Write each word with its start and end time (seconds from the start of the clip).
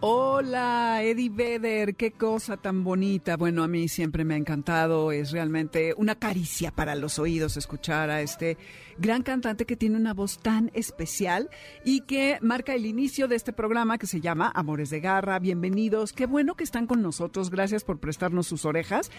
Hola, 0.00 1.02
Eddie 1.02 1.28
Vedder, 1.28 1.96
qué 1.96 2.12
cosa 2.12 2.56
tan 2.56 2.84
bonita. 2.84 3.36
Bueno, 3.36 3.64
a 3.64 3.68
mí 3.68 3.88
siempre 3.88 4.24
me 4.24 4.34
ha 4.34 4.36
encantado, 4.36 5.10
es 5.10 5.32
realmente 5.32 5.92
una 5.96 6.14
caricia 6.14 6.70
para 6.70 6.94
los 6.94 7.18
oídos 7.18 7.56
escuchar 7.56 8.08
a 8.08 8.22
este 8.22 8.58
gran 8.98 9.24
cantante 9.24 9.66
que 9.66 9.74
tiene 9.74 9.96
una 9.96 10.14
voz 10.14 10.38
tan 10.38 10.70
especial 10.72 11.50
y 11.84 12.02
que 12.02 12.38
marca 12.42 12.74
el 12.74 12.86
inicio 12.86 13.26
de 13.26 13.34
este 13.34 13.52
programa 13.52 13.98
que 13.98 14.06
se 14.06 14.20
llama 14.20 14.52
Amores 14.54 14.90
de 14.90 15.00
Garra. 15.00 15.40
Bienvenidos, 15.40 16.12
qué 16.12 16.26
bueno 16.26 16.54
que 16.54 16.62
están 16.62 16.86
con 16.86 17.02
nosotros, 17.02 17.50
gracias 17.50 17.82
por 17.82 17.98
prestarnos 17.98 18.46
sus 18.46 18.66
orejas. 18.66 19.10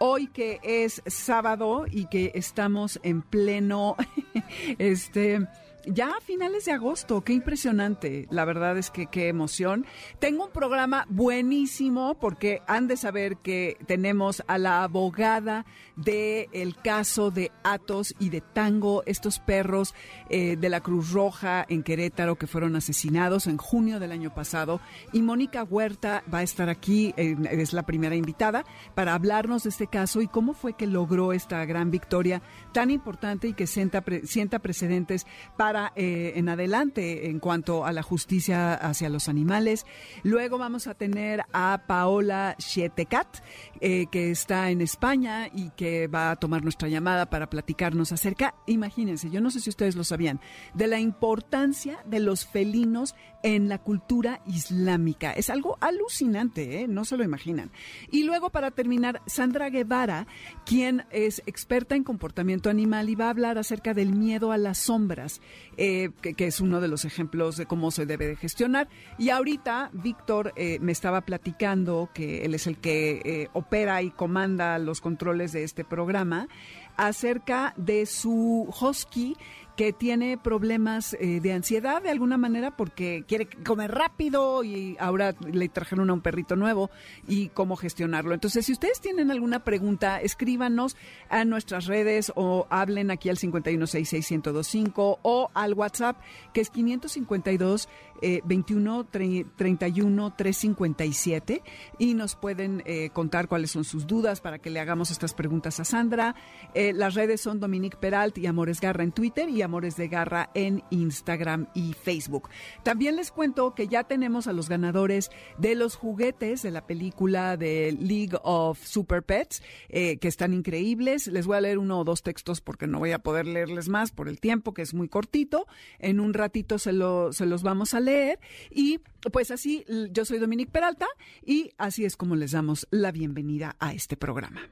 Hoy 0.00 0.26
que 0.26 0.58
es 0.64 1.00
sábado 1.06 1.84
y 1.88 2.06
que 2.06 2.32
estamos 2.34 2.98
en 3.04 3.22
pleno, 3.22 3.94
este 4.78 5.46
ya 5.86 6.08
a 6.08 6.20
finales 6.20 6.64
de 6.64 6.72
agosto, 6.72 7.22
qué 7.22 7.32
impresionante. 7.32 8.26
La 8.30 8.44
verdad 8.44 8.78
es 8.78 8.90
que 8.90 9.06
qué 9.06 9.28
emoción. 9.28 9.86
Tengo 10.18 10.46
un 10.46 10.52
programa 10.52 11.06
buenísimo 11.08 12.14
porque 12.14 12.62
han 12.66 12.86
de 12.86 12.96
saber 12.96 13.38
que 13.38 13.76
tenemos 13.86 14.42
a 14.46 14.58
la 14.58 14.82
abogada 14.82 15.66
del 15.96 16.48
el 16.52 16.76
caso 16.76 17.30
de 17.30 17.52
Atos 17.62 18.14
y 18.18 18.30
de 18.30 18.40
Tango, 18.40 19.02
estos 19.06 19.38
perros 19.38 19.94
eh, 20.30 20.56
de 20.56 20.68
la 20.68 20.80
Cruz 20.80 21.12
Roja 21.12 21.64
en 21.68 21.82
Querétaro 21.82 22.36
que 22.36 22.46
fueron 22.46 22.76
asesinados 22.76 23.46
en 23.46 23.56
junio 23.56 24.00
del 24.00 24.12
año 24.12 24.34
pasado. 24.34 24.80
Y 25.12 25.22
Mónica 25.22 25.64
Huerta 25.64 26.22
va 26.32 26.38
a 26.38 26.42
estar 26.42 26.68
aquí, 26.68 27.14
es 27.16 27.72
la 27.72 27.84
primera 27.84 28.16
invitada, 28.16 28.64
para 28.94 29.14
hablarnos 29.14 29.64
de 29.64 29.70
este 29.70 29.86
caso 29.86 30.20
y 30.20 30.28
cómo 30.28 30.54
fue 30.54 30.74
que 30.74 30.86
logró 30.86 31.32
esta 31.32 31.64
gran 31.64 31.90
victoria 31.90 32.42
tan 32.72 32.90
importante 32.90 33.48
y 33.48 33.54
que 33.54 33.66
sienta, 33.66 34.02
sienta 34.24 34.58
precedentes 34.58 35.26
para 35.56 35.73
eh, 35.96 36.32
en 36.36 36.48
adelante 36.48 37.28
en 37.28 37.40
cuanto 37.40 37.84
a 37.84 37.92
la 37.92 38.02
justicia 38.02 38.74
hacia 38.74 39.08
los 39.08 39.28
animales. 39.28 39.86
Luego 40.22 40.58
vamos 40.58 40.86
a 40.86 40.94
tener 40.94 41.42
a 41.52 41.82
Paola 41.86 42.56
Schietecat, 42.58 43.38
eh, 43.80 44.06
que 44.10 44.30
está 44.30 44.70
en 44.70 44.80
España 44.80 45.48
y 45.52 45.70
que 45.70 46.06
va 46.06 46.30
a 46.30 46.36
tomar 46.36 46.62
nuestra 46.62 46.88
llamada 46.88 47.26
para 47.26 47.50
platicarnos 47.50 48.12
acerca, 48.12 48.54
imagínense, 48.66 49.30
yo 49.30 49.40
no 49.40 49.50
sé 49.50 49.60
si 49.60 49.70
ustedes 49.70 49.96
lo 49.96 50.04
sabían, 50.04 50.40
de 50.74 50.86
la 50.86 51.00
importancia 51.00 51.98
de 52.04 52.20
los 52.20 52.46
felinos 52.46 53.14
en 53.44 53.68
la 53.68 53.76
cultura 53.78 54.40
islámica. 54.46 55.32
Es 55.32 55.50
algo 55.50 55.76
alucinante, 55.82 56.80
¿eh? 56.80 56.88
no 56.88 57.04
se 57.04 57.18
lo 57.18 57.24
imaginan. 57.24 57.70
Y 58.10 58.24
luego, 58.24 58.48
para 58.48 58.70
terminar, 58.70 59.20
Sandra 59.26 59.68
Guevara, 59.68 60.26
quien 60.64 61.04
es 61.10 61.42
experta 61.44 61.94
en 61.94 62.04
comportamiento 62.04 62.70
animal 62.70 63.10
y 63.10 63.14
va 63.14 63.26
a 63.26 63.30
hablar 63.30 63.58
acerca 63.58 63.92
del 63.92 64.14
miedo 64.14 64.50
a 64.50 64.56
las 64.56 64.78
sombras, 64.78 65.42
eh, 65.76 66.10
que, 66.22 66.46
es 66.46 66.60
uno 66.62 66.80
de 66.80 66.88
los 66.88 67.04
ejemplos 67.04 67.58
de 67.58 67.66
cómo 67.66 67.90
se 67.90 68.06
debe 68.06 68.28
de 68.28 68.36
gestionar. 68.36 68.88
Y 69.18 69.28
ahorita, 69.28 69.90
Víctor 69.92 70.54
eh, 70.56 70.78
me 70.80 70.92
estaba 70.92 71.20
platicando 71.20 72.08
que 72.14 72.46
él 72.46 72.54
es 72.54 72.66
el 72.66 72.78
que 72.78 73.50
opera 73.52 74.00
y 74.00 74.10
comanda 74.10 74.78
los 74.78 75.02
controles 75.02 75.52
de 75.52 75.64
este 75.64 75.84
programa 75.84 76.48
acerca 76.96 77.74
de 77.76 78.06
su 78.06 78.72
husky 78.80 79.36
que 79.76 79.92
tiene 79.92 80.38
problemas 80.38 81.14
eh, 81.14 81.40
de 81.40 81.52
ansiedad 81.52 82.02
de 82.02 82.10
alguna 82.10 82.38
manera 82.38 82.76
porque 82.76 83.24
quiere 83.26 83.48
comer 83.64 83.90
rápido 83.90 84.62
y 84.62 84.96
ahora 85.00 85.34
le 85.50 85.68
trajeron 85.68 86.10
a 86.10 86.12
un 86.12 86.20
perrito 86.20 86.56
nuevo 86.56 86.90
y 87.26 87.48
cómo 87.48 87.76
gestionarlo. 87.76 88.34
Entonces, 88.34 88.66
si 88.66 88.72
ustedes 88.72 89.00
tienen 89.00 89.30
alguna 89.30 89.64
pregunta, 89.64 90.20
escríbanos 90.20 90.96
a 91.28 91.44
nuestras 91.44 91.86
redes 91.86 92.32
o 92.36 92.66
hablen 92.70 93.10
aquí 93.10 93.28
al 93.28 93.36
5166125 93.36 95.18
o 95.22 95.50
al 95.54 95.74
WhatsApp 95.74 96.16
que 96.52 96.60
es 96.60 96.70
552 96.70 97.88
eh, 98.22 98.40
21 98.44 99.04
31 99.04 100.34
357 100.34 101.62
y 101.98 102.14
nos 102.14 102.36
pueden 102.36 102.82
eh, 102.86 103.10
contar 103.10 103.48
cuáles 103.48 103.72
son 103.72 103.84
sus 103.84 104.06
dudas 104.06 104.40
para 104.40 104.58
que 104.58 104.70
le 104.70 104.80
hagamos 104.80 105.10
estas 105.10 105.34
preguntas 105.34 105.80
a 105.80 105.84
Sandra. 105.84 106.34
Eh, 106.74 106.92
las 106.92 107.14
redes 107.14 107.40
son 107.40 107.60
Dominique 107.60 107.98
Peralt 107.98 108.38
y 108.38 108.46
Amores 108.46 108.80
Garra 108.80 109.02
en 109.02 109.12
Twitter 109.12 109.48
y 109.48 109.62
Amores 109.64 109.96
de 109.96 110.08
Garra 110.08 110.50
en 110.54 110.82
Instagram 110.90 111.66
y 111.74 111.94
Facebook. 111.94 112.48
También 112.82 113.16
les 113.16 113.30
cuento 113.30 113.74
que 113.74 113.88
ya 113.88 114.04
tenemos 114.04 114.46
a 114.46 114.52
los 114.52 114.68
ganadores 114.68 115.30
de 115.58 115.74
los 115.74 115.96
juguetes 115.96 116.62
de 116.62 116.70
la 116.70 116.86
película 116.86 117.56
de 117.56 117.96
League 117.98 118.38
of 118.42 118.84
Super 118.84 119.22
Pets, 119.22 119.62
eh, 119.88 120.18
que 120.18 120.28
están 120.28 120.54
increíbles. 120.54 121.26
Les 121.26 121.46
voy 121.46 121.56
a 121.56 121.60
leer 121.60 121.78
uno 121.78 122.00
o 122.00 122.04
dos 122.04 122.22
textos 122.22 122.60
porque 122.60 122.86
no 122.86 122.98
voy 122.98 123.12
a 123.12 123.18
poder 123.18 123.46
leerles 123.46 123.88
más 123.88 124.12
por 124.12 124.28
el 124.28 124.40
tiempo, 124.40 124.74
que 124.74 124.82
es 124.82 124.94
muy 124.94 125.08
cortito. 125.08 125.66
En 125.98 126.20
un 126.20 126.34
ratito 126.34 126.78
se, 126.78 126.92
se 127.30 127.46
los 127.46 127.62
vamos 127.62 127.94
a 127.94 128.00
leer. 128.00 128.38
Y 128.70 129.00
pues 129.32 129.50
así, 129.50 129.84
yo 130.10 130.24
soy 130.24 130.38
Dominique 130.38 130.70
Peralta 130.70 131.06
y 131.44 131.72
así 131.78 132.04
es 132.04 132.16
como 132.16 132.36
les 132.36 132.52
damos 132.52 132.86
la 132.90 133.12
bienvenida 133.12 133.76
a 133.78 133.92
este 133.92 134.16
programa. 134.16 134.68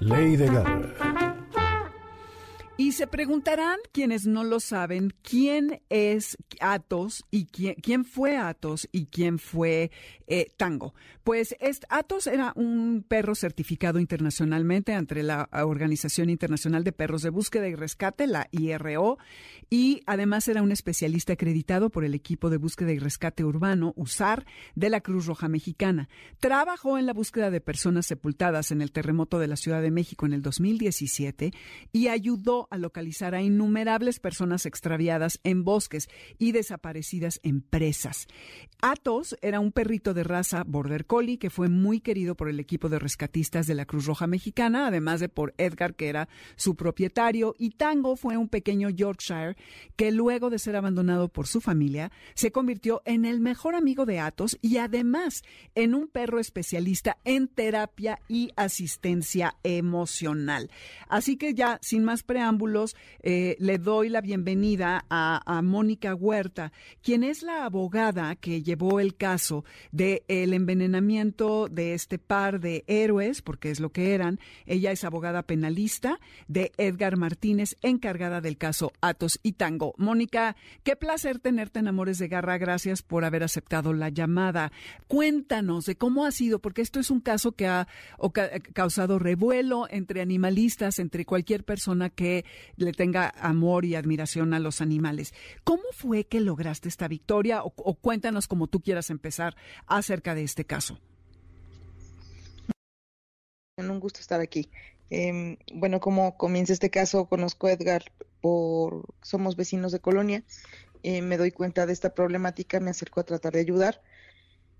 Ley 0.00 0.36
de 0.36 0.46
Garra. 0.46 1.31
Y 2.78 2.92
se 2.92 3.06
preguntarán 3.06 3.78
quienes 3.92 4.26
no 4.26 4.44
lo 4.44 4.58
saben 4.58 5.12
quién 5.22 5.82
es 5.90 6.38
Atos 6.58 7.24
y 7.30 7.44
quién, 7.44 8.04
fue 8.04 8.36
Atos 8.38 8.88
y 8.92 9.06
quién 9.06 9.38
fue 9.38 9.90
Tango. 10.56 10.94
Pues 11.22 11.54
Atos 11.90 12.26
era 12.26 12.52
un 12.56 13.04
perro 13.06 13.34
certificado 13.34 14.00
internacionalmente 14.00 14.94
ante 14.94 15.22
la 15.22 15.48
Organización 15.52 16.30
Internacional 16.30 16.82
de 16.82 16.92
Perros 16.92 17.22
de 17.22 17.28
Búsqueda 17.30 17.68
y 17.68 17.74
Rescate, 17.74 18.26
la 18.26 18.48
IRO, 18.50 19.18
y 19.68 20.02
además 20.06 20.48
era 20.48 20.62
un 20.62 20.72
especialista 20.72 21.34
acreditado 21.34 21.90
por 21.90 22.04
el 22.04 22.14
equipo 22.14 22.48
de 22.48 22.56
búsqueda 22.56 22.92
y 22.92 22.98
rescate 22.98 23.44
urbano, 23.44 23.92
USAR, 23.96 24.46
de 24.74 24.90
la 24.90 25.02
Cruz 25.02 25.26
Roja 25.26 25.48
Mexicana. 25.48 26.08
Trabajó 26.40 26.98
en 26.98 27.06
la 27.06 27.12
búsqueda 27.12 27.50
de 27.50 27.60
personas 27.60 28.06
sepultadas 28.06 28.70
en 28.70 28.80
el 28.80 28.92
terremoto 28.92 29.38
de 29.38 29.48
la 29.48 29.56
Ciudad 29.56 29.82
de 29.82 29.90
México 29.90 30.26
en 30.26 30.32
el 30.32 30.42
2017 30.42 31.52
y 31.92 32.08
ayudó 32.08 32.61
a 32.70 32.78
localizar 32.78 33.34
a 33.34 33.42
innumerables 33.42 34.20
personas 34.20 34.66
extraviadas 34.66 35.40
en 35.44 35.64
bosques 35.64 36.08
y 36.38 36.52
desaparecidas 36.52 37.40
en 37.42 37.62
presas. 37.62 38.26
Atos 38.80 39.36
era 39.42 39.60
un 39.60 39.72
perrito 39.72 40.14
de 40.14 40.24
raza 40.24 40.64
Border 40.66 41.06
Collie 41.06 41.38
que 41.38 41.50
fue 41.50 41.68
muy 41.68 42.00
querido 42.00 42.34
por 42.34 42.48
el 42.48 42.60
equipo 42.60 42.88
de 42.88 42.98
rescatistas 42.98 43.66
de 43.66 43.74
la 43.74 43.86
Cruz 43.86 44.06
Roja 44.06 44.26
Mexicana, 44.26 44.86
además 44.86 45.20
de 45.20 45.28
por 45.28 45.54
Edgar, 45.58 45.94
que 45.94 46.08
era 46.08 46.28
su 46.56 46.74
propietario, 46.74 47.54
y 47.58 47.70
Tango 47.70 48.16
fue 48.16 48.36
un 48.36 48.48
pequeño 48.48 48.90
Yorkshire 48.90 49.56
que 49.96 50.12
luego 50.12 50.50
de 50.50 50.58
ser 50.58 50.76
abandonado 50.76 51.28
por 51.28 51.46
su 51.46 51.60
familia, 51.60 52.10
se 52.34 52.52
convirtió 52.52 53.02
en 53.04 53.24
el 53.24 53.40
mejor 53.40 53.74
amigo 53.74 54.06
de 54.06 54.20
Atos 54.20 54.58
y 54.60 54.78
además 54.78 55.42
en 55.74 55.94
un 55.94 56.08
perro 56.08 56.38
especialista 56.38 57.18
en 57.24 57.48
terapia 57.48 58.18
y 58.28 58.50
asistencia 58.56 59.56
emocional. 59.62 60.70
Así 61.08 61.36
que 61.36 61.54
ya, 61.54 61.78
sin 61.82 62.04
más 62.04 62.22
preámbulos, 62.22 62.51
eh, 63.22 63.56
le 63.58 63.78
doy 63.78 64.08
la 64.08 64.20
bienvenida 64.20 65.04
a, 65.08 65.60
Mónica 65.62 66.14
Huerta, 66.14 66.72
quien 67.02 67.22
es 67.22 67.42
la 67.42 67.64
abogada 67.64 68.36
que 68.36 68.62
llevó 68.62 69.00
el 69.00 69.16
caso 69.16 69.64
del 69.90 70.22
el 70.28 70.54
envenenamiento 70.54 71.68
de 71.68 71.94
este 71.94 72.18
par 72.18 72.60
de 72.60 72.84
héroes, 72.86 73.42
porque 73.42 73.70
es 73.70 73.80
lo 73.80 73.90
que 73.90 74.14
eran. 74.14 74.38
Ella 74.66 74.92
es 74.92 75.04
abogada 75.04 75.42
penalista 75.42 76.18
de 76.48 76.72
Edgar 76.76 77.16
Martínez, 77.16 77.76
encargada 77.82 78.40
del 78.40 78.58
caso 78.58 78.92
Atos 79.00 79.38
y 79.42 79.52
Tango. 79.52 79.94
Mónica, 79.98 80.56
qué 80.82 80.96
placer 80.96 81.38
tenerte 81.38 81.80
en 81.80 81.88
Amores 81.88 82.18
de 82.18 82.28
Garra. 82.28 82.58
Gracias 82.58 83.02
por 83.02 83.24
haber 83.24 83.42
aceptado 83.42 83.92
la 83.92 84.08
llamada. 84.08 84.72
Cuéntanos 85.06 85.86
de 85.86 85.96
cómo 85.96 86.24
ha 86.24 86.32
sido, 86.32 86.58
porque 86.58 86.82
esto 86.82 87.00
es 87.00 87.10
un 87.10 87.20
caso 87.20 87.52
que 87.52 87.66
ha 87.66 87.86
causado 88.72 89.18
revuelo 89.18 89.86
entre 89.90 90.20
animalistas, 90.20 90.98
entre 90.98 91.24
cualquier 91.24 91.64
persona 91.64 92.10
que 92.10 92.41
le 92.76 92.92
tenga 92.92 93.32
amor 93.38 93.84
y 93.84 93.94
admiración 93.94 94.54
a 94.54 94.60
los 94.60 94.80
animales. 94.80 95.34
¿Cómo 95.64 95.84
fue 95.92 96.24
que 96.24 96.40
lograste 96.40 96.88
esta 96.88 97.08
victoria? 97.08 97.62
O, 97.64 97.94
cuéntanos 97.94 98.48
como 98.48 98.66
tú 98.66 98.80
quieras 98.80 99.10
empezar 99.10 99.56
acerca 99.86 100.34
de 100.34 100.44
este 100.44 100.64
caso. 100.64 100.98
Un 103.78 104.00
gusto 104.00 104.20
estar 104.20 104.40
aquí. 104.40 104.70
Em, 105.10 105.56
bueno, 105.74 106.00
como 106.00 106.36
comienza 106.36 106.72
este 106.72 106.90
caso, 106.90 107.26
conozco 107.26 107.66
a 107.66 107.72
Edgar 107.72 108.04
por 108.40 109.04
somos 109.22 109.56
vecinos 109.56 109.92
de 109.92 110.00
colonia. 110.00 110.42
Eh, 111.02 111.20
me 111.22 111.36
doy 111.36 111.50
cuenta 111.50 111.86
de 111.86 111.92
esta 111.92 112.14
problemática, 112.14 112.80
me 112.80 112.90
acerco 112.90 113.20
a 113.20 113.24
tratar 113.24 113.52
de 113.52 113.60
ayudar. 113.60 114.02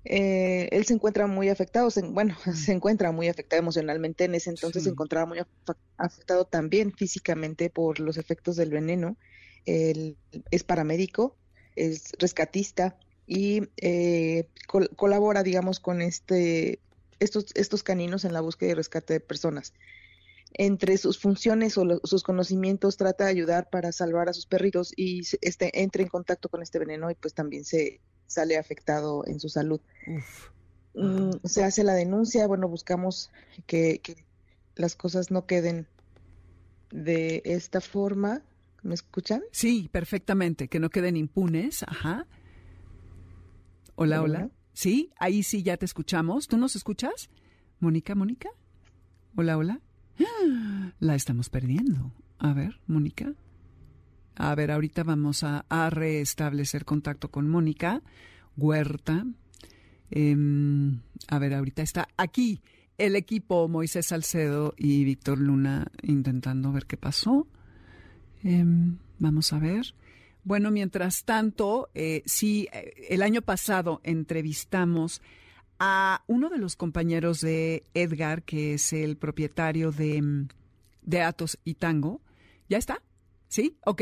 Eh, 0.04 0.68
él 0.72 0.84
se 0.84 0.94
encuentra 0.94 1.26
muy 1.26 1.48
afectado, 1.48 1.88
bueno, 2.10 2.36
se 2.54 2.72
encuentra 2.72 3.12
muy 3.12 3.28
afectado 3.28 3.60
emocionalmente, 3.60 4.24
en 4.24 4.34
ese 4.34 4.50
entonces 4.50 4.84
se 4.84 4.90
encontraba 4.90 5.26
muy 5.26 5.38
afectado 5.96 6.44
también 6.44 6.92
físicamente 6.92 7.70
por 7.70 8.00
los 8.00 8.16
efectos 8.16 8.56
del 8.56 8.70
veneno. 8.70 9.16
Él 9.64 10.16
es 10.50 10.64
paramédico, 10.64 11.36
es 11.76 12.12
rescatista 12.18 12.96
y 13.26 13.68
eh, 13.76 14.48
colabora, 14.96 15.42
digamos, 15.42 15.78
con 15.78 16.02
este, 16.02 16.80
estos, 17.20 17.46
estos 17.54 17.82
caninos 17.82 18.24
en 18.24 18.32
la 18.32 18.40
búsqueda 18.40 18.70
y 18.70 18.74
rescate 18.74 19.14
de 19.14 19.20
personas. 19.20 19.72
Entre 20.54 20.98
sus 20.98 21.18
funciones 21.18 21.78
o 21.78 22.00
sus 22.04 22.24
conocimientos 22.24 22.96
trata 22.96 23.24
de 23.24 23.30
ayudar 23.30 23.70
para 23.70 23.92
salvar 23.92 24.28
a 24.28 24.34
sus 24.34 24.46
perritos 24.46 24.92
y 24.96 25.22
este, 25.40 25.80
entra 25.80 26.02
en 26.02 26.08
contacto 26.08 26.48
con 26.48 26.60
este 26.60 26.78
veneno 26.78 27.10
y 27.10 27.14
pues 27.14 27.32
también 27.32 27.64
se 27.64 28.00
sale 28.32 28.56
afectado 28.56 29.24
en 29.26 29.40
su 29.40 29.48
salud. 29.48 29.80
Mm, 30.94 31.30
se 31.44 31.64
hace 31.64 31.84
la 31.84 31.94
denuncia, 31.94 32.46
bueno, 32.46 32.68
buscamos 32.68 33.30
que, 33.66 34.00
que 34.02 34.24
las 34.74 34.96
cosas 34.96 35.30
no 35.30 35.46
queden 35.46 35.86
de 36.90 37.42
esta 37.44 37.80
forma. 37.80 38.42
¿Me 38.82 38.94
escuchan? 38.94 39.42
Sí, 39.52 39.88
perfectamente, 39.92 40.68
que 40.68 40.80
no 40.80 40.90
queden 40.90 41.16
impunes. 41.16 41.84
Ajá. 41.84 42.26
Hola, 43.94 44.22
hola. 44.22 44.50
Sí, 44.72 45.12
ahí 45.18 45.42
sí 45.42 45.62
ya 45.62 45.76
te 45.76 45.84
escuchamos. 45.84 46.48
¿Tú 46.48 46.56
nos 46.56 46.74
escuchas? 46.74 47.30
Mónica, 47.78 48.14
Mónica. 48.14 48.48
Hola, 49.36 49.56
hola. 49.56 49.80
La 50.98 51.14
estamos 51.14 51.48
perdiendo. 51.48 52.12
A 52.38 52.52
ver, 52.54 52.80
Mónica. 52.86 53.34
A 54.34 54.54
ver, 54.54 54.70
ahorita 54.70 55.02
vamos 55.02 55.44
a, 55.44 55.64
restablecer 55.90 56.84
contacto 56.84 57.30
con 57.30 57.48
Mónica 57.48 58.02
Huerta. 58.56 59.26
Em, 60.10 61.00
a 61.28 61.38
ver, 61.38 61.54
ahorita 61.54 61.82
está 61.82 62.08
aquí 62.16 62.60
el 62.98 63.16
equipo 63.16 63.68
Moisés 63.68 64.06
Salcedo 64.06 64.74
y 64.76 65.04
Víctor 65.04 65.38
Luna 65.38 65.86
intentando 66.02 66.72
ver 66.72 66.86
qué 66.86 66.96
pasó. 66.96 67.46
Em, 68.42 68.98
vamos 69.18 69.52
a 69.52 69.58
ver. 69.58 69.94
Bueno, 70.44 70.70
mientras 70.70 71.24
tanto, 71.24 71.90
eh, 71.94 72.22
sí, 72.26 72.68
eh, 72.72 72.94
el 73.10 73.22
año 73.22 73.42
pasado 73.42 74.00
entrevistamos 74.02 75.22
a 75.78 76.24
uno 76.26 76.48
de 76.48 76.58
los 76.58 76.76
compañeros 76.76 77.40
de 77.40 77.84
Edgar, 77.94 78.42
que 78.42 78.74
es 78.74 78.92
el 78.92 79.16
propietario 79.16 79.92
de, 79.92 80.22
mm, 80.22 80.48
de 81.02 81.22
Atos 81.22 81.58
y 81.64 81.74
Tango. 81.74 82.20
¿Ya 82.68 82.78
está? 82.78 83.02
¿Sí? 83.52 83.76
Ok. 83.84 84.00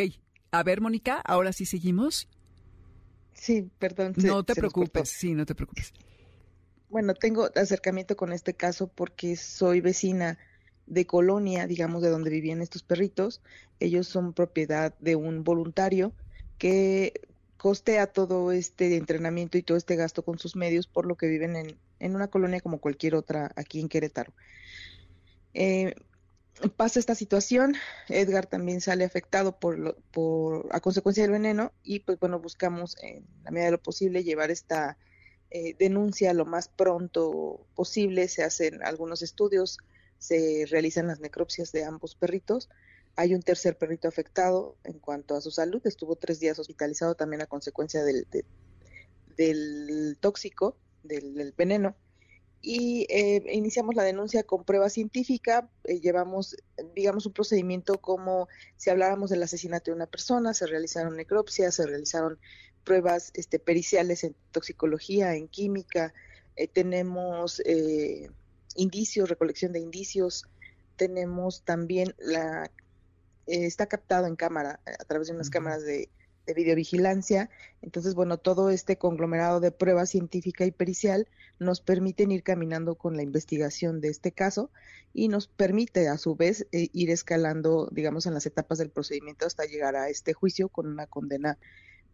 A 0.52 0.62
ver, 0.62 0.80
Mónica, 0.80 1.16
ahora 1.24 1.52
sí 1.52 1.66
seguimos. 1.66 2.28
Sí, 3.32 3.68
perdón. 3.80 4.14
no 4.18 4.44
te 4.44 4.54
preocupes, 4.54 5.08
sí, 5.08 5.34
no 5.34 5.44
te 5.44 5.56
preocupes. 5.56 5.92
Bueno, 6.88 7.14
tengo 7.14 7.50
acercamiento 7.56 8.16
con 8.16 8.32
este 8.32 8.54
caso 8.54 8.86
porque 8.86 9.34
soy 9.34 9.80
vecina 9.80 10.38
de 10.86 11.04
colonia, 11.04 11.66
digamos, 11.66 12.00
de 12.00 12.10
donde 12.10 12.30
vivían 12.30 12.62
estos 12.62 12.84
perritos. 12.84 13.42
Ellos 13.80 14.06
son 14.06 14.34
propiedad 14.34 14.94
de 15.00 15.16
un 15.16 15.42
voluntario 15.42 16.12
que 16.56 17.20
costea 17.56 18.06
todo 18.06 18.52
este 18.52 18.96
entrenamiento 18.96 19.58
y 19.58 19.64
todo 19.64 19.76
este 19.76 19.96
gasto 19.96 20.22
con 20.22 20.38
sus 20.38 20.54
medios, 20.54 20.86
por 20.86 21.06
lo 21.06 21.16
que 21.16 21.26
viven 21.26 21.56
en, 21.56 21.76
en 21.98 22.14
una 22.14 22.28
colonia 22.28 22.60
como 22.60 22.78
cualquier 22.78 23.16
otra 23.16 23.50
aquí 23.56 23.80
en 23.80 23.88
Querétaro. 23.88 24.32
Eh, 25.54 25.96
pasa 26.76 26.98
esta 26.98 27.14
situación, 27.14 27.74
Edgar 28.08 28.46
también 28.46 28.80
sale 28.80 29.04
afectado 29.04 29.58
por, 29.58 29.96
por 30.10 30.68
a 30.70 30.80
consecuencia 30.80 31.22
del 31.22 31.32
veneno 31.32 31.72
y 31.82 32.00
pues 32.00 32.18
bueno, 32.18 32.38
buscamos 32.38 32.96
en 33.02 33.26
la 33.44 33.50
medida 33.50 33.66
de 33.66 33.72
lo 33.72 33.82
posible 33.82 34.24
llevar 34.24 34.50
esta 34.50 34.98
eh, 35.50 35.74
denuncia 35.78 36.34
lo 36.34 36.44
más 36.44 36.68
pronto 36.68 37.66
posible, 37.74 38.28
se 38.28 38.44
hacen 38.44 38.82
algunos 38.84 39.22
estudios, 39.22 39.78
se 40.18 40.66
realizan 40.70 41.06
las 41.06 41.20
necropsias 41.20 41.72
de 41.72 41.84
ambos 41.84 42.14
perritos 42.14 42.68
hay 43.16 43.34
un 43.34 43.42
tercer 43.42 43.76
perrito 43.76 44.08
afectado 44.08 44.76
en 44.84 44.98
cuanto 44.98 45.34
a 45.34 45.40
su 45.40 45.50
salud, 45.50 45.82
estuvo 45.84 46.16
tres 46.16 46.40
días 46.40 46.58
hospitalizado 46.58 47.14
también 47.14 47.42
a 47.42 47.46
consecuencia 47.46 48.02
del, 48.02 48.26
del 49.36 50.16
tóxico, 50.20 50.76
del, 51.02 51.52
veneno. 51.56 51.96
Y 52.62 53.06
eh, 53.08 53.42
iniciamos 53.52 53.94
la 53.94 54.02
denuncia 54.02 54.42
con 54.42 54.64
prueba 54.64 54.90
científica, 54.90 55.70
eh, 55.84 56.00
llevamos, 56.00 56.56
digamos, 56.94 57.24
un 57.26 57.32
procedimiento 57.32 58.00
como 58.00 58.48
si 58.76 58.90
habláramos 58.90 59.30
del 59.30 59.42
asesinato 59.42 59.90
de 59.90 59.96
una 59.96 60.06
persona, 60.06 60.52
se 60.52 60.66
realizaron 60.66 61.16
necropsias, 61.16 61.74
se 61.74 61.86
realizaron 61.86 62.38
pruebas 62.84 63.30
este, 63.34 63.58
periciales 63.58 64.24
en 64.24 64.34
toxicología, 64.52 65.34
en 65.34 65.48
química, 65.48 66.12
eh, 66.56 66.68
tenemos 66.68 67.62
indicios, 68.76 69.28
recolección 69.28 69.72
de 69.72 69.80
indicios, 69.80 70.44
tenemos 70.96 71.62
también 71.64 72.14
la 72.18 72.70
eh, 73.50 73.66
está 73.66 73.86
captado 73.86 74.26
en 74.26 74.36
cámara, 74.36 74.80
eh, 74.86 74.92
a 74.98 75.04
través 75.04 75.26
de 75.28 75.34
unas 75.34 75.50
cámaras 75.50 75.82
de, 75.82 76.08
videovigilancia. 76.54 77.50
Entonces, 77.82 78.14
bueno, 78.14 78.38
todo 78.38 78.70
este 78.70 78.96
conglomerado 78.96 79.60
de 79.60 79.70
prueba 79.70 80.06
científica 80.06 80.64
y 80.64 80.70
pericial 80.70 81.28
nos 81.58 81.80
permiten 81.80 82.32
ir 82.32 82.42
caminando 82.42 82.94
con 82.94 83.16
la 83.16 83.22
investigación 83.22 84.00
de 84.00 84.08
este 84.08 84.32
caso 84.32 84.70
y 85.12 85.28
nos 85.28 85.46
permite, 85.46 86.08
a 86.08 86.18
su 86.18 86.36
vez, 86.36 86.66
eh, 86.72 86.88
ir 86.92 87.10
escalando, 87.10 87.88
digamos, 87.92 88.26
en 88.26 88.34
las 88.34 88.46
etapas 88.46 88.78
del 88.78 88.90
procedimiento 88.90 89.46
hasta 89.46 89.64
llegar 89.64 89.96
a 89.96 90.08
este 90.08 90.32
juicio 90.32 90.68
con 90.68 90.86
una 90.86 91.06
condena, 91.06 91.58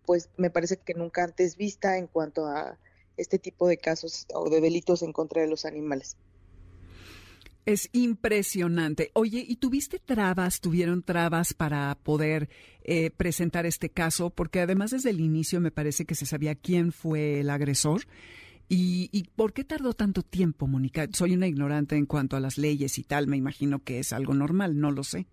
pues 0.05 0.31
me 0.37 0.51
parece 0.51 0.79
que 0.79 0.95
nunca 0.95 1.25
antes 1.25 1.57
vista 1.57 1.99
en 1.99 2.07
cuanto 2.07 2.47
a 2.47 2.79
este 3.17 3.39
tipo 3.39 3.67
de 3.69 3.79
casos 3.79 4.27
o 4.35 4.51
de 4.51 4.61
delitos 4.61 5.03
en 5.03 5.13
contra 5.13 5.43
de 5.43 5.49
los 5.49 5.65
animales. 5.65 6.17
Es 7.67 7.89
impresionante. 7.93 9.11
Oye, 9.15 9.45
¿y 9.47 9.57
tuviste 9.57 9.99
trabas, 9.99 10.61
tuvieron 10.61 11.03
trabas 11.03 11.53
para 11.53 11.99
poder 12.01 12.49
eh, 12.85 13.11
presentar 13.11 13.67
este 13.67 13.91
caso? 13.91 14.31
Porque 14.31 14.61
además 14.61 14.93
desde 14.93 15.11
el 15.11 15.21
inicio 15.21 15.61
me 15.61 15.73
parece 15.73 16.05
que 16.05 16.15
se 16.15 16.27
sabía 16.27 16.55
quién 16.55 16.93
fue 16.93 17.41
el 17.41 17.51
agresor. 17.51 18.03
¿Y, 18.69 19.09
¿Y 19.11 19.25
por 19.35 19.53
qué 19.53 19.65
tardó 19.65 19.95
tanto 19.95 20.23
tiempo, 20.23 20.69
Mónica? 20.69 21.09
Soy 21.13 21.35
una 21.35 21.49
ignorante 21.49 21.97
en 21.97 22.07
cuanto 22.07 22.37
a 22.37 22.41
las 22.41 22.57
leyes 22.57 22.99
y 22.99 23.03
tal, 23.03 23.27
me 23.27 23.37
imagino 23.37 23.83
que 23.83 23.99
es 23.99 24.13
algo 24.13 24.33
normal, 24.33 24.79
no 24.79 24.93
lo 24.93 25.03
sé. 25.03 25.27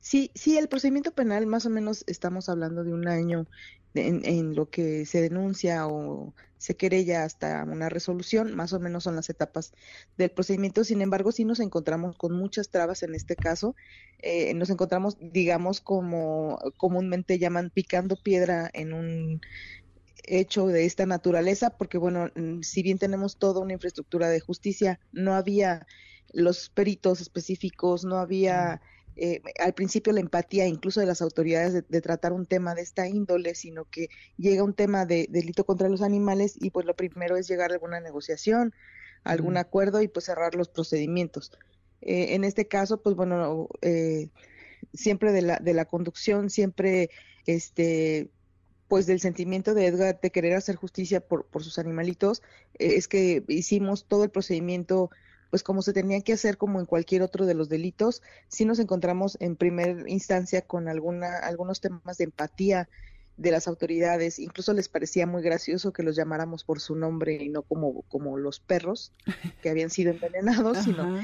Sí, 0.00 0.30
sí, 0.34 0.56
el 0.56 0.68
procedimiento 0.68 1.12
penal 1.12 1.46
más 1.46 1.66
o 1.66 1.70
menos 1.70 2.04
estamos 2.06 2.48
hablando 2.48 2.84
de 2.84 2.94
un 2.94 3.08
año 3.08 3.46
en, 3.94 4.54
lo 4.54 4.68
que 4.70 5.06
se 5.06 5.20
denuncia 5.20 5.86
o 5.86 6.34
se 6.58 6.76
querella 6.76 7.24
hasta 7.24 7.64
una 7.64 7.88
resolución, 7.88 8.54
más 8.54 8.72
o 8.72 8.80
menos 8.80 9.04
son 9.04 9.16
las 9.16 9.30
etapas 9.30 9.72
del 10.16 10.30
procedimiento. 10.30 10.84
Sin 10.84 11.02
embargo, 11.02 11.32
sí 11.32 11.44
nos 11.44 11.60
encontramos 11.60 12.16
con 12.16 12.32
muchas 12.32 12.70
trabas 12.70 13.02
en 13.02 13.14
este 13.14 13.36
caso. 13.36 13.76
Eh, 14.20 14.54
nos 14.54 14.70
encontramos, 14.70 15.16
digamos, 15.20 15.80
como 15.80 16.58
comúnmente 16.76 17.38
llaman 17.38 17.70
picando 17.70 18.16
piedra 18.16 18.70
en 18.72 18.92
un 18.92 19.40
hecho 20.26 20.66
de 20.66 20.86
esta 20.86 21.06
naturaleza, 21.06 21.70
porque 21.70 21.98
bueno, 21.98 22.30
mm, 22.34 22.62
si 22.62 22.82
bien 22.82 22.98
tenemos 22.98 23.36
toda 23.36 23.60
una 23.60 23.74
infraestructura 23.74 24.28
de 24.28 24.40
justicia, 24.40 25.00
no 25.12 25.34
había 25.34 25.86
los 26.32 26.70
peritos 26.70 27.20
específicos, 27.20 28.04
no 28.04 28.16
había 28.16 28.80
eh, 29.16 29.42
al 29.60 29.74
principio 29.74 30.12
la 30.12 30.20
empatía 30.20 30.66
incluso 30.66 31.00
de 31.00 31.06
las 31.06 31.22
autoridades 31.22 31.84
de, 31.88 32.00
tratar 32.00 32.32
un 32.32 32.46
tema 32.46 32.74
de 32.74 32.82
esta 32.82 33.08
índole, 33.08 33.54
sino 33.54 33.84
que 33.84 34.08
llega 34.36 34.64
un 34.64 34.74
tema 34.74 35.06
de, 35.06 35.26
delito 35.30 35.64
contra 35.64 35.88
los 35.88 36.02
animales 36.02 36.56
y 36.60 36.70
pues 36.70 36.84
lo 36.86 36.94
primero 36.94 37.36
es 37.36 37.48
llegar 37.48 37.70
a 37.70 37.74
alguna 37.74 38.00
negociación, 38.00 38.74
algún 39.22 39.56
acuerdo 39.56 40.02
y 40.02 40.08
pues 40.08 40.26
cerrar 40.26 40.54
los 40.54 40.68
procedimientos. 40.68 41.52
Eh, 42.02 42.34
en 42.34 42.44
este 42.44 42.66
caso, 42.66 43.00
pues 43.02 43.14
bueno, 43.14 43.68
eh, 43.82 44.28
siempre 44.92 45.32
de 45.32 45.42
la, 45.42 45.58
de 45.58 45.74
la 45.74 45.84
conducción, 45.84 46.50
siempre 46.50 47.10
este 47.46 48.30
pues 48.88 49.06
del 49.06 49.18
sentimiento 49.18 49.72
de 49.74 49.86
Edgar 49.86 50.20
de 50.20 50.30
querer 50.30 50.54
hacer 50.54 50.76
justicia 50.76 51.20
por, 51.20 51.46
por 51.46 51.64
sus 51.64 51.78
animalitos, 51.78 52.42
es 52.74 53.08
que 53.08 53.42
hicimos 53.48 54.04
todo 54.04 54.24
el 54.24 54.30
procedimiento 54.30 55.10
pues 55.54 55.62
como 55.62 55.82
se 55.82 55.92
tenía 55.92 56.20
que 56.20 56.32
hacer 56.32 56.58
como 56.58 56.80
en 56.80 56.86
cualquier 56.86 57.22
otro 57.22 57.46
de 57.46 57.54
los 57.54 57.68
delitos, 57.68 58.22
sí 58.48 58.64
nos 58.64 58.80
encontramos 58.80 59.36
en 59.38 59.54
primera 59.54 60.02
instancia 60.10 60.62
con 60.62 60.88
alguna, 60.88 61.38
algunos 61.38 61.80
temas 61.80 62.18
de 62.18 62.24
empatía 62.24 62.88
de 63.36 63.50
las 63.50 63.66
autoridades, 63.66 64.38
incluso 64.38 64.72
les 64.72 64.88
parecía 64.88 65.26
muy 65.26 65.42
gracioso 65.42 65.92
que 65.92 66.02
los 66.02 66.14
llamáramos 66.14 66.62
por 66.62 66.80
su 66.80 66.94
nombre 66.94 67.34
y 67.34 67.48
no 67.48 67.62
como, 67.62 68.02
como 68.02 68.38
los 68.38 68.60
perros 68.60 69.12
que 69.62 69.70
habían 69.70 69.90
sido 69.90 70.12
envenenados, 70.12 70.78
sino, 70.78 71.20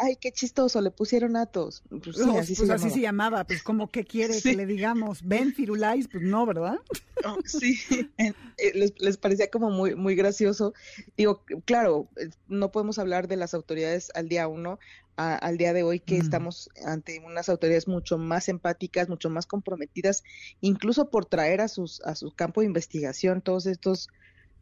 ay, 0.00 0.16
qué 0.16 0.32
chistoso, 0.32 0.80
le 0.80 0.90
pusieron 0.90 1.36
atos. 1.36 1.82
Pues, 1.88 2.16
sí, 2.16 2.22
así, 2.36 2.54
pues 2.56 2.92
se, 2.92 3.00
llamaba. 3.00 3.44
pues 3.44 3.62
como 3.62 3.88
que 3.88 4.04
quiere 4.04 4.40
que 4.40 4.54
le 4.54 4.66
digamos, 4.66 5.22
ven 5.22 5.54
Firulais, 5.54 6.08
pues 6.08 6.22
no, 6.24 6.46
¿verdad? 6.46 6.78
Oh, 7.26 7.38
sí, 7.46 7.78
eh, 8.18 8.34
les, 8.74 9.00
les, 9.00 9.16
parecía 9.16 9.48
como 9.48 9.70
muy, 9.70 9.94
muy 9.94 10.14
gracioso. 10.14 10.74
Digo, 11.16 11.42
claro, 11.64 12.06
eh, 12.16 12.28
no 12.48 12.70
podemos 12.70 12.98
hablar 12.98 13.28
de 13.28 13.36
las 13.36 13.54
autoridades 13.54 14.10
al 14.14 14.28
día 14.28 14.46
uno, 14.46 14.78
al 15.16 15.58
día 15.58 15.72
de 15.72 15.82
hoy 15.82 16.00
que 16.00 16.16
estamos 16.16 16.70
ante 16.84 17.20
unas 17.20 17.48
autoridades 17.48 17.86
mucho 17.86 18.18
más 18.18 18.48
empáticas, 18.48 19.08
mucho 19.08 19.30
más 19.30 19.46
comprometidas, 19.46 20.24
incluso 20.60 21.10
por 21.10 21.26
traer 21.26 21.60
a 21.60 21.68
sus 21.68 22.00
a 22.02 22.14
su 22.14 22.32
campo 22.32 22.60
de 22.60 22.66
investigación 22.66 23.40
todos 23.40 23.66
estos 23.66 24.08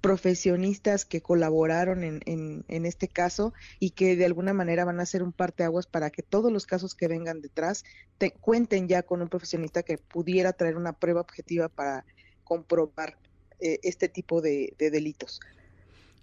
profesionistas 0.03 1.05
que 1.05 1.23
colaboraron 1.23 2.03
en, 2.03 2.21
en, 2.27 2.65
en, 2.67 2.87
este 2.87 3.07
caso 3.07 3.55
y 3.79 3.91
que 3.91 4.17
de 4.17 4.25
alguna 4.25 4.53
manera 4.53 4.85
van 4.85 4.99
a 4.99 5.07
ser 5.07 5.23
un 5.23 5.33
parteaguas 5.33 5.87
para 5.87 6.11
que 6.11 6.23
todos 6.23 6.53
los 6.53 6.67
casos 6.67 6.97
que 6.97 7.07
vengan 7.07 7.41
detrás 7.41 7.85
te, 8.19 8.33
cuenten 8.33 8.89
ya 8.89 9.05
con 9.05 9.23
un 9.23 9.29
profesionista 9.29 9.85
que 9.85 9.99
pudiera 9.99 10.53
traer 10.53 10.77
una 10.77 10.93
prueba 10.93 11.21
objetiva 11.21 11.69
para 11.69 12.05
comprobar 12.43 13.17
eh, 13.61 13.79
este 13.85 14.09
tipo 14.09 14.41
de 14.41 14.75
delitos. 14.77 15.41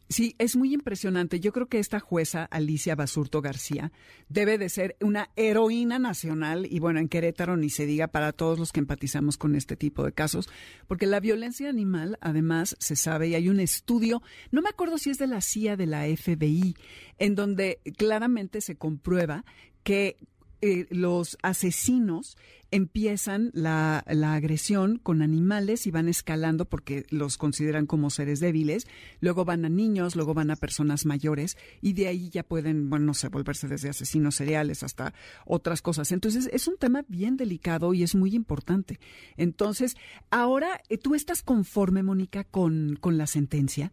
Sí, 0.10 0.36
es 0.40 0.56
muy 0.56 0.74
impresionante. 0.74 1.40
Yo 1.40 1.54
creo 1.54 1.68
que 1.68 1.78
esta 1.78 2.00
jueza, 2.00 2.46
Alicia 2.46 2.96
Basurto 2.96 3.42
García, 3.44 3.92
debe 4.28 4.58
de 4.58 4.70
ser 4.70 4.98
una 5.02 5.30
heroína 5.36 6.00
nacional 6.00 6.66
y 6.68 6.80
bueno, 6.80 7.00
en 7.00 7.10
Querétaro 7.10 7.58
ni 7.58 7.70
se 7.70 7.86
diga 7.86 8.08
para 8.08 8.32
todos 8.32 8.58
los 8.58 8.72
que 8.72 8.80
empatizamos 8.80 9.38
con 9.38 9.56
este 9.56 9.76
tipo 9.76 10.04
de 10.04 10.12
casos, 10.12 10.50
porque 10.88 11.06
la 11.06 11.20
violencia 11.20 11.70
animal, 11.70 12.18
además, 12.22 12.76
se 12.80 12.96
sabe 12.96 13.28
y 13.28 13.36
hay 13.36 13.50
un 13.50 13.60
estudio, 13.60 14.24
no 14.50 14.64
me 14.64 14.70
acuerdo 14.70 14.98
si 14.98 15.12
es 15.12 15.20
de 15.20 15.28
la 15.28 15.42
CIA, 15.42 15.78
de 15.78 15.86
la 15.86 16.06
FBI, 16.06 16.76
en 17.20 17.36
donde 17.36 17.80
claramente 17.96 18.62
se 18.62 18.78
comprueba 18.78 19.46
que 19.84 20.18
eh, 20.62 20.88
los 20.90 21.38
asesinos 21.44 22.36
empiezan 22.72 23.52
la, 23.54 24.04
la, 24.08 24.34
agresión 24.34 24.98
con 24.98 25.22
animales 25.22 25.88
y 25.88 25.92
van 25.92 26.08
escalando 26.08 26.66
porque 26.66 27.06
los 27.10 27.38
consideran 27.38 27.86
como 27.86 28.10
seres 28.10 28.40
débiles, 28.40 28.88
luego 29.22 29.46
van 29.46 29.66
a 29.66 29.70
niños, 29.70 30.16
luego 30.16 30.34
van 30.34 30.52
a 30.52 30.56
personas 30.56 31.06
mayores 31.06 31.58
y 31.82 31.94
de 31.94 32.08
ahí 32.08 32.30
ya 32.30 32.44
pueden, 32.44 32.90
bueno, 32.90 33.06
no 33.06 33.14
sé, 33.14 33.30
volverse 33.30 33.68
desde 33.68 33.90
asesinos 33.90 34.36
seriales 34.36 34.84
hasta 34.84 35.14
otras 35.46 35.82
cosas. 35.82 36.12
Entonces 36.12 36.50
es 36.52 36.68
un 36.68 36.78
tema 36.78 37.04
bien 37.08 37.38
delicado 37.38 37.94
y 37.94 38.04
es 38.04 38.16
muy 38.16 38.36
importante. 38.36 39.00
Entonces, 39.38 39.96
ahora, 40.30 40.82
eh, 40.90 40.98
¿tú 40.98 41.16
estás 41.16 41.42
conforme, 41.42 42.04
Mónica, 42.04 42.44
con, 42.44 42.98
con 43.00 43.18
la 43.18 43.28
sentencia? 43.28 43.92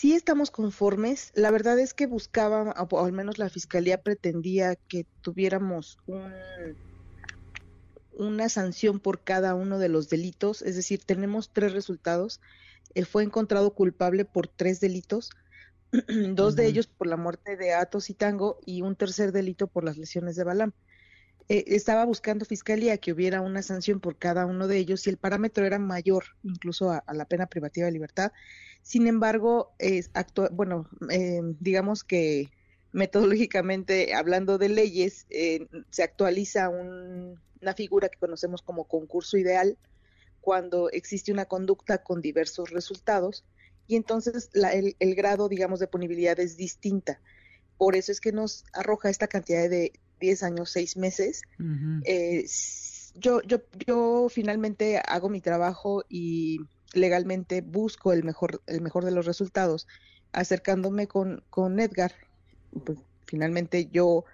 Sí 0.00 0.14
estamos 0.14 0.50
conformes. 0.50 1.30
La 1.34 1.50
verdad 1.50 1.78
es 1.78 1.92
que 1.92 2.06
buscaba, 2.06 2.74
o 2.88 3.04
al 3.04 3.12
menos 3.12 3.36
la 3.36 3.50
fiscalía 3.50 4.00
pretendía 4.00 4.76
que 4.76 5.04
tuviéramos 5.20 5.98
una 8.14 8.48
sanción 8.48 8.98
por 8.98 9.22
cada 9.22 9.54
uno 9.54 9.78
de 9.78 9.90
los 9.90 10.08
delitos. 10.08 10.62
Es 10.62 10.74
decir, 10.74 11.04
tenemos 11.04 11.50
tres 11.52 11.74
resultados. 11.74 12.40
Él 12.94 13.04
fue 13.04 13.24
encontrado 13.24 13.74
culpable 13.74 14.24
por 14.24 14.48
tres 14.48 14.80
delitos, 14.80 15.28
dos 16.34 16.56
de 16.56 16.64
ellos 16.64 16.86
por 16.86 17.06
la 17.06 17.18
muerte 17.18 17.58
de 17.58 17.74
Atos 17.74 18.08
y 18.08 18.14
Tango 18.14 18.58
y 18.64 18.80
un 18.80 18.96
tercer 18.96 19.32
delito 19.32 19.66
por 19.66 19.84
las 19.84 19.98
lesiones 19.98 20.34
de 20.34 20.44
Balam. 20.44 20.72
Eh, 21.50 21.64
estaba 21.66 22.04
buscando 22.04 22.44
fiscalía 22.44 22.96
que 22.98 23.12
hubiera 23.12 23.40
una 23.40 23.62
sanción 23.62 24.00
por 24.00 24.16
cada 24.16 24.46
uno 24.46 24.68
de 24.68 24.78
ellos 24.78 25.06
y 25.06 25.10
el 25.10 25.16
parámetro 25.16 25.66
era 25.66 25.78
mayor 25.78 26.24
incluso 26.44 26.90
a 26.90 27.12
la 27.12 27.24
pena 27.24 27.46
privativa 27.46 27.86
de 27.86 27.92
libertad 27.92 28.32
sin 28.82 29.06
embargo, 29.06 29.72
es 29.78 30.10
bueno, 30.52 30.88
eh, 31.10 31.40
digamos 31.60 32.04
que 32.04 32.50
metodológicamente, 32.92 34.14
hablando 34.14 34.58
de 34.58 34.68
leyes, 34.68 35.26
eh, 35.30 35.66
se 35.90 36.02
actualiza 36.02 36.68
una 36.68 37.74
figura 37.74 38.08
que 38.08 38.18
conocemos 38.18 38.62
como 38.62 38.84
concurso 38.84 39.36
ideal 39.36 39.78
cuando 40.40 40.90
existe 40.90 41.30
una 41.30 41.44
conducta 41.44 42.02
con 42.02 42.22
diversos 42.22 42.70
resultados 42.70 43.44
y 43.86 43.96
entonces 43.96 44.50
el, 44.54 45.14
grado, 45.14 45.48
digamos, 45.48 45.78
de 45.80 45.86
punibilidad 45.86 46.38
es 46.40 46.56
distinta. 46.56 47.20
Por 47.76 47.96
eso 47.96 48.12
es 48.12 48.20
que 48.20 48.32
nos 48.32 48.64
arroja 48.72 49.10
esta 49.10 49.28
cantidad 49.28 49.68
de 49.68 49.92
10 50.20 50.42
años, 50.42 50.70
6 50.70 50.96
meses. 50.96 51.42
Eh, 52.04 52.46
yo, 53.14 53.42
yo, 53.42 53.58
yo 53.86 54.28
finalmente 54.30 55.00
hago 55.04 55.28
mi 55.28 55.40
trabajo 55.40 56.04
y 56.08 56.60
legalmente 56.92 57.60
busco 57.60 58.12
el 58.12 58.24
mejor, 58.24 58.62
el 58.66 58.80
mejor 58.80 59.04
de 59.04 59.10
los 59.10 59.26
resultados. 59.26 59.86
Acercándome 60.32 61.08
con, 61.08 61.42
con 61.50 61.80
Edgar, 61.80 62.12
pues 62.84 62.98
finalmente 63.26 63.88
yo 63.90 64.24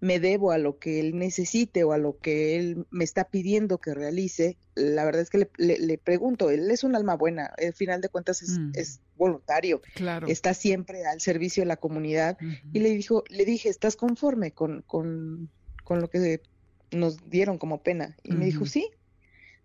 me 0.00 0.20
debo 0.20 0.52
a 0.52 0.58
lo 0.58 0.78
que 0.78 1.00
él 1.00 1.18
necesite 1.18 1.84
o 1.84 1.92
a 1.92 1.98
lo 1.98 2.18
que 2.18 2.56
él 2.56 2.86
me 2.90 3.04
está 3.04 3.24
pidiendo 3.24 3.78
que 3.78 3.94
realice, 3.94 4.56
la 4.74 5.04
verdad 5.04 5.22
es 5.22 5.30
que 5.30 5.48
le, 5.56 5.98
pregunto, 5.98 6.50
él 6.50 6.70
es 6.70 6.84
un 6.84 6.94
alma 6.94 7.16
buena, 7.16 7.46
al 7.46 7.72
final 7.72 8.00
de 8.00 8.08
cuentas 8.08 8.42
es, 8.42 8.58
mm. 8.58 8.72
es 8.74 9.00
voluntario, 9.16 9.82
claro. 9.94 10.28
está 10.28 10.54
siempre 10.54 11.04
al 11.04 11.20
servicio 11.20 11.62
de 11.62 11.66
la 11.66 11.76
comunidad 11.76 12.38
y 12.72 12.78
le 12.78 12.90
dijo, 12.90 13.24
le 13.28 13.44
dije, 13.44 13.68
¿estás 13.68 13.96
conforme 13.96 14.52
con, 14.52 14.82
con, 14.82 15.50
con 15.82 16.00
lo 16.00 16.08
que 16.08 16.42
nos 16.92 17.28
dieron 17.28 17.58
como 17.58 17.82
pena? 17.82 18.16
Y 18.22 18.32
me 18.32 18.44
dijo, 18.44 18.66
sí, 18.66 18.88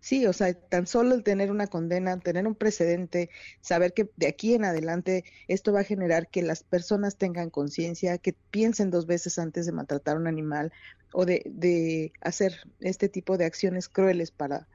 Sí, 0.04 0.26
o 0.26 0.34
sea, 0.34 0.52
tan 0.52 0.86
solo 0.86 1.14
el 1.14 1.22
tener 1.22 1.50
una 1.50 1.66
condena, 1.66 2.20
tener 2.20 2.46
un 2.46 2.54
precedente, 2.54 3.30
saber 3.62 3.94
que 3.94 4.10
de 4.16 4.26
aquí 4.26 4.52
en 4.52 4.66
adelante 4.66 5.24
esto 5.48 5.72
va 5.72 5.80
a 5.80 5.84
generar 5.84 6.28
que 6.28 6.42
las 6.42 6.62
personas 6.62 7.16
tengan 7.16 7.48
conciencia, 7.48 8.18
que 8.18 8.34
piensen 8.50 8.90
dos 8.90 9.06
veces 9.06 9.38
antes 9.38 9.64
de 9.64 9.72
maltratar 9.72 10.16
a 10.16 10.18
un 10.18 10.26
animal 10.26 10.74
o 11.14 11.24
de, 11.24 11.42
de 11.46 12.12
hacer 12.20 12.52
este 12.80 13.08
tipo 13.08 13.38
de 13.38 13.46
acciones 13.46 13.88
crueles 13.88 14.30
para 14.30 14.68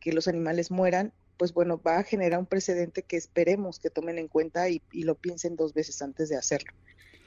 que 0.00 0.12
los 0.12 0.28
animales 0.28 0.70
mueran, 0.70 1.14
pues 1.38 1.54
bueno, 1.54 1.80
va 1.80 1.96
a 1.96 2.04
generar 2.04 2.38
un 2.38 2.44
precedente 2.44 3.02
que 3.02 3.16
esperemos 3.16 3.78
que 3.78 3.88
tomen 3.88 4.18
en 4.18 4.28
cuenta 4.28 4.68
y, 4.68 4.82
y 4.92 5.04
lo 5.04 5.14
piensen 5.14 5.56
dos 5.56 5.72
veces 5.72 6.02
antes 6.02 6.28
de 6.28 6.36
hacerlo. 6.36 6.74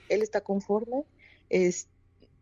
Él 0.10 0.22
está 0.22 0.42
conforme, 0.42 1.06
es, 1.50 1.88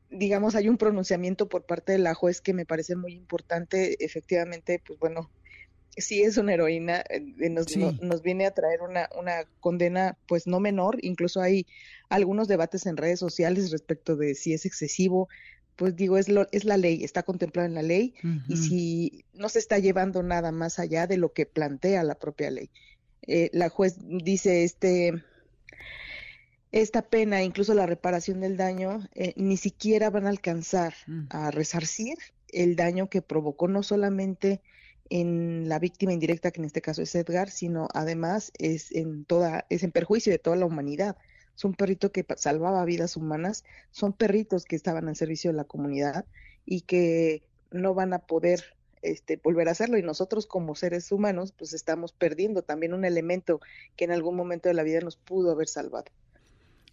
digamos, 0.09 0.55
hay 0.55 0.69
un 0.69 0.77
pronunciamiento 0.77 1.47
por 1.49 1.65
parte 1.65 1.91
de 1.93 1.99
la 1.99 2.13
juez 2.13 2.41
que 2.41 2.53
me 2.53 2.65
parece 2.65 2.95
muy 2.95 3.13
importante. 3.13 4.03
Efectivamente, 4.03 4.81
pues 4.85 4.99
bueno, 4.99 5.29
sí 5.97 6.21
es 6.21 6.37
una 6.37 6.53
heroína, 6.53 7.03
nos, 7.37 7.75
nos 7.77 8.21
viene 8.21 8.45
a 8.45 8.51
traer 8.51 8.81
una, 8.81 9.09
una 9.17 9.45
condena 9.59 10.17
pues 10.27 10.47
no 10.47 10.59
menor, 10.59 10.97
incluso 11.01 11.41
hay 11.41 11.65
algunos 12.09 12.47
debates 12.47 12.85
en 12.85 12.97
redes 12.97 13.19
sociales 13.19 13.71
respecto 13.71 14.15
de 14.15 14.35
si 14.35 14.53
es 14.53 14.65
excesivo, 14.65 15.29
pues 15.75 15.95
digo, 15.95 16.17
es, 16.17 16.27
lo, 16.27 16.47
es 16.51 16.65
la 16.65 16.77
ley, 16.77 17.03
está 17.03 17.23
contemplada 17.23 17.67
en 17.67 17.73
la 17.73 17.81
ley 17.81 18.13
y 18.49 18.57
si 18.57 19.25
no 19.33 19.47
se 19.47 19.59
está 19.59 19.79
llevando 19.79 20.23
nada 20.23 20.51
más 20.51 20.77
allá 20.77 21.07
de 21.07 21.17
lo 21.17 21.31
que 21.31 21.45
plantea 21.45 22.03
la 22.03 22.15
propia 22.15 22.51
ley. 22.51 22.69
Eh, 23.21 23.49
la 23.53 23.69
juez 23.69 23.95
dice, 23.99 24.63
este, 24.65 25.23
esta 26.71 27.01
pena, 27.01 27.43
incluso 27.43 27.73
la 27.73 27.85
reparación 27.85 28.41
del 28.41 28.57
daño, 28.57 29.07
eh, 29.15 29.33
ni 29.35 29.57
siquiera 29.57 30.09
van 30.09 30.27
a 30.27 30.29
alcanzar 30.29 30.93
mm. 31.07 31.27
a 31.29 31.51
resarcir 31.51 32.17
el 32.49 32.75
daño 32.75 33.09
que 33.09 33.21
provocó 33.21 33.67
no 33.67 33.83
solamente 33.83 34.61
en 35.09 35.67
la 35.67 35.79
víctima 35.79 36.13
indirecta, 36.13 36.51
que 36.51 36.61
en 36.61 36.65
este 36.65 36.81
caso 36.81 37.01
es 37.01 37.15
Edgar, 37.15 37.49
sino 37.49 37.87
además 37.93 38.51
es 38.59 38.91
en 38.91 39.25
toda, 39.25 39.65
es 39.69 39.83
en 39.83 39.91
perjuicio 39.91 40.31
de 40.31 40.39
toda 40.39 40.55
la 40.55 40.65
humanidad. 40.65 41.17
Es 41.55 41.65
un 41.65 41.73
perrito 41.73 42.11
que 42.11 42.25
salvaba 42.37 42.85
vidas 42.85 43.17
humanas, 43.17 43.65
son 43.91 44.13
perritos 44.13 44.65
que 44.65 44.75
estaban 44.75 45.07
al 45.07 45.15
servicio 45.15 45.51
de 45.51 45.57
la 45.57 45.63
comunidad 45.63 46.25
y 46.65 46.81
que 46.81 47.41
no 47.71 47.93
van 47.95 48.13
a 48.13 48.19
poder 48.19 48.63
este, 49.01 49.37
volver 49.37 49.67
a 49.67 49.71
hacerlo 49.71 49.97
y 49.97 50.03
nosotros 50.03 50.45
como 50.45 50.75
seres 50.75 51.11
humanos 51.11 51.53
pues 51.53 51.73
estamos 51.73 52.11
perdiendo 52.11 52.63
también 52.63 52.93
un 52.93 53.05
elemento 53.05 53.61
que 53.95 54.05
en 54.05 54.11
algún 54.11 54.35
momento 54.35 54.67
de 54.67 54.75
la 54.75 54.83
vida 54.83 54.99
nos 54.99 55.15
pudo 55.15 55.51
haber 55.51 55.67
salvado. 55.67 56.11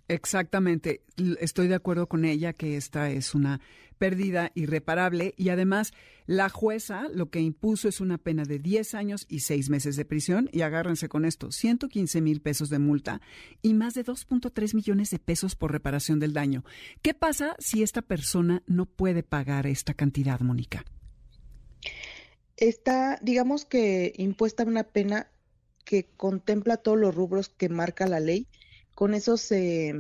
Exactamente, 0.09 1.03
estoy 1.41 1.67
de 1.67 1.75
acuerdo 1.75 2.09
con 2.09 2.25
ella 2.25 2.53
que 2.53 2.77
esta 2.77 3.11
es 3.11 3.35
una 3.35 3.61
pérdida 3.99 4.53
irreparable 4.55 5.35
y 5.37 5.49
además 5.49 5.93
la 6.27 6.49
jueza 6.49 7.09
lo 7.13 7.31
que 7.31 7.41
impuso 7.41 7.89
es 7.89 8.01
una 8.01 8.19
pena 8.19 8.45
de 8.45 8.61
10 8.61 8.95
años 8.95 9.27
y 9.29 9.41
6 9.41 9.69
meses 9.69 9.97
de 9.97 10.05
prisión 10.05 10.49
y 10.53 10.61
agárrense 10.61 11.09
con 11.09 11.25
esto, 11.25 11.51
115 11.51 12.21
mil 12.21 12.41
pesos 12.41 12.71
de 12.71 12.79
multa 12.79 13.21
y 13.63 13.75
más 13.75 13.95
de 13.95 14.05
2.3 14.05 14.75
millones 14.75 15.11
de 15.11 15.19
pesos 15.19 15.57
por 15.57 15.73
reparación 15.73 16.21
del 16.21 16.33
daño. 16.33 16.65
¿Qué 17.03 17.15
pasa 17.15 17.57
si 17.59 17.83
esta 17.83 18.03
persona 18.03 18.63
no 18.67 18.87
puede 18.87 19.25
pagar 19.25 19.67
esta 19.67 19.95
cantidad, 19.95 20.39
Mónica? 20.41 20.85
Está, 22.57 23.19
digamos 23.23 23.65
que 23.65 24.13
impuesta 24.19 24.63
una 24.65 24.85
pena 24.85 25.31
que 25.85 26.09
contempla 26.17 26.77
todos 26.77 26.99
los 26.99 27.15
rubros 27.15 27.49
que 27.49 27.69
marca 27.69 28.07
la 28.07 28.21
ley 28.21 28.47
con 28.97 29.13
eso 29.13 29.37
se 29.37 29.93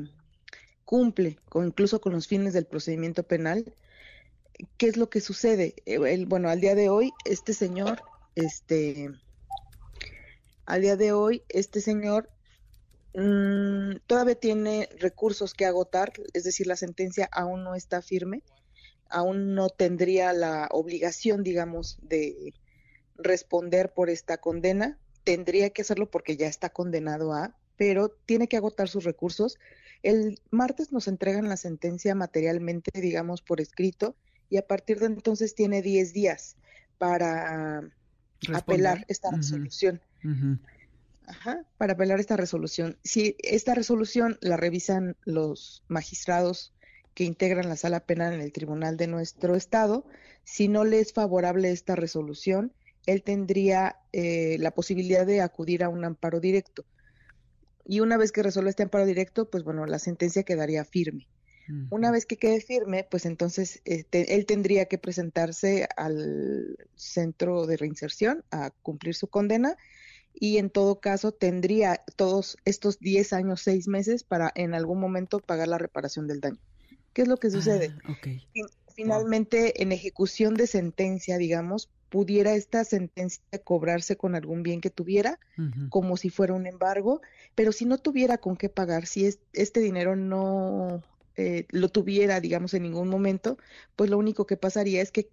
cumple, 0.86 1.38
con, 1.50 1.66
incluso 1.66 2.00
con 2.00 2.14
los 2.14 2.26
fines 2.26 2.54
del 2.54 2.64
procedimiento 2.64 3.24
penal. 3.24 3.74
¿Qué 4.78 4.86
es 4.86 4.96
lo 4.96 5.10
que 5.10 5.20
sucede? 5.20 5.74
Eh, 5.84 6.24
bueno, 6.24 6.48
al 6.48 6.62
día 6.62 6.74
de 6.74 6.88
hoy, 6.88 7.12
este 7.26 7.52
señor, 7.52 8.00
este, 8.36 9.10
al 10.64 10.80
día 10.80 10.96
de 10.96 11.12
hoy, 11.12 11.42
este 11.50 11.82
señor 11.82 12.30
mm, 13.14 13.96
todavía 14.06 14.34
tiene 14.34 14.88
recursos 14.98 15.52
que 15.52 15.66
agotar, 15.66 16.14
es 16.32 16.44
decir, 16.44 16.66
la 16.66 16.76
sentencia 16.76 17.28
aún 17.32 17.64
no 17.64 17.74
está 17.74 18.00
firme, 18.00 18.42
aún 19.10 19.54
no 19.54 19.68
tendría 19.68 20.32
la 20.32 20.68
obligación, 20.70 21.42
digamos, 21.42 21.98
de 22.00 22.54
responder 23.18 23.92
por 23.92 24.08
esta 24.08 24.38
condena, 24.38 24.98
tendría 25.22 25.68
que 25.68 25.82
hacerlo 25.82 26.10
porque 26.10 26.38
ya 26.38 26.46
está 26.46 26.70
condenado 26.70 27.34
a, 27.34 27.54
pero 27.76 28.08
tiene 28.08 28.48
que 28.48 28.56
agotar 28.56 28.88
sus 28.88 29.04
recursos. 29.04 29.58
El 30.02 30.40
martes 30.50 30.92
nos 30.92 31.08
entregan 31.08 31.48
la 31.48 31.56
sentencia 31.56 32.14
materialmente, 32.14 32.90
digamos, 33.00 33.42
por 33.42 33.60
escrito, 33.60 34.16
y 34.48 34.58
a 34.58 34.66
partir 34.66 35.00
de 35.00 35.06
entonces 35.06 35.54
tiene 35.54 35.82
10 35.82 36.12
días 36.12 36.56
para 36.98 37.82
apelar 38.52 39.04
esta 39.08 39.30
resolución. 39.30 40.00
Ajá, 41.26 41.64
para 41.76 41.94
apelar 41.94 42.20
esta 42.20 42.36
resolución. 42.36 42.98
Si 43.02 43.36
esta 43.40 43.74
resolución 43.74 44.38
la 44.40 44.56
revisan 44.56 45.16
los 45.24 45.82
magistrados 45.88 46.72
que 47.14 47.24
integran 47.24 47.68
la 47.68 47.76
sala 47.76 48.00
penal 48.00 48.34
en 48.34 48.40
el 48.40 48.52
tribunal 48.52 48.96
de 48.96 49.08
nuestro 49.08 49.56
estado, 49.56 50.06
si 50.44 50.68
no 50.68 50.84
le 50.84 51.00
es 51.00 51.12
favorable 51.12 51.72
esta 51.72 51.96
resolución, 51.96 52.72
él 53.06 53.22
tendría 53.22 53.96
eh, 54.12 54.56
la 54.60 54.72
posibilidad 54.72 55.26
de 55.26 55.40
acudir 55.40 55.82
a 55.82 55.88
un 55.88 56.04
amparo 56.04 56.40
directo. 56.40 56.84
Y 57.88 58.00
una 58.00 58.16
vez 58.16 58.32
que 58.32 58.42
resuelva 58.42 58.70
este 58.70 58.82
amparo 58.82 59.06
directo, 59.06 59.48
pues 59.48 59.62
bueno, 59.62 59.86
la 59.86 59.98
sentencia 59.98 60.42
quedaría 60.42 60.84
firme. 60.84 61.28
Una 61.90 62.12
vez 62.12 62.26
que 62.26 62.36
quede 62.36 62.60
firme, 62.60 63.04
pues 63.10 63.26
entonces 63.26 63.80
este, 63.84 64.36
él 64.36 64.46
tendría 64.46 64.84
que 64.84 64.98
presentarse 64.98 65.88
al 65.96 66.78
centro 66.94 67.66
de 67.66 67.76
reinserción 67.76 68.44
a 68.52 68.70
cumplir 68.70 69.16
su 69.16 69.26
condena 69.26 69.76
y 70.32 70.58
en 70.58 70.70
todo 70.70 71.00
caso 71.00 71.32
tendría 71.32 72.04
todos 72.14 72.56
estos 72.64 73.00
10 73.00 73.32
años, 73.32 73.62
6 73.62 73.88
meses 73.88 74.22
para 74.22 74.52
en 74.54 74.74
algún 74.74 75.00
momento 75.00 75.40
pagar 75.40 75.66
la 75.66 75.78
reparación 75.78 76.28
del 76.28 76.40
daño. 76.40 76.60
¿Qué 77.12 77.22
es 77.22 77.28
lo 77.28 77.38
que 77.38 77.50
sucede? 77.50 77.96
Ah, 78.04 78.14
finalmente, 78.94 79.82
en 79.82 79.90
ejecución 79.90 80.54
de 80.54 80.66
sentencia, 80.66 81.36
digamos, 81.38 81.90
pudiera 82.08 82.54
esta 82.54 82.84
sentencia 82.84 83.42
cobrarse 83.64 84.16
con 84.16 84.34
algún 84.34 84.62
bien 84.62 84.80
que 84.80 84.90
tuviera, 84.90 85.38
como 85.90 86.16
si 86.16 86.30
fuera 86.30 86.54
un 86.54 86.66
embargo, 86.66 87.20
pero 87.54 87.72
si 87.72 87.84
no 87.84 87.98
tuviera 87.98 88.38
con 88.38 88.56
qué 88.56 88.68
pagar, 88.68 89.06
si 89.06 89.28
este 89.52 89.80
dinero 89.80 90.16
no 90.16 91.02
eh, 91.36 91.66
lo 91.70 91.88
tuviera, 91.88 92.40
digamos, 92.40 92.74
en 92.74 92.84
ningún 92.84 93.08
momento, 93.08 93.58
pues 93.96 94.10
lo 94.10 94.18
único 94.18 94.46
que 94.46 94.56
pasaría 94.56 95.02
es 95.02 95.10
que, 95.10 95.28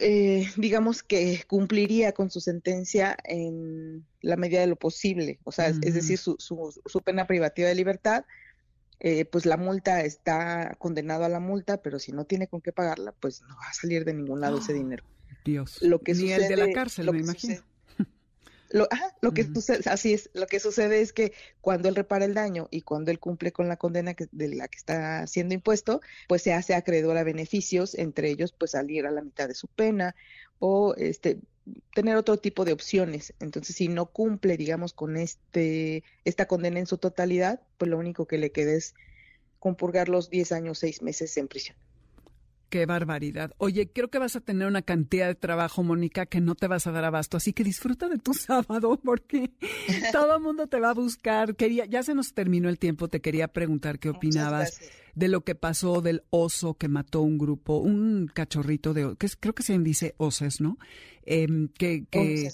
eh, 0.00 0.48
digamos, 0.56 1.02
que 1.02 1.42
cumpliría 1.46 2.12
con 2.12 2.30
su 2.30 2.40
sentencia 2.40 3.16
en 3.24 4.06
la 4.20 4.36
medida 4.36 4.60
de 4.60 4.66
lo 4.68 4.76
posible, 4.76 5.38
o 5.44 5.52
sea, 5.52 5.68
es 5.68 5.94
decir, 5.94 6.18
su, 6.18 6.36
su, 6.38 6.72
su 6.84 7.00
pena 7.00 7.26
privativa 7.26 7.68
de 7.68 7.74
libertad 7.74 8.24
eh, 8.98 9.26
pues 9.26 9.44
la 9.44 9.58
multa 9.58 10.00
está 10.00 10.74
condenado 10.78 11.24
a 11.24 11.28
la 11.28 11.40
multa, 11.40 11.82
pero 11.82 11.98
si 11.98 12.12
no 12.12 12.24
tiene 12.24 12.48
con 12.48 12.62
qué 12.62 12.72
pagarla, 12.72 13.12
pues 13.12 13.42
no 13.42 13.54
va 13.56 13.68
a 13.68 13.74
salir 13.74 14.04
de 14.04 14.14
ningún 14.14 14.40
lado 14.40 14.58
ese 14.58 14.72
dinero. 14.72 15.04
Dios. 15.46 15.80
Lo 15.80 16.00
que 16.00 16.14
Ni 16.14 16.32
el 16.32 16.48
de 16.48 16.56
la 16.56 16.72
cárcel, 16.72 17.10
me 17.12 17.20
imagino. 17.20 17.62
lo, 18.70 18.88
lo 19.22 19.32
que 19.32 19.44
sucede, 19.44 19.80
así 19.86 20.12
es, 20.12 20.28
lo 20.34 20.46
que 20.46 20.60
sucede 20.60 21.00
es 21.00 21.12
que 21.12 21.32
cuando 21.60 21.88
él 21.88 21.94
repara 21.94 22.24
el 22.24 22.34
daño 22.34 22.68
y 22.70 22.82
cuando 22.82 23.10
él 23.10 23.20
cumple 23.20 23.52
con 23.52 23.68
la 23.68 23.76
condena 23.76 24.14
que, 24.14 24.26
de 24.32 24.54
la 24.54 24.68
que 24.68 24.76
está 24.76 25.26
siendo 25.26 25.54
impuesto, 25.54 26.00
pues 26.28 26.42
se 26.42 26.52
hace 26.52 26.74
acreedor 26.74 27.16
a 27.16 27.24
beneficios, 27.24 27.94
entre 27.94 28.28
ellos 28.28 28.52
pues 28.52 28.72
salir 28.72 29.06
a 29.06 29.12
la 29.12 29.22
mitad 29.22 29.48
de 29.48 29.54
su 29.54 29.68
pena 29.68 30.14
o 30.58 30.94
este 30.96 31.38
tener 31.94 32.16
otro 32.16 32.36
tipo 32.36 32.64
de 32.64 32.72
opciones. 32.72 33.34
Entonces, 33.40 33.76
si 33.76 33.88
no 33.88 34.06
cumple, 34.06 34.56
digamos, 34.56 34.92
con 34.92 35.16
este 35.16 36.04
esta 36.24 36.46
condena 36.46 36.80
en 36.80 36.86
su 36.86 36.98
totalidad, 36.98 37.60
pues 37.78 37.90
lo 37.90 37.98
único 37.98 38.26
que 38.26 38.38
le 38.38 38.50
queda 38.50 38.72
es 38.72 38.94
compurgar 39.58 40.08
los 40.08 40.28
10 40.30 40.52
años, 40.52 40.78
6 40.78 41.02
meses 41.02 41.36
en 41.36 41.48
prisión. 41.48 41.76
Qué 42.68 42.84
barbaridad. 42.84 43.52
Oye, 43.58 43.90
creo 43.92 44.08
que 44.08 44.18
vas 44.18 44.34
a 44.34 44.40
tener 44.40 44.66
una 44.66 44.82
cantidad 44.82 45.28
de 45.28 45.36
trabajo, 45.36 45.84
Mónica, 45.84 46.26
que 46.26 46.40
no 46.40 46.56
te 46.56 46.66
vas 46.66 46.86
a 46.86 46.92
dar 46.92 47.04
abasto. 47.04 47.36
Así 47.36 47.52
que 47.52 47.62
disfruta 47.62 48.08
de 48.08 48.18
tu 48.18 48.34
sábado 48.34 49.00
porque 49.02 49.52
todo 50.12 50.36
el 50.36 50.42
mundo 50.42 50.66
te 50.66 50.80
va 50.80 50.90
a 50.90 50.94
buscar. 50.94 51.54
Quería, 51.54 51.86
ya 51.86 52.02
se 52.02 52.14
nos 52.14 52.34
terminó 52.34 52.68
el 52.68 52.78
tiempo. 52.78 53.08
Te 53.08 53.20
quería 53.20 53.48
preguntar 53.48 53.98
qué 53.98 54.08
opinabas 54.08 54.80
de 55.14 55.28
lo 55.28 55.42
que 55.42 55.54
pasó 55.54 56.02
del 56.02 56.24
oso 56.30 56.74
que 56.74 56.88
mató 56.88 57.22
un 57.22 57.38
grupo, 57.38 57.78
un 57.78 58.30
cachorrito 58.32 58.92
de, 58.92 59.16
que 59.16 59.28
creo 59.40 59.54
que 59.54 59.62
se 59.62 59.78
dice 59.78 60.14
oses, 60.18 60.60
¿no? 60.60 60.76
Em, 61.22 61.68
que, 61.68 62.04
que 62.10 62.50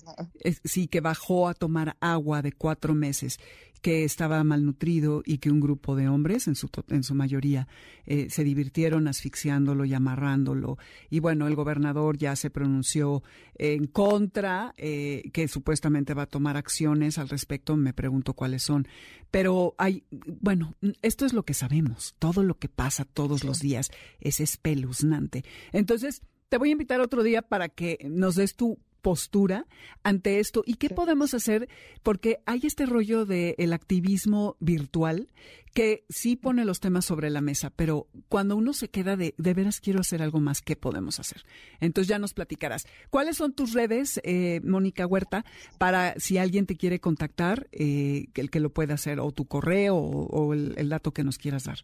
sí, 0.65 0.87
que 0.87 1.01
bajó 1.01 1.49
a 1.49 1.55
tomar 1.55 1.97
agua 2.01 2.41
de 2.41 2.53
cuatro 2.53 2.95
meses 2.95 3.39
que 3.83 4.05
estaba 4.05 4.43
malnutrido 4.45 5.23
y 5.27 5.39
que 5.39 5.51
un 5.51 5.61
grupo 5.61 5.97
de 5.97 6.09
hombres, 6.09 6.47
en 6.47 6.55
su, 6.55 6.71
en 6.89 7.03
su 7.03 7.15
mayoría, 7.15 7.67
eh, 8.07 8.31
se 8.31 8.45
divirtieron 8.45 9.09
asfixiándolo 9.09 9.85
y 9.85 9.93
amarrándolo. 9.93 10.79
Y 11.11 11.19
bueno, 11.19 11.49
el 11.49 11.57
gobernador 11.57 12.17
ya 12.17 12.37
se 12.37 12.49
pronunció 12.49 13.25
en 13.57 13.89
contra, 13.89 14.73
eh, 14.77 15.31
que 15.33 15.49
supuestamente 15.49 16.15
va 16.15 16.23
a 16.23 16.27
tomar 16.27 16.57
acciones 16.57 17.19
al 17.19 17.29
respecto. 17.29 17.77
Me 17.77 17.93
pregunto 17.93 18.35
cuáles 18.35 18.63
son. 18.63 18.87
Pero 19.33 19.75
hay, 19.79 20.05
bueno, 20.41 20.77
esto 21.03 21.27
es 21.27 21.33
lo 21.33 21.45
que 21.45 21.55
sabemos. 21.55 22.15
Todo 22.21 22.45
lo 22.45 22.59
que 22.59 22.69
pasa 22.69 23.05
todos 23.05 23.43
los 23.43 23.59
días 23.59 23.91
es 24.21 24.39
espeluznante. 24.39 25.45
Entonces, 25.73 26.23
te 26.49 26.59
voy 26.59 26.69
a 26.69 26.73
invitar 26.73 27.01
otro 27.01 27.25
día 27.25 27.43
para 27.43 27.69
que 27.69 27.99
nos 28.09 28.37
des 28.37 28.55
tu 28.55 28.79
postura 29.03 29.67
ante 30.03 30.39
esto 30.39 30.63
y 30.65 30.75
qué 30.75 30.89
podemos 30.89 31.35
hacer 31.35 31.69
porque 32.03 32.39
hay 32.47 32.61
este 32.65 32.87
rollo 32.87 33.27
del 33.27 33.55
el 33.59 33.73
activismo 33.73 34.57
virtual 34.61 35.29
que 35.75 36.05
sí 36.09 36.37
pone 36.37 36.65
los 36.65 36.81
temas 36.81 37.05
sobre 37.05 37.31
la 37.31 37.41
mesa, 37.41 37.71
pero 37.71 38.07
cuando 38.29 38.57
uno 38.57 38.73
se 38.73 38.89
queda 38.89 39.17
de 39.17 39.35
de 39.37 39.55
veras 39.55 39.81
quiero 39.81 40.01
hacer 40.01 40.23
algo 40.23 40.41
más, 40.41 40.63
¿qué 40.63 40.77
podemos 40.77 41.19
hacer? 41.19 41.45
Entonces 41.81 42.09
ya 42.09 42.19
nos 42.19 42.35
platicarás. 42.35 42.87
¿Cuáles 43.11 43.37
son 43.37 43.53
tus 43.53 43.73
redes, 43.73 44.21
eh, 44.25 44.61
Mónica 44.65 45.07
Huerta, 45.07 45.45
para 45.79 46.15
si 46.19 46.39
alguien 46.39 46.67
te 46.67 46.77
quiere 46.77 47.01
contactar, 47.01 47.69
eh, 47.73 48.27
el 48.35 48.51
que 48.51 48.61
lo 48.61 48.71
pueda 48.71 48.95
hacer, 48.95 49.21
o 49.21 49.33
tu 49.33 49.47
correo 49.47 49.97
o, 49.97 50.55
el 50.55 50.89
dato 50.89 51.13
que 51.13 51.25
nos 51.25 51.39
quieras 51.39 51.65
dar? 51.65 51.79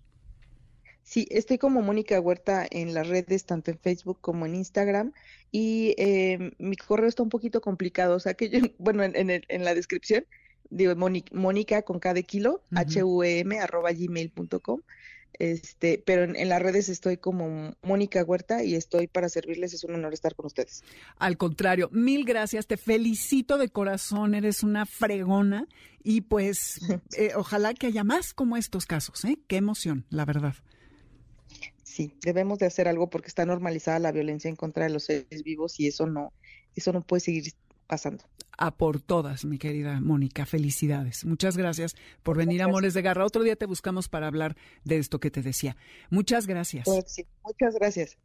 Sí, 1.08 1.26
estoy 1.30 1.56
como 1.56 1.80
Mónica 1.80 2.20
Huerta 2.20 2.66
en 2.70 2.92
las 2.92 3.08
redes, 3.08 3.46
tanto 3.46 3.70
en 3.70 3.78
Facebook 3.78 4.18
como 4.20 4.44
en 4.44 4.54
Instagram. 4.54 5.14
Y 5.50 5.94
eh, 5.96 6.52
mi 6.58 6.76
correo 6.76 7.08
está 7.08 7.22
un 7.22 7.30
poquito 7.30 7.62
complicado, 7.62 8.14
o 8.16 8.20
sea 8.20 8.34
que 8.34 8.50
yo, 8.50 8.58
bueno, 8.78 9.02
en, 9.02 9.14
en, 9.16 9.64
la 9.64 9.72
descripción, 9.72 10.26
digo 10.68 10.94
Mónica 11.32 11.80
con 11.80 11.98
cada 11.98 12.20
kilo, 12.20 12.62
h-u-e-m, 12.72 13.58
arroba 13.58 13.90
gmail.com. 13.90 14.82
Este, 15.38 16.02
pero 16.04 16.24
en, 16.24 16.36
en, 16.36 16.50
las 16.50 16.60
redes 16.60 16.90
estoy 16.90 17.16
como 17.16 17.74
Mónica 17.80 18.22
Huerta 18.22 18.62
y 18.62 18.74
estoy 18.74 19.06
para 19.06 19.30
servirles. 19.30 19.72
Es 19.72 19.84
un 19.84 19.94
honor 19.94 20.12
estar 20.12 20.34
con 20.34 20.44
ustedes. 20.44 20.84
Al 21.16 21.38
contrario, 21.38 21.88
mil 21.90 22.26
gracias. 22.26 22.66
Te 22.66 22.76
felicito 22.76 23.56
de 23.56 23.70
corazón. 23.70 24.34
Eres 24.34 24.62
una 24.62 24.84
fregona 24.84 25.68
y 26.04 26.20
pues 26.20 26.80
eh, 27.16 27.30
ojalá 27.34 27.72
que 27.72 27.86
haya 27.86 28.04
más 28.04 28.34
como 28.34 28.58
estos 28.58 28.84
casos. 28.84 29.24
¿eh? 29.24 29.38
Qué 29.46 29.56
emoción, 29.56 30.04
la 30.10 30.26
verdad 30.26 30.54
sí, 31.98 32.12
debemos 32.20 32.60
de 32.60 32.66
hacer 32.66 32.86
algo 32.86 33.10
porque 33.10 33.26
está 33.26 33.44
normalizada 33.44 33.98
la 33.98 34.12
violencia 34.12 34.48
en 34.48 34.54
contra 34.54 34.84
de 34.84 34.90
los 34.90 35.04
seres 35.04 35.42
vivos 35.42 35.80
y 35.80 35.88
eso 35.88 36.06
no, 36.06 36.32
eso 36.76 36.92
no 36.92 37.02
puede 37.02 37.20
seguir 37.20 37.52
pasando. 37.88 38.22
A 38.56 38.76
por 38.76 39.00
todas, 39.00 39.44
mi 39.44 39.58
querida 39.58 40.00
Mónica, 40.00 40.46
felicidades. 40.46 41.24
Muchas 41.24 41.56
gracias 41.56 41.96
por 42.22 42.36
venir 42.36 42.62
a 42.62 42.66
Amores 42.66 42.94
de 42.94 43.02
Garra. 43.02 43.24
Otro 43.24 43.42
día 43.42 43.56
te 43.56 43.66
buscamos 43.66 44.08
para 44.08 44.28
hablar 44.28 44.56
de 44.84 44.98
esto 44.98 45.18
que 45.18 45.32
te 45.32 45.42
decía. 45.42 45.76
Muchas 46.08 46.46
gracias. 46.46 46.84
Pues 46.84 47.24
muchas 47.42 47.74
gracias. 47.74 48.16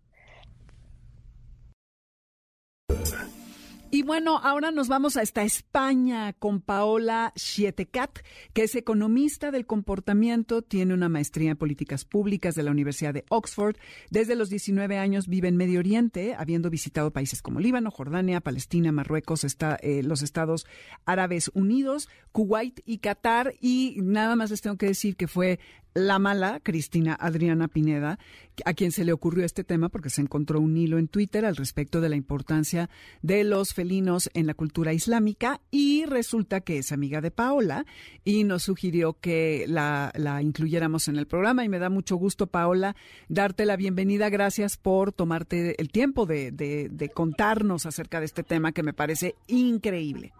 Y 3.93 4.01
bueno, 4.01 4.39
ahora 4.41 4.71
nos 4.71 4.87
vamos 4.87 5.17
a 5.17 5.21
esta 5.21 5.43
España 5.43 6.33
con 6.33 6.61
Paola 6.61 7.31
Schietecat, 7.37 8.21
que 8.51 8.63
es 8.63 8.73
economista 8.73 9.51
del 9.51 9.67
comportamiento, 9.67 10.63
tiene 10.63 10.95
una 10.95 11.09
maestría 11.09 11.51
en 11.51 11.57
políticas 11.57 12.03
públicas 12.03 12.55
de 12.55 12.63
la 12.63 12.71
Universidad 12.71 13.13
de 13.13 13.23
Oxford. 13.29 13.75
Desde 14.09 14.35
los 14.35 14.49
19 14.49 14.97
años 14.97 15.27
vive 15.27 15.47
en 15.47 15.57
Medio 15.57 15.77
Oriente, 15.77 16.33
habiendo 16.35 16.71
visitado 16.71 17.13
países 17.13 17.43
como 17.43 17.59
Líbano, 17.59 17.91
Jordania, 17.91 18.41
Palestina, 18.41 18.91
Marruecos, 18.91 19.43
está, 19.43 19.75
eh, 19.75 20.01
los 20.01 20.23
Estados 20.23 20.65
Árabes 21.05 21.51
Unidos, 21.53 22.09
Kuwait 22.31 22.79
y 22.87 22.97
Qatar. 22.97 23.53
Y 23.61 23.97
nada 24.01 24.35
más 24.35 24.49
les 24.49 24.61
tengo 24.61 24.75
que 24.75 24.87
decir 24.87 25.15
que 25.15 25.27
fue 25.27 25.59
la 25.93 26.19
mala, 26.19 26.59
Cristina 26.61 27.15
Adriana 27.19 27.67
Pineda, 27.67 28.17
a 28.65 28.73
quien 28.73 28.91
se 28.91 29.05
le 29.05 29.13
ocurrió 29.13 29.45
este 29.45 29.63
tema 29.63 29.89
porque 29.89 30.09
se 30.09 30.21
encontró 30.21 30.59
un 30.59 30.75
hilo 30.77 30.97
en 30.97 31.07
Twitter 31.07 31.45
al 31.45 31.55
respecto 31.55 32.01
de 32.01 32.09
la 32.09 32.15
importancia 32.15 32.89
de 33.21 33.43
los 33.43 33.73
felinos 33.73 34.29
en 34.33 34.47
la 34.47 34.53
cultura 34.53 34.93
islámica 34.93 35.61
y 35.71 36.05
resulta 36.05 36.61
que 36.61 36.77
es 36.77 36.91
amiga 36.91 37.21
de 37.21 37.31
Paola 37.31 37.85
y 38.23 38.43
nos 38.43 38.63
sugirió 38.63 39.13
que 39.13 39.65
la, 39.67 40.11
incluyéramos 40.41 41.07
en 41.07 41.17
el 41.17 41.27
programa 41.27 41.63
y 41.63 41.69
me 41.69 41.79
da 41.79 41.89
mucho 41.89 42.15
gusto, 42.15 42.47
Paola, 42.47 42.95
darte 43.27 43.65
la 43.65 43.75
bienvenida. 43.75 44.29
Gracias 44.29 44.77
por 44.77 45.11
tomarte 45.11 45.79
el 45.79 45.89
tiempo 45.89 46.25
de, 46.25 46.51
de 46.51 47.09
contarnos 47.09 47.85
acerca 47.85 48.19
de 48.19 48.25
este 48.25 48.43
tema 48.43 48.71
que 48.71 48.83
me 48.83 48.93
parece 48.93 49.35
increíble. 49.47 50.33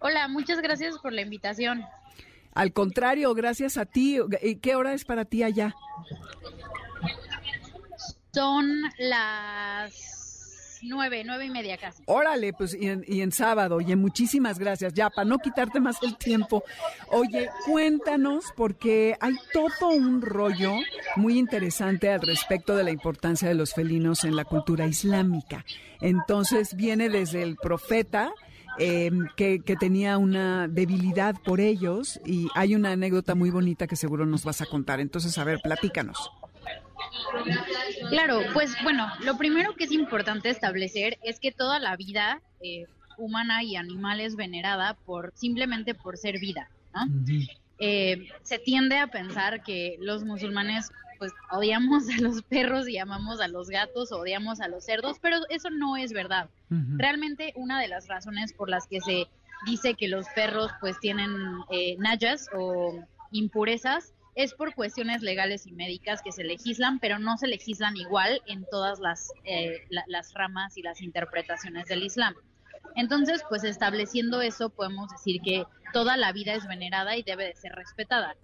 Hola, 0.00 0.28
muchas 0.28 0.62
gracias 0.62 0.98
por 0.98 1.12
la 1.12 1.20
invitación. 1.20 1.84
Al 2.54 2.72
contrario, 2.72 3.34
gracias 3.34 3.76
a 3.76 3.86
ti. 3.86 4.18
¿Y 4.42 4.56
qué 4.56 4.74
hora 4.74 4.92
es 4.92 5.04
para 5.04 5.24
ti 5.24 5.42
allá? 5.42 5.74
Son 8.32 8.82
las 8.98 10.80
nueve, 10.82 11.22
nueve 11.24 11.46
y 11.46 11.50
media 11.50 11.76
casi. 11.76 12.02
Órale, 12.06 12.52
pues 12.52 12.74
y 12.74 12.88
en, 12.88 13.04
y 13.06 13.20
en 13.20 13.32
sábado. 13.32 13.76
Oye, 13.76 13.96
muchísimas 13.96 14.58
gracias. 14.58 14.94
Ya, 14.94 15.10
para 15.10 15.28
no 15.28 15.38
quitarte 15.38 15.80
más 15.80 16.02
el 16.02 16.16
tiempo. 16.16 16.64
Oye, 17.08 17.50
cuéntanos, 17.66 18.46
porque 18.56 19.16
hay 19.20 19.34
todo 19.52 19.88
un 19.88 20.22
rollo 20.22 20.76
muy 21.16 21.38
interesante 21.38 22.10
al 22.10 22.20
respecto 22.20 22.76
de 22.76 22.84
la 22.84 22.90
importancia 22.90 23.48
de 23.48 23.54
los 23.54 23.74
felinos 23.74 24.24
en 24.24 24.36
la 24.36 24.44
cultura 24.44 24.86
islámica. 24.86 25.64
Entonces, 26.00 26.74
viene 26.74 27.08
desde 27.08 27.42
el 27.42 27.56
profeta 27.56 28.32
Em, 28.78 29.28
que, 29.36 29.60
tenía 29.78 30.18
una 30.18 30.68
debilidad 30.68 31.34
por 31.42 31.60
ellos 31.60 32.20
y 32.24 32.48
hay 32.54 32.74
una 32.74 32.92
anécdota 32.92 33.34
muy 33.34 33.50
bonita 33.50 33.86
que 33.86 33.96
seguro 33.96 34.26
nos 34.26 34.44
vas 34.44 34.60
a 34.60 34.66
contar. 34.66 35.00
Entonces, 35.00 35.36
a 35.38 35.44
ver, 35.44 35.60
platícanos. 35.62 36.30
Claro, 38.08 38.40
pues 38.52 38.74
bueno, 38.82 39.08
lo 39.24 39.36
primero 39.36 39.74
que 39.74 39.84
es 39.84 39.92
importante 39.92 40.50
establecer 40.50 41.18
es 41.22 41.40
que 41.40 41.52
toda 41.52 41.78
la 41.78 41.96
vida 41.96 42.40
eh, 42.62 42.86
humana 43.18 43.62
y 43.62 43.76
animal 43.76 44.20
es 44.20 44.36
venerada 44.36 44.94
por 44.94 45.32
simplemente 45.34 45.94
por 45.94 46.16
ser 46.16 46.38
vida, 46.38 46.70
¿no? 46.94 47.06
Eh, 47.80 48.28
se 48.42 48.58
tiende 48.58 48.98
a 48.98 49.06
pensar 49.06 49.62
que 49.62 49.96
los 50.00 50.22
musulmanes 50.24 50.90
pues 51.18 51.32
odiamos 51.50 52.08
a 52.08 52.20
los 52.22 52.42
perros 52.42 52.88
y 52.88 52.98
amamos 52.98 53.40
a 53.40 53.48
los 53.48 53.68
gatos, 53.68 54.12
odiamos 54.12 54.60
a 54.60 54.68
los 54.68 54.84
cerdos, 54.84 55.18
pero 55.20 55.36
eso 55.50 55.68
no 55.70 55.96
es 55.96 56.12
verdad. 56.12 56.48
Realmente 56.68 57.52
una 57.56 57.80
de 57.80 57.88
las 57.88 58.06
razones 58.06 58.52
por 58.52 58.70
las 58.70 58.86
que 58.86 59.00
se 59.00 59.26
dice 59.66 59.94
que 59.94 60.08
los 60.08 60.26
perros 60.34 60.70
pues 60.80 60.98
tienen 61.00 61.30
eh, 61.70 61.96
nayas 61.98 62.48
o 62.54 63.04
impurezas 63.32 64.14
es 64.34 64.54
por 64.54 64.74
cuestiones 64.74 65.22
legales 65.22 65.66
y 65.66 65.72
médicas 65.72 66.22
que 66.22 66.32
se 66.32 66.44
legislan, 66.44 66.98
pero 67.00 67.18
no 67.18 67.36
se 67.36 67.48
legislan 67.48 67.96
igual 67.96 68.40
en 68.46 68.64
todas 68.70 69.00
las, 69.00 69.30
eh, 69.44 69.86
las 69.88 70.32
ramas 70.34 70.76
y 70.78 70.82
las 70.82 71.02
interpretaciones 71.02 71.86
del 71.86 72.02
Islam. 72.02 72.34
Entonces, 72.96 73.42
pues 73.48 73.64
estableciendo 73.64 74.40
eso, 74.42 74.70
podemos 74.70 75.10
decir 75.10 75.40
que 75.42 75.64
toda 75.92 76.16
la 76.16 76.32
vida 76.32 76.54
es 76.54 76.66
venerada 76.66 77.16
y 77.16 77.22
debe 77.22 77.46
de 77.46 77.54
ser 77.54 77.72
respetada. 77.72 78.36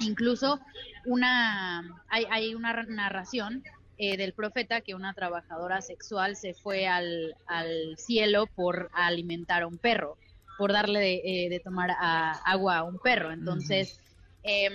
Incluso 0.00 0.60
una, 1.04 2.02
hay, 2.08 2.26
hay 2.30 2.54
una 2.54 2.72
narración 2.84 3.62
eh, 3.98 4.16
del 4.16 4.34
profeta 4.34 4.82
que 4.82 4.94
una 4.94 5.14
trabajadora 5.14 5.80
sexual 5.80 6.36
se 6.36 6.52
fue 6.52 6.86
al, 6.86 7.34
al 7.46 7.96
cielo 7.96 8.46
por 8.46 8.90
alimentar 8.92 9.62
a 9.62 9.66
un 9.66 9.78
perro, 9.78 10.18
por 10.58 10.72
darle 10.72 11.00
de, 11.00 11.46
eh, 11.46 11.60
tomar 11.60 11.90
agua 12.44 12.78
a 12.78 12.82
un 12.82 12.98
perro. 12.98 13.32
Entonces, 13.32 13.98
em, 14.42 14.74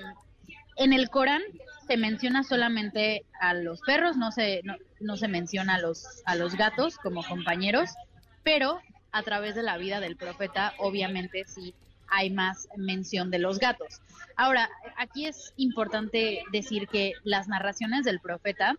en 0.77 0.93
el 0.93 1.09
Corán 1.09 1.43
se 1.85 1.97
menciona 1.97 2.43
solamente 2.43 3.25
a 3.39 3.53
los 3.53 3.81
perros, 3.81 4.17
no 4.17 4.31
se, 4.31 4.61
no, 4.63 4.75
no 4.99 5.17
se 5.17 5.27
menciona 5.27 5.75
a 5.75 5.79
los, 5.79 6.23
a 6.25 6.35
los 6.35 6.55
gatos 6.55 6.97
como 6.97 7.23
compañeros, 7.23 7.91
pero 8.43 8.79
a 9.11 9.23
través 9.23 9.55
de 9.55 9.63
la 9.63 9.77
vida 9.77 9.99
del 9.99 10.15
profeta, 10.15 10.73
obviamente 10.77 11.43
sí 11.45 11.73
hay 12.07 12.29
más 12.29 12.67
mención 12.75 13.31
de 13.31 13.39
los 13.39 13.59
gatos. 13.59 14.01
Ahora, 14.35 14.69
aquí 14.97 15.25
es 15.25 15.53
importante 15.55 16.43
decir 16.51 16.87
que 16.87 17.13
las 17.23 17.47
narraciones 17.47 18.03
del 18.03 18.19
profeta 18.19 18.75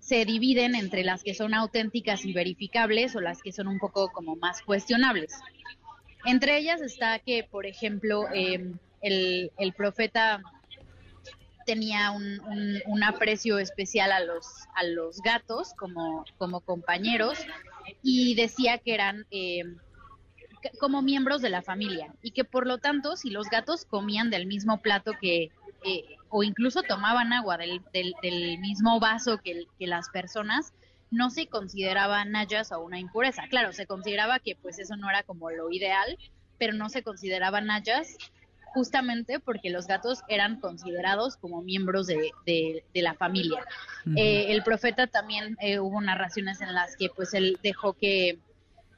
se 0.00 0.24
dividen 0.24 0.74
entre 0.74 1.04
las 1.04 1.22
que 1.22 1.34
son 1.34 1.54
auténticas 1.54 2.24
y 2.24 2.32
verificables 2.32 3.16
o 3.16 3.20
las 3.20 3.42
que 3.42 3.52
son 3.52 3.68
un 3.68 3.78
poco 3.78 4.10
como 4.12 4.36
más 4.36 4.62
cuestionables. 4.62 5.32
Entre 6.24 6.58
ellas 6.58 6.80
está 6.80 7.18
que, 7.20 7.44
por 7.44 7.66
ejemplo, 7.66 8.26
em, 8.32 8.78
el, 9.00 9.72
profeta 9.76 10.42
tenía 11.66 12.10
un, 12.10 13.02
aprecio 13.02 13.58
especial 13.58 14.10
a 14.10 14.20
los, 14.20 14.46
a 14.74 14.82
los 14.84 15.20
gatos 15.22 15.72
como, 15.74 16.24
como 16.38 16.60
compañeros 16.60 17.38
y 18.02 18.34
decía 18.34 18.78
que 18.78 18.94
eran 18.94 19.26
eh, 19.30 19.64
como 20.80 21.02
miembros 21.02 21.42
de 21.42 21.50
la 21.50 21.62
familia 21.62 22.14
y 22.22 22.32
que 22.32 22.44
por 22.44 22.66
lo 22.66 22.78
tanto 22.78 23.16
si 23.16 23.30
los 23.30 23.48
gatos 23.48 23.84
comían 23.84 24.30
del 24.30 24.46
mismo 24.46 24.78
plato 24.78 25.12
que 25.20 25.50
eh, 25.84 26.04
o 26.28 26.42
incluso 26.42 26.82
tomaban 26.82 27.32
agua 27.32 27.56
del, 27.58 27.80
del, 27.92 28.58
mismo 28.58 28.98
vaso 28.98 29.38
que, 29.38 29.66
que, 29.78 29.86
las 29.86 30.08
personas 30.08 30.72
no 31.10 31.30
se 31.30 31.46
consideraba 31.46 32.24
nayas 32.24 32.72
o 32.72 32.80
una 32.80 32.98
impureza. 32.98 33.44
Claro 33.48 33.72
se 33.72 33.86
consideraba 33.86 34.40
que 34.40 34.56
pues 34.56 34.78
eso 34.78 34.96
no 34.96 35.08
era 35.08 35.22
como 35.22 35.50
lo 35.50 35.70
ideal 35.70 36.18
pero 36.58 36.72
no 36.72 36.88
se 36.88 37.02
consideraba 37.02 37.60
nayas 37.60 38.16
justamente 38.76 39.40
porque 39.40 39.70
los 39.70 39.86
gatos 39.86 40.20
eran 40.28 40.60
considerados 40.60 41.38
como 41.38 41.62
miembros 41.62 42.06
de, 42.06 42.30
de, 42.44 42.82
la 42.92 43.14
familia. 43.14 43.64
Eh, 44.16 44.48
el 44.50 44.62
profeta 44.62 45.06
también 45.06 45.56
eh, 45.62 45.78
hubo 45.78 45.98
narraciones 46.02 46.60
en 46.60 46.74
las 46.74 46.94
que 46.94 47.08
pues 47.08 47.32
él 47.32 47.58
dejó 47.62 47.94
que 47.94 48.38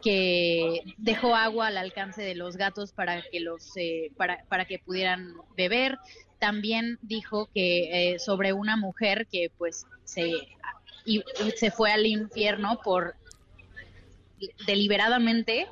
que 0.02 0.82
dejó 0.96 1.34
agua 1.34 1.68
al 1.68 1.76
alcance 1.76 2.22
de 2.22 2.34
los 2.34 2.56
gatos 2.56 2.92
para 2.92 3.22
que 3.22 3.38
los 3.38 3.76
eh, 3.76 4.10
para, 4.16 4.44
para 4.48 4.64
que 4.64 4.80
pudieran 4.80 5.32
beber 5.56 5.98
también 6.40 6.98
dijo 7.02 7.48
que 7.54 8.16
sobre 8.18 8.52
una 8.52 8.76
mujer 8.76 9.28
que 9.30 9.50
pues 9.58 9.86
se 10.04 10.32
y, 11.04 11.22
se 11.56 11.70
fue 11.70 11.92
al 11.92 12.04
infierno 12.04 12.80
por 12.82 13.14
deliberadamente 14.66 15.66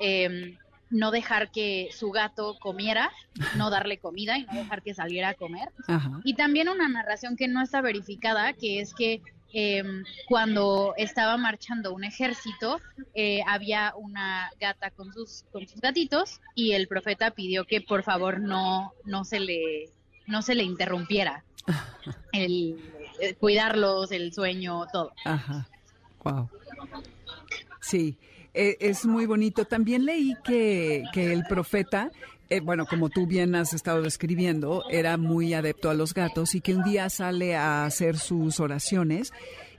eh, 0.00 0.56
no 0.94 1.10
dejar 1.10 1.50
que 1.50 1.88
su 1.92 2.12
gato 2.12 2.56
comiera, 2.60 3.10
no 3.56 3.68
darle 3.68 3.98
comida 3.98 4.38
y 4.38 4.44
no 4.44 4.54
dejar 4.54 4.80
que 4.80 4.94
saliera 4.94 5.30
a 5.30 5.34
comer. 5.34 5.70
Y 6.22 6.34
también 6.34 6.68
una 6.68 6.88
narración 6.88 7.36
que 7.36 7.48
no 7.48 7.62
está 7.62 7.80
verificada, 7.80 8.52
que 8.52 8.80
es 8.80 8.94
que 8.94 9.20
em, 9.52 10.04
cuando 10.28 10.94
estaba 10.96 11.36
marchando 11.36 11.92
un 11.92 12.04
ejército, 12.04 12.80
eh, 13.12 13.40
había 13.46 13.92
una 13.96 14.50
gata 14.60 14.92
con 14.92 15.12
sus, 15.12 15.44
con 15.50 15.66
sus 15.66 15.80
gatitos 15.80 16.40
y 16.54 16.72
el 16.72 16.86
profeta 16.86 17.32
pidió 17.32 17.64
que 17.64 17.80
por 17.80 18.04
favor 18.04 18.38
no, 18.38 18.92
no, 19.04 19.24
se, 19.24 19.40
le, 19.40 19.90
no 20.28 20.42
se 20.42 20.54
le 20.54 20.62
interrumpiera 20.62 21.42
el, 22.32 22.78
el 23.20 23.36
cuidarlos, 23.36 24.12
el 24.12 24.32
sueño, 24.32 24.86
todo. 24.92 25.12
Ajá. 25.24 25.66
Wow. 26.22 26.48
Sí. 27.80 28.16
Eh, 28.54 28.76
es 28.80 29.04
muy 29.04 29.26
bonito. 29.26 29.64
También 29.64 30.04
leí 30.04 30.34
que, 30.44 31.04
que 31.12 31.32
el 31.32 31.44
profeta, 31.44 32.10
eh, 32.48 32.60
bueno, 32.60 32.86
como 32.86 33.10
tú 33.10 33.26
bien 33.26 33.54
has 33.54 33.74
estado 33.74 34.00
describiendo, 34.02 34.84
era 34.90 35.16
muy 35.16 35.54
adepto 35.54 35.90
a 35.90 35.94
los 35.94 36.14
gatos 36.14 36.54
y 36.54 36.60
que 36.60 36.74
un 36.74 36.84
día 36.84 37.10
sale 37.10 37.56
a 37.56 37.84
hacer 37.84 38.16
sus 38.16 38.60
oraciones 38.60 39.32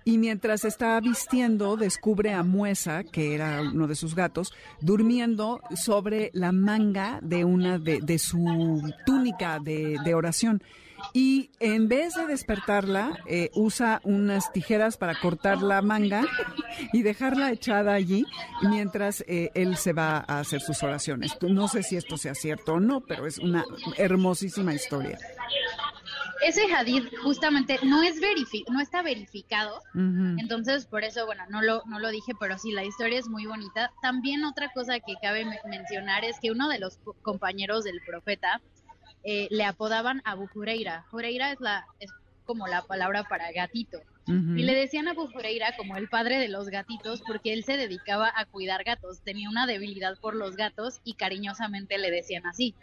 y 0.06 0.20
mientras 0.20 0.63
está 0.63 1.00
vistiendo 1.02 1.76
descubre 1.76 2.32
a 2.32 2.44
Muesa, 2.44 3.04
que 3.04 3.36
era 3.36 3.62
uno 3.62 3.88
de 3.88 3.96
sus 3.96 4.15
gatos, 4.15 4.54
durmiendo 4.80 5.60
sobre 5.76 6.30
la 6.34 6.52
manga 6.52 7.20
de 7.22 7.44
una 7.44 7.80
de, 7.80 8.20
su 8.20 8.82
túnica 9.06 9.60
de, 9.60 9.98
de 10.06 10.13
oración 10.13 10.62
y 11.13 11.52
en 11.60 11.88
vez 11.88 12.15
de 12.15 12.28
despertarla, 12.28 13.20
eh, 13.28 13.50
usa 13.54 14.02
unas 14.04 14.52
tijeras 14.52 14.98
para 14.98 15.20
cortar 15.20 15.62
la 15.62 15.82
manga 15.82 16.24
y 16.94 17.04
dejarla 17.04 17.52
echada 17.52 17.94
allí 17.94 18.26
mientras 18.62 19.24
eh, 19.28 19.52
él 19.54 19.78
se 19.78 19.94
va 19.94 20.24
a 20.28 20.39
hacer 20.39 20.62
sus 20.62 20.82
oraciones. 20.84 21.38
No 21.41 21.68
sé 21.68 21.84
si 21.84 21.96
esto 21.96 22.18
sea 22.18 22.36
cierto 22.36 22.76
o 22.76 22.80
no, 22.80 23.02
pero 23.02 23.28
es 23.28 23.38
una 23.38 23.65
hermosísima 23.98 24.74
historia. 24.74 25.18
Ese 26.43 26.74
hadith 26.74 27.15
justamente 27.24 27.80
no 27.84 28.04
es 28.04 28.15
no 28.69 28.82
está 28.82 29.02
verificado, 29.02 29.82
entonces 29.93 30.86
por 30.86 31.04
eso, 31.04 31.26
bueno, 31.26 31.43
no 31.50 31.62
lo, 31.62 31.84
no 31.86 32.00
lo 32.00 32.10
dije, 32.10 32.34
pero 32.39 32.58
sí, 32.58 32.71
la 32.71 32.84
historia 32.84 33.19
es 33.19 33.28
muy 33.28 33.45
bonita. 33.45 33.91
También 34.02 34.43
otra 34.43 34.71
cosa 34.74 35.00
que 35.00 35.15
cabe 35.21 35.45
mencionar 35.65 36.26
es 36.26 36.39
que 36.39 36.52
uno 36.52 36.67
de 36.69 36.80
los 36.80 37.00
compañeros 37.21 37.84
del 37.84 38.02
profeta, 38.06 38.62
eh, 39.28 39.48
le 39.50 39.63
apodaban 39.65 40.21
Abu 40.24 40.48
Jureira. 40.48 41.04
Jureira 41.10 41.52
es, 41.52 41.60
la, 41.60 41.88
es 42.00 42.12
como 42.45 42.67
la 42.67 42.84
palabra 42.84 43.24
para 43.24 43.52
gatito. 43.52 44.00
Y 44.28 44.63
le 44.63 44.74
decían 44.74 45.08
a 45.08 45.12
Abu 45.12 45.28
Jureira 45.28 45.76
como 45.78 45.98
el 45.98 46.10
padre 46.10 46.39
de 46.39 46.48
los 46.48 46.69
gatitos 46.69 47.21
porque 47.28 47.54
él 47.54 47.63
se 47.63 47.78
dedicaba 47.78 48.34
a 48.36 48.45
cuidar 48.45 48.84
gatos, 48.84 49.21
tenía 49.21 49.50
una 49.50 49.67
debilidad 49.67 50.17
por 50.17 50.36
los 50.36 50.56
gatos 50.56 51.00
y 51.04 51.13
cariñosamente 51.13 52.00
le 52.00 52.10
decían 52.10 52.48
así. 52.48 52.74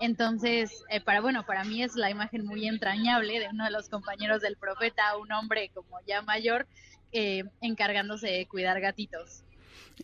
Entonces, 0.00 0.84
eh, 0.90 1.00
para 1.00 1.20
bueno, 1.20 1.44
para 1.46 1.64
mí 1.64 1.82
es 1.82 1.94
la 1.94 2.10
imagen 2.10 2.44
muy 2.44 2.66
entrañable 2.66 3.38
de 3.38 3.48
uno 3.48 3.64
de 3.64 3.70
los 3.70 3.88
compañeros 3.88 4.42
del 4.42 4.56
profeta, 4.56 5.16
un 5.16 5.30
hombre 5.32 5.70
como 5.72 5.98
ya 6.06 6.22
mayor, 6.22 6.66
eh, 7.12 7.44
encargándose 7.60 8.28
de 8.28 8.46
cuidar 8.46 8.80
gatitos. 8.80 9.44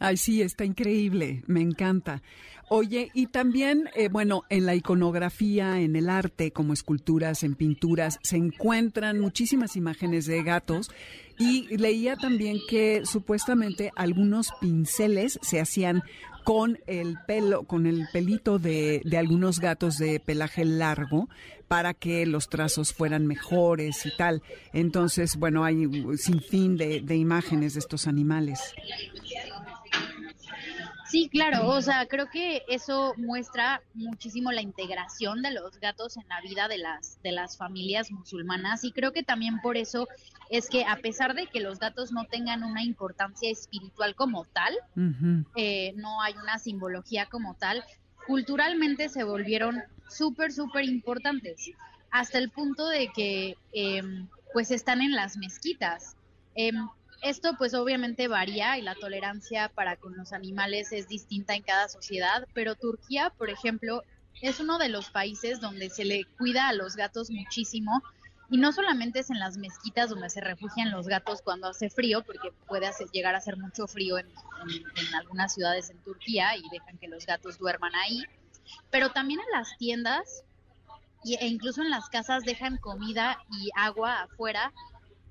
Ay, 0.01 0.17
sí, 0.17 0.43
está 0.43 0.65
increíble, 0.65 1.43
me 1.47 1.61
encanta. 1.61 2.23
Oye, 2.71 3.11
y 3.15 3.29
también, 3.29 3.89
eh, 3.95 4.09
bueno, 4.09 4.43
en 4.51 4.67
la 4.67 4.75
iconografía, 4.75 5.81
en 5.81 5.97
el 5.97 6.11
arte, 6.11 6.53
como 6.53 6.75
esculturas, 6.75 7.43
en 7.43 7.55
pinturas, 7.55 8.19
se 8.23 8.37
encuentran 8.37 9.19
muchísimas 9.21 9.75
imágenes 9.75 10.27
de 10.27 10.43
gatos 10.43 10.91
y 11.39 11.75
leía 11.75 12.17
también 12.17 12.59
que 12.69 13.07
supuestamente 13.07 13.91
algunos 13.97 14.53
pinceles 14.61 15.39
se 15.41 15.61
hacían 15.61 16.03
con 16.49 16.79
el 16.87 17.19
pelo, 17.27 17.65
con 17.65 17.87
el 17.87 18.09
pelito 18.11 18.59
de, 18.59 19.03
de, 19.05 19.19
algunos 19.19 19.61
gatos 19.61 19.99
de 19.99 20.19
pelaje 20.19 20.65
largo 20.65 21.29
para 21.69 21.93
que 21.93 22.25
los 22.25 22.49
trazos 22.49 22.95
fueran 22.95 23.27
mejores 23.27 24.07
y 24.07 24.17
tal. 24.17 24.43
Entonces, 24.73 25.37
bueno, 25.37 25.63
hay 25.63 25.85
un 25.85 26.17
sinfín 26.17 26.79
de, 26.79 27.03
de 27.03 27.17
imágenes 27.17 27.75
de 27.75 27.81
estos 27.81 28.07
animales. 28.07 28.61
Sí, 31.09 31.31
claro, 31.31 31.69
o 31.69 31.81
sea, 31.81 32.07
creo 32.07 32.29
que 32.29 32.65
eso 32.69 33.15
muestra 33.17 33.81
muchísimo 33.95 34.53
la 34.53 34.61
integración 34.61 35.41
de 35.41 35.53
los 35.53 35.81
gatos 35.81 36.19
en 36.19 36.29
la 36.29 36.41
vida 36.43 36.69
de 36.69 36.77
las 36.77 37.21
de 37.23 37.33
las 37.33 37.57
familias 37.57 38.11
musulmanas 38.11 38.85
y 38.85 38.93
creo 38.93 39.13
que 39.13 39.23
también 39.23 39.61
por 39.61 39.79
eso 39.79 40.07
es 40.51 40.69
que 40.69 40.85
a 40.85 40.97
pesar 40.97 41.35
de 41.35 41.47
que 41.47 41.61
los 41.61 41.79
gatos 41.79 42.13
no 42.13 42.27
tengan 42.27 42.63
una 42.63 42.83
importancia 42.83 43.51
espiritual 43.51 44.15
como 44.15 44.45
tal, 44.45 44.75
eh, 45.57 45.95
no 45.97 46.21
hay 46.21 46.35
una 46.35 46.59
simbología 46.59 47.27
como 47.27 47.55
tal, 47.55 47.83
culturalmente 48.27 49.09
se 49.09 49.25
volvieron 49.25 49.83
súper, 50.11 50.53
súper 50.53 50.85
importantes, 50.85 51.71
hasta 52.11 52.37
el 52.37 52.51
punto 52.51 52.87
de 52.87 53.09
que 53.09 53.57
em, 53.73 54.29
pues 54.53 54.71
están 54.71 55.01
en 55.01 55.13
las 55.13 55.37
mezquitas. 55.39 56.17
Em, 56.55 56.89
esto 57.23 57.55
pues 57.59 57.75
obviamente 57.75 58.29
varía 58.29 58.79
y 58.79 58.83
la 58.83 58.95
tolerancia 58.95 59.71
para 59.75 59.97
con 59.97 60.17
los 60.17 60.33
animales 60.33 60.93
es 60.93 61.09
distinta 61.09 61.55
en 61.55 61.63
cada 61.63 61.89
sociedad, 61.89 62.47
pero 62.55 62.75
Turquía, 62.75 63.31
por 63.37 63.51
ejemplo, 63.51 64.03
es 64.41 64.61
uno 64.61 64.79
de 64.79 64.89
los 64.89 65.11
países 65.11 65.61
donde 65.61 65.91
se 65.91 66.05
le 66.05 66.25
cuida 66.39 66.69
a 66.69 66.73
los 66.73 66.97
gatos 66.97 67.31
muchísimo. 67.31 68.03
Y 68.51 68.57
no 68.57 68.73
solamente 68.73 69.19
es 69.19 69.29
en 69.29 69.39
las 69.39 69.59
mezquitas 69.59 70.09
donde 70.09 70.31
se 70.31 70.41
refugian 70.41 70.91
los 70.91 71.07
gatos 71.07 71.43
cuando 71.43 71.69
hace 71.69 71.91
frío, 71.91 72.23
porque 72.23 72.51
puede 72.67 72.91
llegar 73.13 73.35
a 73.35 73.39
hacer 73.39 73.59
mucho 73.59 73.87
frío 73.87 74.17
en, 74.17 74.27
algunas 75.15 75.53
ciudades 75.53 75.91
en 75.91 75.99
Turquía 75.99 76.57
y 76.57 76.63
dejan 76.71 76.97
que 76.97 77.09
los 77.09 77.27
gatos 77.27 77.59
duerman 77.59 77.95
ahí, 77.95 78.23
pero 78.91 79.11
también 79.11 79.41
en 79.41 79.59
las 79.59 79.77
tiendas 79.77 80.45
e 81.25 81.47
incluso 81.47 81.83
en 81.83 81.91
las 81.91 82.09
casas 82.09 82.45
dejan 82.45 82.79
comida 82.79 83.39
y 83.51 83.71
agua 83.75 84.23
afuera 84.23 84.73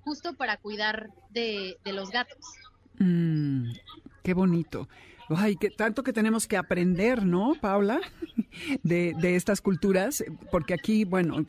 justo 0.08 0.36
para 0.36 0.56
cuidar 0.56 1.10
de, 1.32 1.78
los 1.84 2.12
gatos. 2.12 2.40
Mm, 2.98 3.72
qué 4.24 4.34
bonito. 4.34 4.88
Ay, 5.30 5.58
que 5.58 5.70
tanto 5.70 6.02
que 6.04 6.14
tenemos 6.14 6.48
que 6.48 6.56
aprender, 6.56 7.26
¿no, 7.26 7.56
Paula? 7.60 8.00
De, 8.82 9.14
de 9.20 9.36
estas 9.36 9.62
culturas, 9.62 10.24
porque 10.52 10.74
aquí, 10.74 11.04
bueno, 11.06 11.46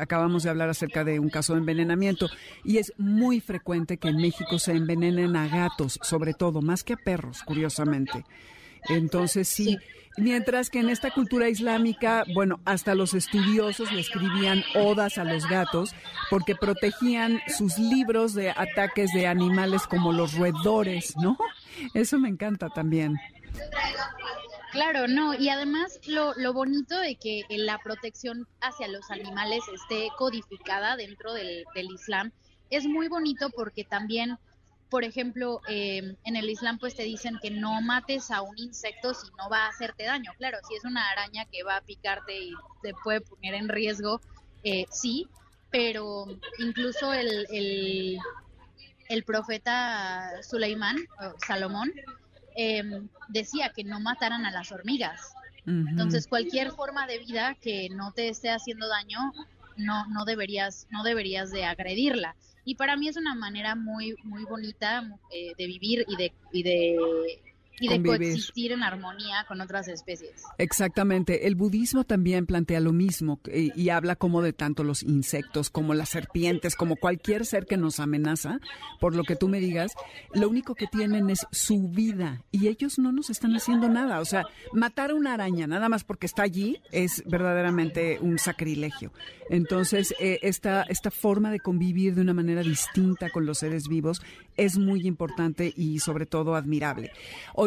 acabamos 0.00 0.44
de 0.44 0.50
hablar 0.50 0.70
acerca 0.70 1.04
de 1.04 1.20
un 1.20 1.28
caso 1.28 1.52
de 1.52 1.58
envenenamiento 1.58 2.30
y 2.64 2.78
es 2.78 2.94
muy 2.96 3.40
frecuente 3.40 3.98
que 3.98 4.08
en 4.08 4.16
México 4.16 4.58
se 4.58 4.72
envenenen 4.72 5.36
a 5.36 5.46
gatos, 5.46 5.98
sobre 6.02 6.32
todo, 6.32 6.62
más 6.62 6.84
que 6.84 6.94
a 6.94 6.96
perros, 6.96 7.42
curiosamente. 7.42 8.24
Entonces 8.88 9.46
sí, 9.46 9.76
mientras 10.18 10.70
que 10.70 10.80
en 10.80 10.88
esta 10.88 11.10
cultura 11.10 11.48
islámica, 11.48 12.24
bueno, 12.34 12.60
hasta 12.64 12.94
los 12.94 13.14
estudiosos 13.14 13.92
le 13.92 14.00
escribían 14.00 14.62
odas 14.74 15.18
a 15.18 15.24
los 15.24 15.46
gatos 15.46 15.94
porque 16.30 16.54
protegían 16.54 17.40
sus 17.56 17.78
libros 17.78 18.34
de 18.34 18.50
ataques 18.50 19.12
de 19.12 19.26
animales 19.26 19.86
como 19.86 20.12
los 20.12 20.34
roedores, 20.34 21.16
¿no? 21.16 21.36
Eso 21.94 22.18
me 22.18 22.28
encanta 22.28 22.68
también. 22.68 23.16
Claro, 24.72 25.08
no, 25.08 25.34
y 25.34 25.48
además 25.48 25.98
lo, 26.06 26.34
lo 26.34 26.52
bonito 26.52 26.98
de 26.98 27.16
que 27.16 27.44
la 27.48 27.78
protección 27.78 28.46
hacia 28.60 28.86
los 28.88 29.10
animales 29.10 29.60
esté 29.74 30.08
codificada 30.18 30.96
dentro 30.96 31.32
del, 31.32 31.64
del 31.74 31.86
Islam 31.86 32.32
es 32.70 32.86
muy 32.86 33.08
bonito 33.08 33.48
porque 33.50 33.84
también 33.84 34.38
por 34.90 35.04
ejemplo, 35.04 35.60
em, 35.68 36.16
en 36.24 36.36
el 36.36 36.48
Islam 36.48 36.78
pues 36.78 36.94
te 36.94 37.02
dicen 37.02 37.38
que 37.42 37.50
no 37.50 37.80
mates 37.82 38.30
a 38.30 38.42
un 38.42 38.58
insecto 38.58 39.12
si 39.14 39.26
no 39.38 39.50
va 39.50 39.66
a 39.66 39.68
hacerte 39.68 40.04
daño. 40.04 40.32
Claro, 40.38 40.58
si 40.66 40.74
es 40.74 40.84
una 40.84 41.08
araña 41.10 41.44
que 41.46 41.62
va 41.62 41.76
a 41.76 41.80
picarte 41.82 42.38
y 42.38 42.52
te 42.82 42.94
puede 43.04 43.20
poner 43.20 43.54
en 43.54 43.68
riesgo, 43.68 44.20
eh, 44.62 44.86
sí, 44.90 45.28
pero 45.70 46.26
incluso 46.58 47.12
el, 47.12 47.46
el, 47.50 48.18
el 49.08 49.24
profeta 49.24 50.42
Suleimán, 50.42 50.96
Salomón, 51.46 51.92
em, 52.56 53.08
decía 53.28 53.72
que 53.74 53.84
no 53.84 54.00
mataran 54.00 54.46
a 54.46 54.50
las 54.50 54.72
hormigas. 54.72 55.34
Entonces, 55.66 56.26
cualquier 56.26 56.70
forma 56.70 57.06
de 57.06 57.18
vida 57.18 57.54
que 57.60 57.90
no 57.90 58.12
te 58.12 58.30
esté 58.30 58.48
haciendo 58.48 58.88
daño, 58.88 59.18
no, 59.76 60.06
no 60.06 60.24
deberías, 60.24 60.86
no 60.88 61.02
deberías 61.02 61.50
de 61.50 61.66
agredirla 61.66 62.34
y 62.68 62.74
para 62.74 62.98
mí 62.98 63.08
es 63.08 63.16
una 63.16 63.34
manera 63.34 63.74
muy 63.74 64.14
muy 64.24 64.44
bonita 64.44 65.02
eh, 65.30 65.52
de 65.56 65.66
vivir 65.66 66.04
y 66.06 66.16
de, 66.16 66.32
y 66.52 66.62
de 66.62 67.40
y 67.80 67.88
de 67.88 68.02
coexistir 68.02 68.72
en 68.72 68.82
armonía 68.82 69.44
con 69.46 69.60
otras 69.60 69.88
especies. 69.88 70.42
Exactamente. 70.58 71.46
El 71.46 71.54
budismo 71.54 72.04
también 72.04 72.46
plantea 72.46 72.80
lo 72.80 72.92
mismo 72.92 73.40
y, 73.52 73.88
habla 73.88 74.16
como 74.16 74.42
de 74.42 74.52
tanto 74.52 74.84
los 74.84 75.02
insectos 75.02 75.70
como 75.70 75.94
las 75.94 76.10
serpientes, 76.10 76.76
como 76.76 76.96
cualquier 76.96 77.46
ser 77.46 77.64
que 77.64 77.78
nos 77.78 78.00
amenaza, 78.00 78.60
por 79.00 79.16
lo 79.16 79.24
que 79.24 79.34
tú 79.34 79.48
me 79.48 79.60
digas, 79.60 79.92
lo 80.34 80.48
único 80.48 80.74
que 80.74 80.86
tienen 80.86 81.30
es 81.30 81.46
su 81.50 81.88
vida 81.88 82.44
y 82.50 82.68
ellos 82.68 82.98
no 82.98 83.12
nos 83.12 83.30
están 83.30 83.54
haciendo 83.54 83.88
nada. 83.88 84.20
O 84.20 84.24
sea, 84.24 84.44
matar 84.72 85.10
a 85.10 85.14
una 85.14 85.34
araña 85.34 85.66
nada 85.66 85.88
más 85.88 86.04
porque 86.04 86.26
está 86.26 86.42
allí 86.42 86.80
es 86.92 87.22
verdaderamente 87.26 88.18
un 88.20 88.38
sacrilegio. 88.38 89.12
Entonces, 89.50 90.14
eh, 90.20 90.38
esta, 90.42 90.82
esta 90.82 91.10
forma 91.10 91.50
de 91.50 91.60
convivir 91.60 92.14
de 92.14 92.20
una 92.20 92.34
manera 92.34 92.62
distinta 92.62 93.30
con 93.30 93.46
los 93.46 93.58
seres 93.58 93.88
vivos 93.88 94.20
es 94.56 94.76
muy 94.76 95.06
importante 95.06 95.72
y 95.74 96.00
sobre 96.00 96.26
todo 96.26 96.54
admirable. 96.54 97.12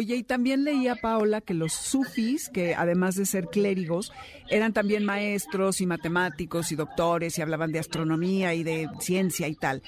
Oye, 0.01 0.15
y 0.15 0.23
también 0.23 0.63
leía 0.63 0.95
Paola 0.95 1.41
que 1.41 1.53
los 1.53 1.73
sufis, 1.73 2.49
que 2.49 2.73
además 2.73 3.13
de 3.13 3.27
ser 3.27 3.45
clérigos, 3.49 4.11
eran 4.49 4.73
también 4.73 5.05
maestros 5.05 5.79
y 5.79 5.85
matemáticos 5.85 6.71
y 6.71 6.75
doctores 6.75 7.37
y 7.37 7.43
hablaban 7.43 7.71
de 7.71 7.77
astronomía 7.77 8.55
y 8.55 8.63
de 8.63 8.89
ciencia 8.99 9.47
y 9.47 9.53
tal. 9.53 9.83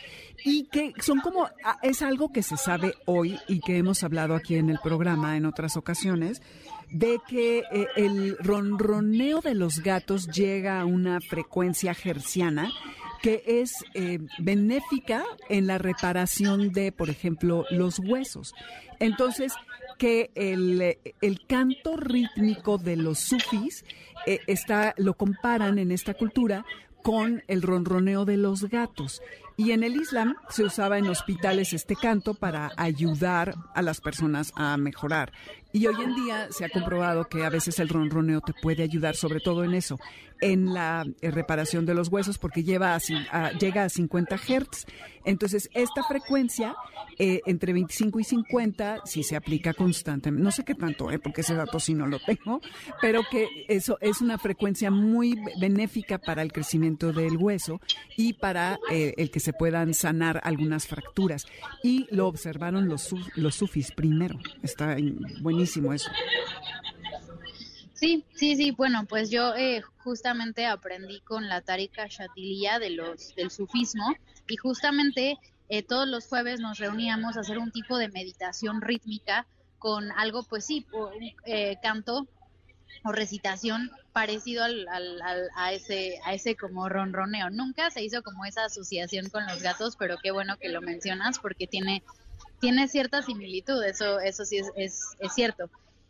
Y 0.45 0.65
que 0.65 0.93
son 0.99 1.19
como, 1.19 1.49
es 1.81 2.03
algo 2.03 2.31
que 2.31 2.43
se 2.43 2.57
sabe 2.57 2.93
hoy 3.05 3.39
y 3.47 3.59
que 3.59 3.79
hemos 3.79 4.03
hablado 4.03 4.35
aquí 4.35 4.53
en 4.53 4.69
el 4.69 4.77
programa 4.83 5.35
en 5.35 5.47
otras 5.47 5.77
ocasiones, 5.77 6.43
de 6.91 7.19
que 7.27 7.63
eh, 7.71 7.87
el 7.95 8.37
ronroneo 8.37 9.41
de 9.41 9.55
los 9.55 9.79
gatos 9.79 10.27
llega 10.27 10.79
a 10.79 10.85
una 10.85 11.21
frecuencia 11.21 11.95
gerciana 11.95 12.71
que 13.23 13.41
es 13.47 13.71
eh, 13.93 14.19
benéfica 14.37 15.23
en 15.47 15.65
la 15.65 15.77
reparación 15.77 16.73
de, 16.73 16.91
por 16.91 17.09
ejemplo, 17.09 17.65
los 17.71 17.99
huesos. 17.99 18.53
Entonces, 18.99 19.53
que 19.97 20.29
el, 20.35 20.97
el 21.21 21.47
canto 21.47 21.95
rítmico 21.95 22.77
de 22.77 22.97
los 22.97 23.19
sufis 23.19 23.85
eh, 24.25 24.41
está, 24.47 24.93
lo 24.97 25.13
comparan 25.13 25.79
en 25.79 25.93
esta 25.93 26.13
cultura 26.15 26.65
con 27.01 27.43
el 27.47 27.61
ronroneo 27.61 28.25
de 28.25 28.35
los 28.35 28.65
gatos. 28.65 29.21
Y 29.55 29.71
en 29.71 29.83
el 29.83 29.95
Islam 29.95 30.35
se 30.49 30.63
usaba 30.63 30.97
en 30.97 31.07
hospitales 31.07 31.73
este 31.73 31.95
canto 31.95 32.33
para 32.33 32.71
ayudar 32.75 33.53
a 33.75 33.81
las 33.83 34.01
personas 34.01 34.51
a 34.55 34.75
mejorar. 34.77 35.31
Y 35.71 35.87
hoy 35.87 35.95
en 36.03 36.15
día 36.15 36.47
se 36.51 36.65
ha 36.65 36.69
comprobado 36.69 37.25
que 37.25 37.43
a 37.43 37.49
veces 37.49 37.79
el 37.79 37.89
ronroneo 37.89 38.41
te 38.41 38.53
puede 38.53 38.83
ayudar, 38.83 39.15
sobre 39.15 39.39
todo 39.39 39.63
en 39.63 39.73
eso, 39.73 39.99
en 40.39 40.73
la 40.73 41.03
eh, 41.21 41.31
reparación 41.31 41.85
de 41.85 41.95
los 41.95 42.09
huesos, 42.09 42.37
porque 42.37 42.63
lleva 42.63 42.95
a, 42.95 43.51
llega 43.53 43.83
a 43.83 43.89
50 43.89 44.37
Hz. 44.37 44.85
Entonces, 45.25 45.69
esta 45.73 46.03
frecuencia, 46.03 46.75
eh, 47.17 47.41
entre 47.45 47.73
25 47.73 48.19
y 48.19 48.23
50, 48.23 49.01
si 49.05 49.23
se 49.23 49.35
aplica 49.35 49.73
constantemente, 49.73 50.43
no 50.43 50.51
sé 50.51 50.63
qué 50.63 50.75
tanto, 50.75 51.09
eh, 51.09 51.17
porque 51.17 51.41
ese 51.41 51.55
dato 51.55 51.79
sí 51.79 51.93
no 51.93 52.05
lo 52.05 52.19
tengo, 52.19 52.61
pero 53.01 53.23
que 53.31 53.47
eso 53.67 53.97
es 54.01 54.21
una 54.21 54.37
frecuencia 54.37 54.91
muy 54.91 55.39
benéfica 55.59 56.17
para 56.19 56.41
el 56.41 56.51
crecimiento 56.51 57.13
del 57.13 57.37
hueso 57.37 57.79
y 58.17 58.33
para 58.33 58.79
eh, 58.91 59.13
el 59.17 59.31
que 59.31 59.39
se 59.43 59.53
puedan 59.53 59.93
sanar 59.93 60.39
algunas 60.43 60.87
fracturas. 60.87 61.45
Y 61.83 62.07
lo 62.09 62.27
observaron 62.27 62.87
los, 62.87 63.13
los 63.35 63.55
sufis 63.55 63.91
primero. 63.91 64.39
Está 64.61 64.95
buenísimo 65.41 65.93
eso. 65.93 66.09
Sí, 67.93 68.23
sí, 68.33 68.55
sí. 68.55 68.71
Bueno, 68.71 69.05
pues 69.05 69.29
yo 69.29 69.53
eh, 69.55 69.81
justamente 69.97 70.65
aprendí 70.65 71.19
con 71.21 71.47
la 71.47 71.61
Tarika 71.61 72.07
Shatilía 72.07 72.79
de 72.79 72.91
los, 72.91 73.35
del 73.35 73.51
sufismo 73.51 74.15
y 74.47 74.55
justamente 74.57 75.37
eh, 75.69 75.83
todos 75.83 76.07
los 76.07 76.27
jueves 76.27 76.59
nos 76.59 76.79
reuníamos 76.79 77.35
a 77.35 77.41
hacer 77.41 77.57
un 77.57 77.71
tipo 77.71 77.97
de 77.97 78.09
meditación 78.09 78.81
rítmica 78.81 79.45
con 79.77 80.11
algo, 80.13 80.43
pues 80.43 80.65
sí, 80.65 80.85
eh, 81.45 81.77
canto 81.81 82.27
o 83.03 83.11
recitación 83.11 83.91
parecido 84.13 84.63
al, 84.63 84.87
al, 84.87 85.49
a 85.55 85.73
ese 85.73 86.19
a 86.25 86.33
ese 86.33 86.55
como 86.55 86.87
ronroneo. 86.89 87.49
Nunca 87.49 87.89
se 87.91 88.03
hizo 88.03 88.21
como 88.21 88.45
esa 88.45 88.65
asociación 88.65 89.29
con 89.29 89.45
los 89.47 89.61
gatos, 89.61 89.95
pero 89.97 90.17
qué 90.21 90.31
bueno 90.31 90.57
que 90.57 90.69
lo 90.69 90.81
mencionas 90.81 91.39
porque 91.39 91.67
tiene 91.67 92.03
tiene 92.59 92.87
cierta 92.87 93.21
similitud, 93.21 93.83
eso 93.83 94.19
eso 94.19 94.45
sí 94.45 94.57
es, 94.57 94.71
es, 94.75 95.01
es 95.19 95.33
cierto. 95.33 95.69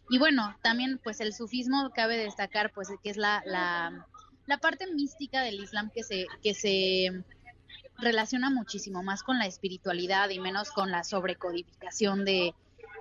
Y 0.10 0.19
bueno, 0.19 0.56
también 0.62 1.00
pues 1.04 1.22
el 1.22 1.34
sufismo 1.34 1.91
cabe 1.96 2.17
destacar 2.17 2.72
pues 2.74 2.89
que 3.02 3.10
es 3.10 3.17
la, 3.17 3.41
la, 3.46 4.06
la 4.46 4.58
parte 4.58 4.86
mística 4.93 5.41
del 5.41 5.56
Islam 5.56 5.89
que 5.89 6.04
se 6.04 6.28
que 6.43 6.54
se 6.54 7.24
relaciona 7.98 8.50
muchísimo 8.50 9.02
más 9.04 9.24
con 9.24 9.39
la 9.39 9.46
espiritualidad 9.46 10.30
y 10.30 10.39
menos 10.39 10.72
con 10.72 10.91
la 10.91 11.04
sobrecodificación 11.04 12.26
de, 12.26 12.54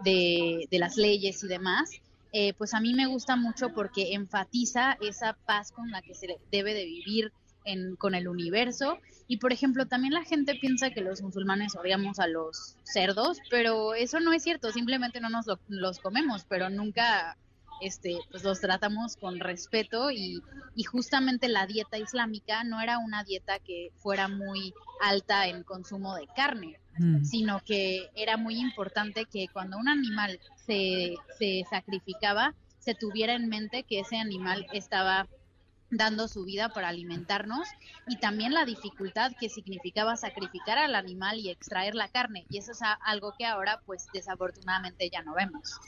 de, 0.05 0.69
de 0.71 0.79
las 0.79 0.97
leyes 0.97 1.43
y 1.43 1.49
demás. 1.49 1.91
Eh, 2.33 2.55
pues 2.55 2.73
a 2.75 2.81
mí 2.81 2.95
me 2.95 3.07
gusta 3.07 3.37
mucho 3.37 3.75
porque 3.75 4.15
enfatiza 4.15 4.97
esa 5.01 5.35
paz 5.47 5.71
con 5.71 5.91
la 5.91 6.01
que 6.01 6.15
se 6.15 6.39
debe 6.51 6.73
de 6.73 6.85
vivir 6.85 7.33
en, 7.65 7.97
con 7.97 8.15
el 8.15 8.29
universo. 8.29 8.99
Y 9.29 9.37
por 9.37 9.53
ejemplo, 9.53 9.87
también 9.87 10.15
la 10.15 10.25
gente 10.25 10.55
piensa 10.55 10.91
que 10.91 11.01
los 11.01 11.23
musulmanes 11.23 11.77
odiamos 11.77 12.19
a 12.19 12.27
los 12.27 12.77
cerdos, 12.83 13.39
pero 13.51 13.95
eso 13.95 14.21
no 14.21 14.33
es 14.33 14.43
cierto, 14.43 14.73
simplemente 14.73 15.21
no 15.21 15.29
nos 15.29 15.47
los 15.69 15.99
comemos, 16.01 16.45
pero 16.49 16.71
nunca 16.71 17.37
este, 17.81 18.19
pues 18.31 18.45
los 18.45 18.61
tratamos 18.61 19.17
con 19.17 19.41
respeto 19.41 20.11
y, 20.11 20.41
y, 20.77 20.85
justamente 20.85 21.49
la 21.49 21.67
dieta 21.67 21.99
islámica 21.99 22.63
no 22.63 22.81
era 22.81 22.99
una 22.99 23.25
dieta 23.25 23.59
que 23.59 23.91
fuera 23.97 24.29
muy 24.29 24.73
alta 25.03 25.49
en 25.49 25.65
consumo 25.65 26.15
de 26.15 26.29
carne, 26.29 26.79
mm. 26.99 27.25
sino 27.25 27.61
que 27.65 28.11
era 28.15 28.37
muy 28.37 28.59
importante 28.59 29.25
que 29.25 29.49
cuando 29.53 29.79
un 29.79 29.89
animal 29.89 30.39
se, 30.67 31.15
se 31.39 31.65
sacrificaba, 31.69 32.55
se 32.79 32.95
tuviera 32.95 33.35
en 33.35 33.49
mente 33.49 33.85
que 33.85 34.01
ese 34.01 34.17
animal 34.17 34.67
estaba 34.73 35.29
dando 35.93 36.27
su 36.27 36.45
vida 36.45 36.71
para 36.71 36.89
alimentarnos 36.89 37.69
y 38.09 38.17
también 38.17 38.55
la 38.55 38.65
dificultad 38.65 39.33
que 39.39 39.51
significaba 39.51 40.17
sacrificar 40.17 40.79
al 40.79 40.95
animal 40.95 41.39
y 41.39 41.51
extraer 41.51 41.95
la 41.95 42.09
carne 42.09 42.47
y 42.49 42.59
eso 42.59 42.73
es 42.73 42.81
algo 43.05 43.35
que 43.39 43.45
ahora 43.45 43.81
pues 43.85 44.07
desafortunadamente 44.13 45.09
ya 45.11 45.23
no 45.23 45.35
vemos. 45.35 45.79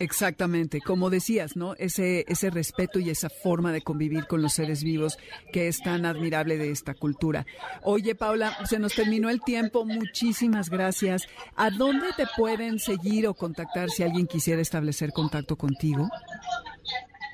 Exactamente, 0.00 0.80
como 0.80 1.10
decías, 1.10 1.56
¿no? 1.56 1.74
Ese, 1.74 2.24
ese 2.26 2.48
respeto 2.48 2.98
y 2.98 3.10
esa 3.10 3.28
forma 3.28 3.70
de 3.70 3.82
convivir 3.82 4.26
con 4.26 4.40
los 4.40 4.54
seres 4.54 4.82
vivos 4.82 5.18
que 5.52 5.68
es 5.68 5.82
tan 5.82 6.06
admirable 6.06 6.56
de 6.56 6.70
esta 6.70 6.94
cultura. 6.94 7.44
Oye, 7.82 8.14
Paula, 8.14 8.56
se 8.64 8.78
nos 8.78 8.94
terminó 8.94 9.28
el 9.28 9.42
tiempo, 9.42 9.84
muchísimas 9.84 10.70
gracias. 10.70 11.28
¿A 11.54 11.68
dónde 11.68 12.14
te 12.16 12.26
pueden 12.34 12.78
seguir 12.78 13.28
o 13.28 13.34
contactar 13.34 13.90
si 13.90 14.02
alguien 14.02 14.26
quisiera 14.26 14.62
establecer 14.62 15.12
contacto 15.12 15.56
contigo? 15.56 16.08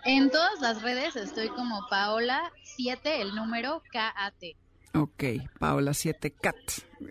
En 0.05 0.29
todas 0.33 0.61
las 0.61 0.83
redes 0.83 1.15
estoy 1.15 1.49
como 1.51 1.87
Paola 1.89 2.53
7, 2.65 3.23
el 3.23 3.37
número 3.37 3.81
KAT. 3.93 4.57
Ok, 4.97 5.25
Paola 5.59 5.95
7 5.95 6.31
Cat. 6.31 6.57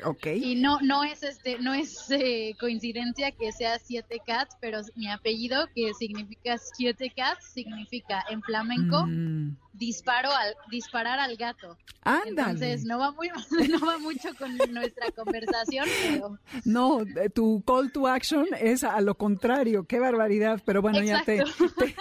Ok. 0.04 0.28
Y 0.28 0.56
no, 0.56 0.80
no 0.82 1.04
es 1.04 1.22
este, 1.22 1.60
no 1.60 1.74
es 1.74 2.10
eh, 2.10 2.56
coincidencia 2.60 3.32
que 3.32 3.52
sea 3.52 3.78
7 3.78 4.22
Cat, 4.26 4.50
pero 4.60 4.82
mi 4.96 5.10
apellido, 5.10 5.68
que 5.76 5.94
significa 5.94 6.58
7 6.58 7.14
Cat, 7.16 7.40
significa 7.42 8.24
en 8.30 8.42
flamenco 8.42 9.06
mm. 9.06 9.58
disparo 9.74 10.32
al, 10.32 10.56
disparar 10.72 11.20
al 11.20 11.36
gato. 11.38 11.78
Ándale. 12.02 12.30
Entonces 12.30 12.86
no 12.86 13.00
va 13.00 13.12
muy, 13.12 13.30
no 13.70 13.86
va 13.86 13.98
mucho 14.00 14.30
con 14.38 14.56
nuestra 14.74 15.12
conversación, 15.12 15.88
pero. 16.04 16.40
No, 16.64 17.00
tu 17.34 17.64
call 17.66 17.92
to 17.92 18.08
action 18.08 18.48
es 18.60 18.84
a 18.84 19.00
lo 19.02 19.16
contrario. 19.16 19.86
Qué 19.86 20.00
barbaridad. 20.00 20.62
Pero 20.66 20.82
bueno, 20.82 21.02
ya 21.02 21.24
te, 21.24 21.44
te, 21.78 21.96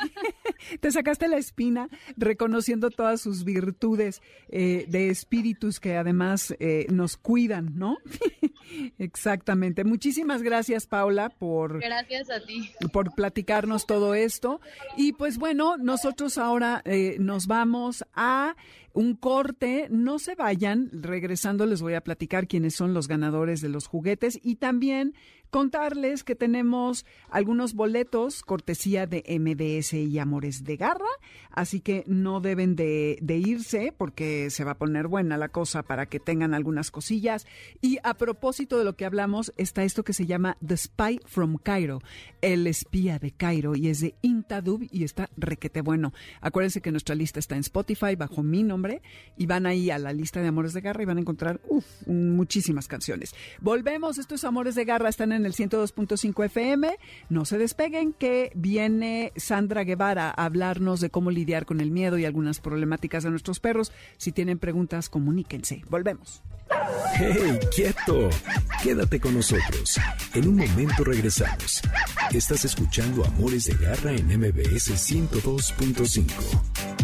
sacaste 0.90 1.28
la 1.28 1.36
espina 1.36 1.88
reconociendo 2.16 2.90
todas 2.90 3.20
sus 3.20 3.44
virtudes 3.44 4.22
eh, 4.48 4.86
de 4.88 5.08
espíritus 5.08 5.80
que 5.80 5.96
además 5.96 6.54
nos 6.88 7.16
cuidan 7.16 7.74
¿no? 7.74 7.98
Exactamente. 8.98 9.84
Muchísimas 9.84 10.42
gracias, 10.42 10.86
Paula, 10.86 11.28
por... 11.30 11.80
Gracias 11.80 12.30
a 12.30 12.40
ti. 12.40 12.70
Por 12.92 13.14
platicarnos 13.14 13.86
todo 13.86 14.14
esto. 14.14 14.60
Y 14.96 15.12
pues 15.12 15.38
bueno, 15.38 15.76
nosotros 15.76 16.38
ahora 16.38 16.82
eh, 16.84 17.16
nos 17.18 17.46
vamos 17.46 18.04
a 18.14 18.56
un 18.92 19.14
corte. 19.14 19.88
No 19.90 20.18
se 20.18 20.34
vayan. 20.34 20.90
Regresando 20.92 21.66
les 21.66 21.82
voy 21.82 21.94
a 21.94 22.02
platicar 22.02 22.46
quiénes 22.46 22.74
son 22.74 22.94
los 22.94 23.08
ganadores 23.08 23.60
de 23.60 23.68
los 23.68 23.86
juguetes 23.86 24.38
y 24.42 24.56
también 24.56 25.14
contarles 25.54 26.24
que 26.24 26.34
tenemos 26.34 27.06
algunos 27.30 27.74
boletos 27.74 28.42
cortesía 28.42 29.06
de 29.06 29.22
MDS 29.38 29.92
y 29.92 30.18
Amores 30.18 30.64
de 30.64 30.76
Garra, 30.76 31.06
así 31.52 31.78
que 31.78 32.02
no 32.08 32.40
deben 32.40 32.74
de, 32.74 33.20
irse 33.24 33.94
porque 33.96 34.50
se 34.50 34.64
va 34.64 34.72
a 34.72 34.78
poner 34.78 35.06
buena 35.06 35.36
la 35.36 35.50
cosa 35.50 35.84
para 35.84 36.06
que 36.06 36.18
tengan 36.18 36.54
algunas 36.54 36.90
cosillas. 36.90 37.46
Y 37.80 37.98
a 38.02 38.14
propósito 38.14 38.78
de 38.78 38.84
lo 38.84 38.96
que 38.96 39.04
hablamos, 39.04 39.52
está 39.56 39.84
esto 39.84 40.02
que 40.02 40.12
se 40.12 40.26
llama 40.26 40.56
The 40.66 40.76
Spy 40.76 41.20
from 41.24 41.58
Cairo, 41.58 42.02
el 42.40 42.66
espía 42.66 43.20
de 43.20 43.30
Cairo, 43.30 43.76
y 43.76 43.90
es 43.90 44.00
de 44.00 44.16
Intadub 44.22 44.84
y 44.90 45.04
está 45.04 45.30
requete 45.36 45.82
bueno. 45.82 46.12
Acuérdense 46.40 46.80
que 46.80 46.90
nuestra 46.90 47.14
lista 47.14 47.38
está 47.38 47.54
en 47.54 47.60
Spotify 47.60 48.16
bajo 48.16 48.42
mi 48.42 48.64
nombre 48.64 49.02
y 49.36 49.46
van 49.46 49.66
ahí 49.66 49.90
a 49.90 50.00
la 50.00 50.12
lista 50.12 50.42
de 50.42 50.48
Amores 50.48 50.72
de 50.72 50.80
Garra 50.80 51.04
y 51.04 51.06
van 51.06 51.18
a 51.18 51.20
encontrar 51.20 51.60
muchísimas 52.06 52.88
canciones. 52.88 53.36
Volvemos, 53.60 54.18
estos 54.18 54.42
Amores 54.42 54.74
de 54.74 54.84
Garra 54.84 55.08
están 55.08 55.30
en 55.30 55.43
el 55.46 55.54
102.5 55.54 56.44
FM. 56.44 56.96
No 57.28 57.44
se 57.44 57.58
despeguen 57.58 58.12
que 58.12 58.52
viene 58.54 59.32
Sandra 59.36 59.84
Guevara 59.84 60.30
a 60.30 60.44
hablarnos 60.44 61.00
de 61.00 61.10
cómo 61.10 61.30
lidiar 61.30 61.66
con 61.66 61.80
el 61.80 61.90
miedo 61.90 62.18
y 62.18 62.24
algunas 62.24 62.60
problemáticas 62.60 63.24
de 63.24 63.30
nuestros 63.30 63.60
perros. 63.60 63.92
Si 64.16 64.32
tienen 64.32 64.58
preguntas, 64.58 65.08
comuníquense. 65.08 65.82
Volvemos. 65.88 66.42
¡Hey, 67.16 67.58
quieto! 67.74 68.30
Quédate 68.82 69.20
con 69.20 69.34
nosotros. 69.34 69.98
En 70.34 70.48
un 70.48 70.56
momento 70.56 71.04
regresamos. 71.04 71.80
Estás 72.32 72.64
escuchando 72.64 73.24
Amores 73.24 73.66
de 73.66 73.74
Garra 73.74 74.12
en 74.12 74.26
MBS 74.26 74.90
102.5. 74.90 77.03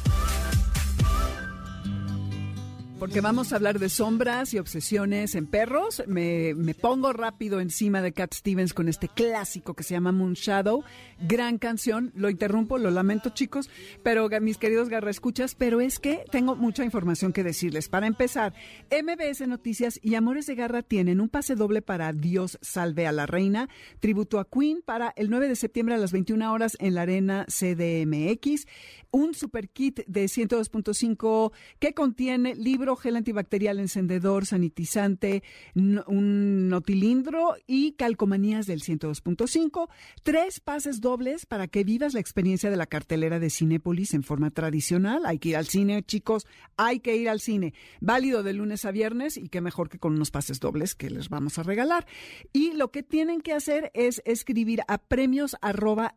porque 3.11 3.19
vamos 3.19 3.51
a 3.51 3.57
hablar 3.57 3.77
de 3.77 3.89
sombras 3.89 4.53
y 4.53 4.57
obsesiones 4.57 5.35
en 5.35 5.45
perros. 5.45 6.01
Me, 6.07 6.55
pongo 6.79 7.11
rápido 7.11 7.59
encima 7.59 8.01
de 8.01 8.13
Cat 8.13 8.33
Stevens 8.33 8.73
con 8.73 8.87
este 8.87 9.09
clásico 9.09 9.73
que 9.73 9.83
se 9.83 9.95
llama 9.95 10.13
Moon 10.13 10.31
Shadow. 10.31 10.85
Gran 11.19 11.57
canción. 11.57 12.13
Lo 12.15 12.29
interrumpo, 12.29 12.77
lo 12.77 12.89
lamento, 12.89 13.31
chicos, 13.31 13.69
pero 14.01 14.29
mis 14.39 14.57
queridos 14.57 14.87
garra 14.87 15.11
escuchas, 15.11 15.55
pero 15.55 15.81
es 15.81 15.99
que 15.99 16.23
tengo 16.31 16.55
mucha 16.55 16.85
información 16.85 17.33
que 17.33 17.43
decirles. 17.43 17.89
Para 17.89 18.07
empezar, 18.07 18.53
MBS 18.89 19.45
Noticias 19.45 19.99
y 20.01 20.15
Amores 20.15 20.45
de 20.45 20.55
Garra 20.55 20.81
tienen 20.81 21.19
un 21.19 21.27
pase 21.27 21.55
doble 21.55 21.81
para 21.81 22.13
Dios 22.13 22.59
salve 22.61 23.07
a 23.07 23.11
la 23.11 23.25
reina, 23.25 23.67
tributo 23.99 24.39
a 24.39 24.47
Queen 24.49 24.81
para 24.85 25.11
el 25.17 25.29
9 25.29 25.49
de 25.49 25.57
septiembre 25.57 25.95
a 25.95 25.97
las 25.97 26.13
21 26.13 26.49
horas 26.49 26.77
en 26.79 26.95
la 26.95 27.01
Arena 27.01 27.45
CDMX 27.49 28.67
un 29.11 29.33
super 29.33 29.69
kit 29.69 30.05
de 30.07 30.25
102.5 30.25 31.51
que 31.79 31.93
contiene 31.93 32.55
libro, 32.55 32.95
gel 33.01 33.17
antibacterial, 33.17 33.79
encendedor, 33.79 34.45
sanitizante, 34.45 35.43
un 35.75 36.69
notilindro 36.69 37.55
y 37.67 37.93
calcomanías 37.93 38.67
del 38.67 38.81
102.5. 38.81 39.89
Tres 40.23 40.59
pases 40.59 41.01
dobles 41.01 41.45
para 41.45 41.67
que 41.67 41.83
vivas 41.83 42.13
la 42.13 42.19
experiencia 42.19 42.69
de 42.69 42.77
la 42.77 42.85
cartelera 42.85 43.39
de 43.39 43.49
Cinépolis 43.49 44.13
en 44.13 44.23
forma 44.23 44.51
tradicional. 44.51 45.25
Hay 45.25 45.39
que 45.39 45.49
ir 45.49 45.57
al 45.57 45.67
cine, 45.67 46.03
chicos, 46.03 46.45
hay 46.77 46.99
que 46.99 47.15
ir 47.15 47.27
al 47.27 47.41
cine. 47.41 47.73
Válido 47.99 48.43
de 48.43 48.53
lunes 48.53 48.85
a 48.85 48.91
viernes 48.91 49.37
y 49.37 49.49
qué 49.49 49.61
mejor 49.61 49.89
que 49.89 49.99
con 49.99 50.13
unos 50.13 50.31
pases 50.31 50.59
dobles 50.59 50.95
que 50.95 51.09
les 51.09 51.29
vamos 51.29 51.59
a 51.59 51.63
regalar. 51.63 52.05
Y 52.53 52.73
lo 52.73 52.91
que 52.91 53.03
tienen 53.03 53.41
que 53.41 53.53
hacer 53.53 53.91
es 53.93 54.21
escribir 54.25 54.81
a 54.87 54.99
premios 54.99 55.55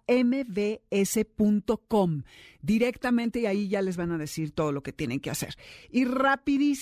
mbs.com 0.06 2.22
directamente 2.64 3.40
y 3.40 3.46
ahí 3.46 3.68
ya 3.68 3.82
les 3.82 3.96
van 3.96 4.12
a 4.12 4.18
decir 4.18 4.52
todo 4.52 4.72
lo 4.72 4.82
que 4.82 4.92
tienen 4.92 5.20
que 5.20 5.30
hacer. 5.30 5.56
Y 5.90 6.04
rapidísimo, 6.04 6.73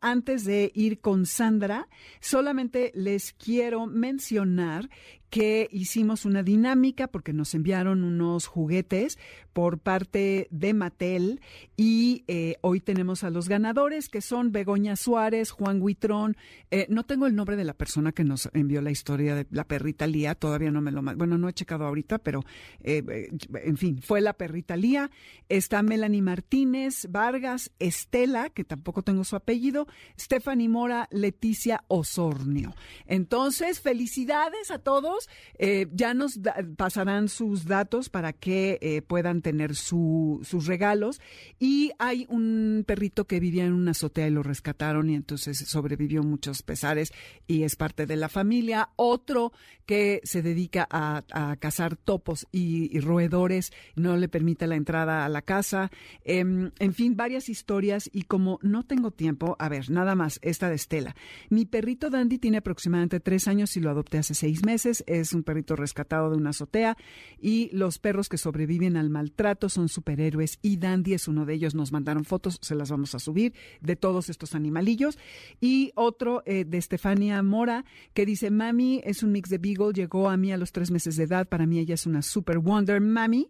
antes 0.00 0.44
de 0.44 0.70
ir 0.74 1.00
con 1.00 1.26
Sandra, 1.26 1.88
solamente 2.20 2.92
les 2.94 3.32
quiero 3.32 3.86
mencionar 3.86 4.88
que 5.32 5.66
hicimos 5.72 6.26
una 6.26 6.42
dinámica 6.42 7.08
porque 7.08 7.32
nos 7.32 7.54
enviaron 7.54 8.04
unos 8.04 8.46
juguetes 8.46 9.18
por 9.54 9.78
parte 9.78 10.46
de 10.50 10.74
Mattel 10.74 11.40
y 11.74 12.24
eh, 12.28 12.56
hoy 12.60 12.80
tenemos 12.80 13.24
a 13.24 13.30
los 13.30 13.48
ganadores 13.48 14.10
que 14.10 14.20
son 14.20 14.52
Begoña 14.52 14.94
Suárez, 14.94 15.50
Juan 15.50 15.80
Huitrón. 15.80 16.36
Eh, 16.70 16.86
no 16.90 17.04
tengo 17.04 17.26
el 17.26 17.34
nombre 17.34 17.56
de 17.56 17.64
la 17.64 17.72
persona 17.72 18.12
que 18.12 18.24
nos 18.24 18.50
envió 18.52 18.82
la 18.82 18.90
historia 18.90 19.34
de 19.34 19.46
la 19.50 19.64
perrita 19.64 20.06
Lía, 20.06 20.34
todavía 20.34 20.70
no 20.70 20.82
me 20.82 20.92
lo... 20.92 21.00
Bueno, 21.00 21.38
no 21.38 21.48
he 21.48 21.54
checado 21.54 21.86
ahorita, 21.86 22.18
pero 22.18 22.44
eh, 22.82 23.30
en 23.54 23.76
fin, 23.78 24.02
fue 24.02 24.20
la 24.20 24.34
perrita 24.34 24.76
Lía. 24.76 25.10
Está 25.48 25.82
Melanie 25.82 26.20
Martínez, 26.20 27.06
Vargas, 27.08 27.72
Estela, 27.78 28.50
que 28.50 28.64
tampoco 28.64 29.00
tengo 29.00 29.24
su 29.24 29.36
apellido, 29.36 29.86
Stephanie 30.20 30.68
Mora, 30.68 31.08
Leticia 31.10 31.84
Osornio. 31.88 32.74
Entonces, 33.06 33.80
felicidades 33.80 34.70
a 34.70 34.78
todos 34.78 35.21
eh, 35.58 35.86
ya 35.92 36.14
nos 36.14 36.40
pasarán 36.76 37.28
sus 37.28 37.66
datos 37.66 38.08
para 38.08 38.32
que 38.32 38.78
eh, 38.80 39.02
puedan 39.02 39.42
tener 39.42 39.74
sus 39.74 40.66
regalos. 40.66 41.20
Y 41.58 41.92
hay 41.98 42.26
un 42.28 42.84
perrito 42.86 43.26
que 43.26 43.40
vivía 43.40 43.64
en 43.64 43.72
una 43.72 43.92
azotea 43.92 44.28
y 44.28 44.30
lo 44.30 44.42
rescataron 44.42 45.10
y 45.10 45.14
entonces 45.14 45.58
sobrevivió 45.58 46.22
muchos 46.22 46.62
pesares 46.62 47.12
y 47.46 47.62
es 47.62 47.76
parte 47.76 48.06
de 48.06 48.16
la 48.16 48.28
familia. 48.28 48.90
Otro 48.96 49.52
que 49.86 50.20
se 50.24 50.42
dedica 50.42 50.86
a, 50.90 51.22
cazar 51.58 51.96
topos 51.96 52.46
y, 52.52 52.98
roedores, 53.00 53.72
no 53.96 54.16
le 54.16 54.28
permite 54.28 54.66
la 54.66 54.76
entrada 54.76 55.24
a 55.24 55.28
la 55.28 55.42
casa. 55.42 55.90
Em, 56.24 56.70
en 56.78 56.94
fin, 56.94 57.16
varias 57.16 57.48
historias 57.48 58.08
y 58.12 58.22
como 58.22 58.58
no 58.62 58.84
tengo 58.84 59.10
tiempo, 59.10 59.56
a 59.58 59.68
ver, 59.68 59.90
nada 59.90 60.14
más, 60.14 60.38
esta 60.42 60.68
de 60.68 60.76
Estela. 60.76 61.14
Mi 61.50 61.66
perrito 61.66 62.10
Dandy 62.10 62.38
tiene 62.38 62.58
aproximadamente 62.58 63.20
tres 63.20 63.48
años 63.48 63.76
y 63.76 63.80
lo 63.80 63.90
adopté 63.90 64.18
hace 64.18 64.34
seis 64.34 64.64
meses 64.64 65.04
es 65.20 65.32
un 65.32 65.42
perrito 65.42 65.76
rescatado 65.76 66.30
de 66.30 66.36
una 66.36 66.50
azotea 66.50 66.96
y 67.40 67.70
los 67.72 67.98
perros 67.98 68.28
que 68.28 68.38
sobreviven 68.38 68.96
al 68.96 69.10
maltrato 69.10 69.68
son 69.68 69.88
superhéroes 69.88 70.58
y 70.62 70.76
Dandy 70.76 71.14
es 71.14 71.28
uno 71.28 71.46
de 71.46 71.54
ellos. 71.54 71.74
Nos 71.74 71.92
mandaron 71.92 72.24
fotos, 72.24 72.58
se 72.62 72.74
las 72.74 72.90
vamos 72.90 73.14
a 73.14 73.18
subir, 73.18 73.54
de 73.80 73.96
todos 73.96 74.28
estos 74.28 74.54
animalillos. 74.54 75.18
Y 75.60 75.92
otro 75.94 76.42
eh, 76.46 76.64
de 76.64 76.78
Estefania 76.78 77.42
Mora 77.42 77.84
que 78.14 78.26
dice, 78.26 78.50
mami 78.50 79.00
es 79.04 79.22
un 79.22 79.32
mix 79.32 79.48
de 79.50 79.58
Beagle, 79.58 79.92
llegó 79.92 80.28
a 80.28 80.36
mí 80.36 80.52
a 80.52 80.56
los 80.56 80.72
tres 80.72 80.90
meses 80.90 81.16
de 81.16 81.24
edad, 81.24 81.48
para 81.48 81.66
mí 81.66 81.78
ella 81.78 81.94
es 81.94 82.06
una 82.06 82.22
super 82.22 82.58
wonder 82.58 83.00
mami, 83.00 83.48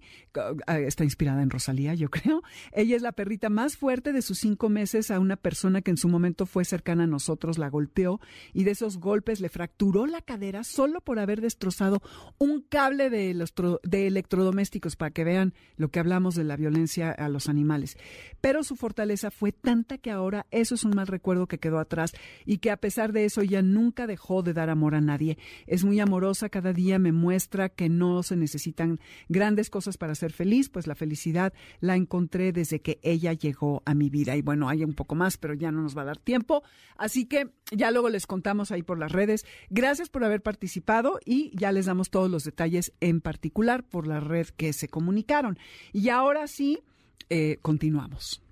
ah, 0.66 0.78
está 0.78 1.04
inspirada 1.04 1.42
en 1.42 1.50
Rosalía, 1.50 1.94
yo 1.94 2.10
creo. 2.10 2.42
Ella 2.72 2.96
es 2.96 3.02
la 3.02 3.12
perrita 3.12 3.48
más 3.48 3.76
fuerte 3.76 4.12
de 4.12 4.22
sus 4.22 4.38
cinco 4.38 4.68
meses 4.68 5.10
a 5.10 5.20
una 5.20 5.36
persona 5.36 5.82
que 5.82 5.90
en 5.90 5.96
su 5.96 6.08
momento 6.08 6.46
fue 6.46 6.64
cercana 6.64 7.04
a 7.04 7.06
nosotros, 7.06 7.58
la 7.58 7.68
golpeó 7.68 8.20
y 8.52 8.64
de 8.64 8.72
esos 8.72 8.98
golpes 8.98 9.40
le 9.40 9.48
fracturó 9.48 10.06
la 10.06 10.22
cadera 10.22 10.64
solo 10.64 11.00
por 11.00 11.18
haber 11.18 11.40
destrozado 11.52 12.02
un 12.38 12.62
cable 12.62 13.10
de, 13.10 13.34
de 13.82 14.06
electrodomésticos 14.06 14.96
para 14.96 15.10
que 15.10 15.24
vean 15.24 15.54
lo 15.76 15.90
que 15.90 16.00
hablamos 16.00 16.34
de 16.34 16.44
la 16.44 16.56
violencia 16.56 17.10
a 17.10 17.28
los 17.28 17.48
animales. 17.48 17.96
Pero 18.40 18.64
su 18.64 18.76
fortaleza 18.76 19.30
fue 19.30 19.52
tanta 19.52 19.98
que 19.98 20.10
ahora 20.10 20.46
eso 20.50 20.74
es 20.74 20.84
un 20.84 20.94
mal 20.94 21.06
recuerdo 21.06 21.46
que 21.46 21.58
quedó 21.58 21.78
atrás 21.78 22.12
y 22.46 22.58
que 22.58 22.70
a 22.70 22.76
pesar 22.76 23.12
de 23.12 23.24
eso 23.24 23.42
ella 23.42 23.62
nunca 23.62 24.06
dejó 24.06 24.42
de 24.42 24.54
dar 24.54 24.70
amor 24.70 24.94
a 24.94 25.00
nadie. 25.00 25.38
Es 25.66 25.84
muy 25.84 26.00
amorosa, 26.00 26.48
cada 26.48 26.72
día 26.72 26.98
me 26.98 27.12
muestra 27.12 27.68
que 27.68 27.88
no 27.88 28.22
se 28.22 28.36
necesitan 28.36 28.98
grandes 29.28 29.70
cosas 29.70 29.98
para 29.98 30.14
ser 30.14 30.32
feliz, 30.32 30.68
pues 30.68 30.86
la 30.86 30.94
felicidad 30.94 31.52
la 31.80 31.96
encontré 31.96 32.52
desde 32.52 32.80
que 32.80 32.98
ella 33.02 33.32
llegó 33.32 33.82
a 33.84 33.94
mi 33.94 34.08
vida. 34.08 34.36
Y 34.36 34.42
bueno, 34.42 34.68
hay 34.68 34.84
un 34.84 34.94
poco 34.94 35.14
más, 35.14 35.36
pero 35.36 35.54
ya 35.54 35.70
no 35.70 35.82
nos 35.82 35.96
va 35.96 36.02
a 36.02 36.06
dar 36.06 36.18
tiempo. 36.18 36.62
Así 36.96 37.26
que 37.26 37.50
ya 37.70 37.90
luego 37.90 38.08
les 38.08 38.26
contamos 38.26 38.70
ahí 38.70 38.82
por 38.82 38.98
las 38.98 39.12
redes. 39.12 39.44
Gracias 39.70 40.08
por 40.08 40.24
haber 40.24 40.42
participado 40.42 41.18
y 41.24 41.41
ya 41.54 41.72
les 41.72 41.86
damos 41.86 42.10
todos 42.10 42.30
los 42.30 42.44
detalles 42.44 42.92
en 43.00 43.20
particular 43.20 43.82
por 43.82 44.06
la 44.06 44.20
red 44.20 44.46
que 44.48 44.72
se 44.72 44.88
comunicaron. 44.88 45.58
Y 45.92 46.08
ahora 46.08 46.46
sí, 46.46 46.82
eh, 47.30 47.58
continuamos. 47.62 48.42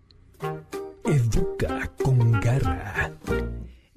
Educa 1.05 1.93
con 2.03 2.33
garra. 2.41 3.13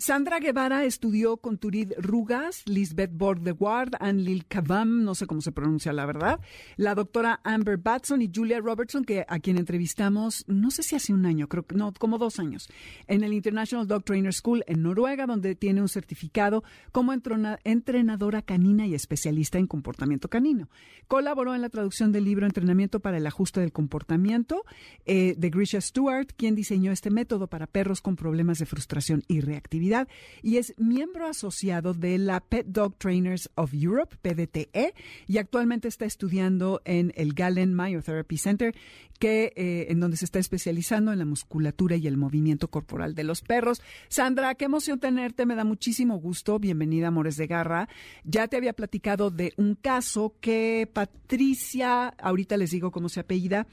Sandra 0.03 0.41
Guevara 0.41 0.83
estudió 0.83 1.37
con 1.37 1.57
Turid 1.57 1.93
Rugas, 1.97 2.63
Lisbeth 2.65 3.11
Bordeward, 3.13 3.91
Lil 4.15 4.45
Kavam, 4.45 5.05
no 5.05 5.15
sé 5.15 5.27
cómo 5.27 5.39
se 5.39 5.53
pronuncia 5.53 5.93
la 5.93 6.05
verdad, 6.05 6.41
la 6.75 6.93
doctora 6.93 7.39
Amber 7.45 7.77
Batson 7.77 8.21
y 8.21 8.29
Julia 8.29 8.59
Robertson, 8.59 9.05
que 9.05 9.23
a 9.25 9.39
quien 9.39 9.57
entrevistamos, 9.57 10.43
no 10.49 10.71
sé 10.71 10.83
si 10.83 10.97
hace 10.97 11.13
un 11.13 11.25
año, 11.25 11.47
creo 11.47 11.65
que 11.65 11.75
no, 11.75 11.93
como 11.93 12.17
dos 12.17 12.37
años, 12.37 12.67
en 13.07 13.23
el 13.23 13.31
International 13.31 13.87
Dog 13.87 14.03
Trainer 14.03 14.33
School 14.33 14.65
en 14.67 14.83
Noruega, 14.83 15.25
donde 15.25 15.55
tiene 15.55 15.79
un 15.81 15.87
certificado 15.87 16.65
como 16.91 17.13
entrenadora 17.13 18.41
canina 18.41 18.85
y 18.85 18.95
especialista 18.95 19.57
en 19.57 19.67
comportamiento 19.67 20.27
canino. 20.27 20.67
Colaboró 21.07 21.55
en 21.55 21.61
la 21.61 21.69
traducción 21.69 22.11
del 22.11 22.25
libro 22.25 22.45
Entrenamiento 22.45 22.99
para 22.99 23.15
el 23.15 23.25
ajuste 23.25 23.61
del 23.61 23.71
comportamiento 23.71 24.65
eh, 25.05 25.35
de 25.37 25.49
Grisha 25.49 25.79
Stewart, 25.79 26.27
quien 26.35 26.55
diseñó 26.55 26.91
este 26.91 27.09
método 27.09 27.47
para 27.47 27.67
perros 27.67 28.01
con 28.01 28.17
problemas 28.17 28.59
de 28.59 28.65
frustración 28.65 29.23
y 29.29 29.39
reactividad 29.39 29.92
y 30.41 30.57
es 30.57 30.73
miembro 30.77 31.27
asociado 31.27 31.93
de 31.93 32.17
la 32.17 32.39
Pet 32.39 32.67
Dog 32.67 32.97
Trainers 32.97 33.49
of 33.55 33.73
Europe, 33.73 34.17
PDTE, 34.21 34.93
y 35.27 35.37
actualmente 35.37 35.87
está 35.87 36.05
estudiando 36.05 36.81
en 36.85 37.13
el 37.15 37.33
Galen 37.33 37.75
Myotherapy 37.75 38.37
Center, 38.37 38.75
que, 39.19 39.53
eh, 39.55 39.87
en 39.89 39.99
donde 39.99 40.17
se 40.17 40.25
está 40.25 40.39
especializando 40.39 41.13
en 41.13 41.19
la 41.19 41.25
musculatura 41.25 41.95
y 41.95 42.07
el 42.07 42.17
movimiento 42.17 42.67
corporal 42.69 43.15
de 43.15 43.23
los 43.23 43.41
perros. 43.41 43.81
Sandra, 44.09 44.55
qué 44.55 44.65
emoción 44.65 44.99
tenerte, 44.99 45.45
me 45.45 45.55
da 45.55 45.63
muchísimo 45.63 46.17
gusto. 46.17 46.59
Bienvenida, 46.59 47.07
Amores 47.07 47.37
de 47.37 47.47
Garra. 47.47 47.87
Ya 48.23 48.47
te 48.47 48.57
había 48.57 48.73
platicado 48.73 49.31
de 49.31 49.53
un 49.57 49.75
caso 49.75 50.35
que 50.41 50.89
Patricia, 50.91 52.07
ahorita 52.07 52.57
les 52.57 52.71
digo 52.71 52.91
cómo 52.91 53.07
se 53.09 53.19
apellida, 53.19 53.67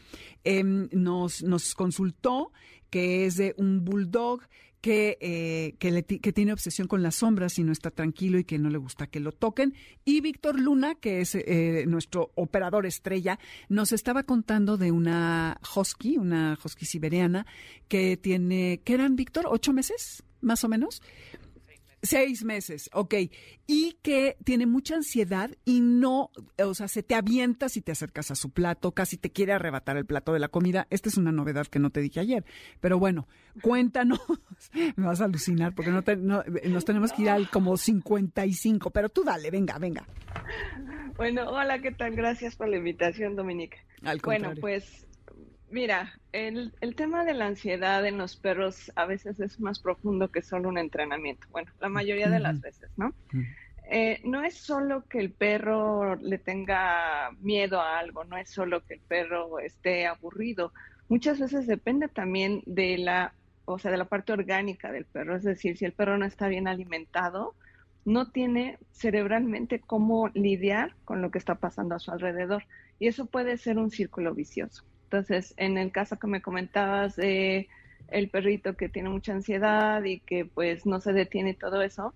em, 0.44 0.88
nos, 0.92 1.42
nos 1.42 1.74
consultó, 1.74 2.52
que 2.90 3.26
es 3.26 3.36
de 3.36 3.54
un 3.56 3.84
bulldog 3.84 4.42
que, 4.81 5.18
eh, 5.20 5.74
que, 5.78 6.33
tiene 6.33 6.53
obsesión 6.53 6.89
con 6.89 7.03
las 7.03 7.16
sombras 7.16 7.59
y 7.59 7.64
no 7.64 7.72
está 7.72 7.91
tranquilo 7.91 8.39
y 8.39 8.45
que 8.45 8.59
no 8.59 8.70
le 8.70 8.78
gusta 8.78 9.07
que 9.07 9.20
lo 9.20 9.33
toquen. 9.33 9.74
Y 10.05 10.20
Víctor 10.20 10.59
Luna, 10.59 10.95
que 10.95 11.20
es 11.20 11.35
eh, 11.35 11.85
nuestro 11.87 12.33
operador 12.35 12.87
estrella, 12.87 13.39
nos 13.68 13.93
estaba 13.93 14.22
contando 14.22 14.76
de 14.76 14.91
una 14.91 15.61
husky, 15.76 16.16
una 16.16 16.59
husky 16.62 16.87
siberiana, 16.87 17.47
que 17.89 18.16
tiene, 18.16 18.81
¿qué 18.85 18.95
eran, 18.95 19.16
Víctor? 19.16 19.47
¿Ocho 19.49 19.72
meses? 19.72 20.22
Más 20.41 20.64
o 20.64 20.68
menos. 20.68 21.03
Seis 22.03 22.44
meses, 22.44 22.88
ok. 22.94 23.14
Y 23.66 23.98
que 24.03 24.36
tiene 24.42 24.66
mucha 24.66 24.94
ansiedad 24.94 25.51
y 25.66 25.80
no, 25.80 26.30
o 26.59 26.74
sea, 26.74 26.88
se 26.88 27.03
te 27.03 27.14
avienta 27.14 27.68
si 27.68 27.82
te 27.82 27.92
acercas 27.92 28.30
a 28.30 28.34
su 28.34 28.51
plato, 28.51 28.92
casi 28.92 29.18
te 29.18 29.30
quiere 29.30 29.53
arrebatar 29.53 29.98
el 29.98 30.07
plato 30.07 30.32
de 30.32 30.38
la 30.38 30.48
comida. 30.48 30.86
Esta 30.88 31.11
es 31.11 31.18
una 31.18 31.30
novedad 31.30 31.66
que 31.66 31.78
no 31.78 31.90
te 31.90 32.01
dije 32.01 32.20
ayer. 32.20 32.44
Pero 32.80 32.98
bueno, 32.98 33.28
cuéntanos, 33.61 34.20
me 34.96 35.07
vas 35.07 35.20
a 35.20 35.24
alucinar 35.24 35.74
porque 35.74 35.90
no, 35.90 36.03
nos 36.64 36.84
tenemos 36.84 37.12
que 37.12 37.22
ir 37.22 37.30
al 37.30 37.51
como 37.51 37.76
55, 37.76 38.90
pero 38.90 39.11
tú 39.11 39.22
dale, 39.22 39.51
venga, 39.51 39.78
venga. 39.78 40.07
Bueno, 41.16 41.51
hola, 41.51 41.80
¿qué 41.80 41.92
tal? 41.92 42.16
Gracias 42.16 42.57
por 42.57 42.68
la 42.68 42.78
invitación, 42.78 43.36
Dominique. 43.36 43.76
Al 44.03 44.20
bueno, 44.20 44.53
pues 44.59 45.07
Mira, 45.70 46.18
el, 46.32 46.72
el, 46.80 46.96
tema 46.96 47.24
de 47.24 47.32
la 47.32 47.46
ansiedad 47.46 48.04
en 48.04 48.18
los 48.18 48.36
perros 48.36 48.90
a 48.96 49.06
veces 49.06 49.38
es 49.38 49.60
más 49.60 49.78
profundo 49.78 50.30
que 50.30 50.42
solo 50.42 50.68
un 50.68 50.78
entrenamiento. 50.78 51.46
Bueno, 51.50 51.70
la 51.80 51.88
mayoría 51.88 52.28
de 52.28 52.40
las 52.40 52.60
veces, 52.60 52.90
¿no? 52.96 53.14
Eh, 53.92 54.20
no 54.24 54.42
es 54.44 54.54
solo 54.54 55.04
que 55.08 55.18
el 55.18 55.32
perro 55.32 56.16
le 56.16 56.38
tenga 56.38 57.30
miedo 57.40 57.80
a 57.80 57.98
algo, 57.98 58.24
no 58.24 58.36
es 58.36 58.48
solo 58.48 58.84
que 58.84 58.94
el 58.94 59.00
perro 59.00 59.58
esté 59.58 60.06
aburrido. 60.06 60.72
Muchas 61.08 61.40
veces 61.40 61.66
depende 61.66 62.08
también 62.08 62.62
de 62.66 62.98
la, 62.98 63.34
o 63.64 63.78
sea, 63.78 63.90
de 63.90 63.96
la 63.96 64.04
parte 64.04 64.32
orgánica 64.32 64.92
del 64.92 65.06
perro. 65.06 65.36
Es 65.36 65.44
decir, 65.44 65.76
si 65.76 65.84
el 65.84 65.92
perro 65.92 66.18
no 66.18 66.24
está 66.24 66.48
bien 66.48 66.68
alimentado, 66.68 67.54
no 68.04 68.30
tiene 68.30 68.78
cerebralmente 68.92 69.80
cómo 69.80 70.28
lidiar 70.34 70.94
con 71.04 71.22
lo 71.22 71.30
que 71.30 71.38
está 71.38 71.56
pasando 71.56 71.94
a 71.94 72.00
su 72.00 72.10
alrededor. 72.12 72.64
Y 72.98 73.08
eso 73.08 73.26
puede 73.26 73.56
ser 73.56 73.78
un 73.78 73.90
círculo 73.90 74.34
vicioso. 74.34 74.84
Entonces, 75.11 75.54
en 75.56 75.76
el 75.76 75.90
caso 75.90 76.20
que 76.20 76.28
me 76.28 76.40
comentabas 76.40 77.16
de 77.16 77.68
el 78.12 78.30
perrito 78.30 78.76
que 78.76 78.88
tiene 78.88 79.08
mucha 79.08 79.32
ansiedad 79.32 80.04
y 80.04 80.20
que 80.20 80.44
pues 80.44 80.86
no 80.86 81.00
se 81.00 81.12
detiene 81.12 81.52
todo 81.52 81.82
eso, 81.82 82.14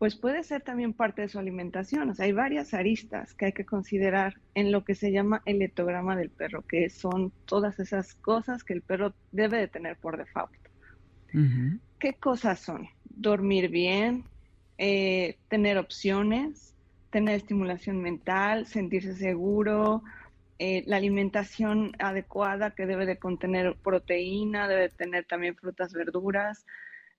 pues 0.00 0.16
puede 0.16 0.42
ser 0.42 0.62
también 0.62 0.92
parte 0.92 1.22
de 1.22 1.28
su 1.28 1.38
alimentación. 1.38 2.10
O 2.10 2.14
sea, 2.14 2.26
hay 2.26 2.32
varias 2.32 2.74
aristas 2.74 3.32
que 3.34 3.46
hay 3.46 3.52
que 3.52 3.64
considerar 3.64 4.34
en 4.54 4.72
lo 4.72 4.84
que 4.84 4.96
se 4.96 5.12
llama 5.12 5.40
el 5.46 5.62
etograma 5.62 6.16
del 6.16 6.30
perro, 6.30 6.62
que 6.62 6.90
son 6.90 7.30
todas 7.44 7.78
esas 7.78 8.14
cosas 8.14 8.64
que 8.64 8.72
el 8.72 8.82
perro 8.82 9.14
debe 9.30 9.58
de 9.58 9.68
tener 9.68 9.96
por 9.96 10.18
default. 10.18 10.50
¿Qué 12.00 12.14
cosas 12.14 12.58
son? 12.58 12.88
Dormir 13.04 13.68
bien, 13.68 14.24
eh, 14.78 15.36
tener 15.48 15.78
opciones, 15.78 16.74
tener 17.10 17.36
estimulación 17.36 18.02
mental, 18.02 18.66
sentirse 18.66 19.14
seguro, 19.14 20.02
eh, 20.58 20.84
la 20.86 20.96
alimentación 20.96 21.92
adecuada 21.98 22.70
que 22.70 22.86
debe 22.86 23.04
de 23.04 23.18
contener 23.18 23.76
proteína, 23.76 24.68
debe 24.68 24.88
tener 24.88 25.26
también 25.26 25.54
frutas, 25.54 25.92
verduras, 25.92 26.64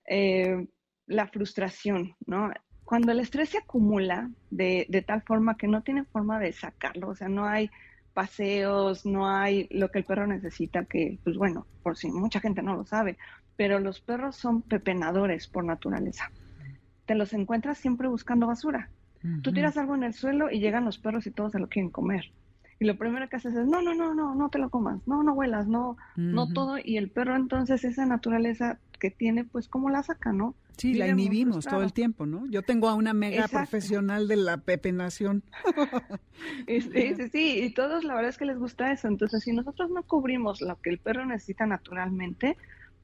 eh, 0.06 0.66
la 1.06 1.28
frustración, 1.28 2.16
¿no? 2.26 2.50
Cuando 2.84 3.12
el 3.12 3.20
estrés 3.20 3.50
se 3.50 3.58
acumula 3.58 4.30
de, 4.50 4.86
de, 4.88 5.02
tal 5.02 5.22
forma 5.22 5.56
que 5.56 5.68
no 5.68 5.82
tiene 5.82 6.04
forma 6.04 6.40
de 6.40 6.52
sacarlo, 6.52 7.10
o 7.10 7.14
sea, 7.14 7.28
no 7.28 7.46
hay 7.46 7.70
paseos, 8.12 9.06
no 9.06 9.28
hay 9.28 9.68
lo 9.70 9.90
que 9.90 9.98
el 9.98 10.04
perro 10.04 10.26
necesita, 10.26 10.84
que, 10.86 11.18
pues 11.22 11.36
bueno, 11.36 11.66
por 11.84 11.96
si 11.96 12.10
mucha 12.10 12.40
gente 12.40 12.62
no 12.62 12.74
lo 12.74 12.84
sabe, 12.86 13.18
pero 13.56 13.78
los 13.78 14.00
perros 14.00 14.34
son 14.34 14.62
pepenadores 14.62 15.46
por 15.46 15.64
naturaleza. 15.64 16.32
Te 17.06 17.14
los 17.14 17.32
encuentras 17.34 17.78
siempre 17.78 18.08
buscando 18.08 18.48
basura. 18.48 18.90
Tú 19.42 19.52
tiras 19.52 19.76
algo 19.76 19.94
en 19.94 20.04
el 20.04 20.14
suelo 20.14 20.50
y 20.50 20.60
llegan 20.60 20.84
los 20.84 20.98
perros 20.98 21.26
y 21.26 21.30
todos 21.30 21.52
se 21.52 21.58
lo 21.58 21.68
quieren 21.68 21.90
comer 21.90 22.32
y 22.80 22.84
lo 22.84 22.96
primero 22.96 23.28
que 23.28 23.36
haces 23.36 23.54
es, 23.54 23.66
no, 23.66 23.82
no, 23.82 23.94
no, 23.94 24.14
no, 24.14 24.34
no 24.34 24.48
te 24.50 24.58
lo 24.58 24.70
comas, 24.70 25.00
no, 25.06 25.22
no 25.22 25.32
huelas, 25.32 25.66
no, 25.66 25.96
no 26.16 26.52
todo, 26.52 26.78
y 26.82 26.96
el 26.96 27.10
perro 27.10 27.34
entonces 27.34 27.84
esa 27.84 28.06
naturaleza 28.06 28.78
que 29.00 29.10
tiene, 29.10 29.44
pues, 29.44 29.68
¿cómo 29.68 29.90
la 29.90 30.02
saca, 30.02 30.32
no? 30.32 30.54
Sí, 30.76 30.94
la 30.94 31.08
inhibimos 31.08 31.66
todo 31.66 31.82
el 31.82 31.92
tiempo, 31.92 32.24
¿no? 32.24 32.46
Yo 32.46 32.62
tengo 32.62 32.88
a 32.88 32.94
una 32.94 33.12
mega 33.12 33.48
profesional 33.48 34.28
de 34.28 34.36
la 34.36 34.58
pepenación. 34.58 35.42
sí, 36.68 36.80
sí, 36.80 37.28
sí, 37.32 37.60
y 37.64 37.70
todos 37.70 38.04
la 38.04 38.14
verdad 38.14 38.30
es 38.30 38.38
que 38.38 38.44
les 38.44 38.58
gusta 38.58 38.92
eso, 38.92 39.08
entonces 39.08 39.42
si 39.42 39.52
nosotros 39.52 39.90
no 39.90 40.04
cubrimos 40.04 40.60
lo 40.60 40.80
que 40.80 40.90
el 40.90 40.98
perro 40.98 41.26
necesita 41.26 41.66
naturalmente, 41.66 42.56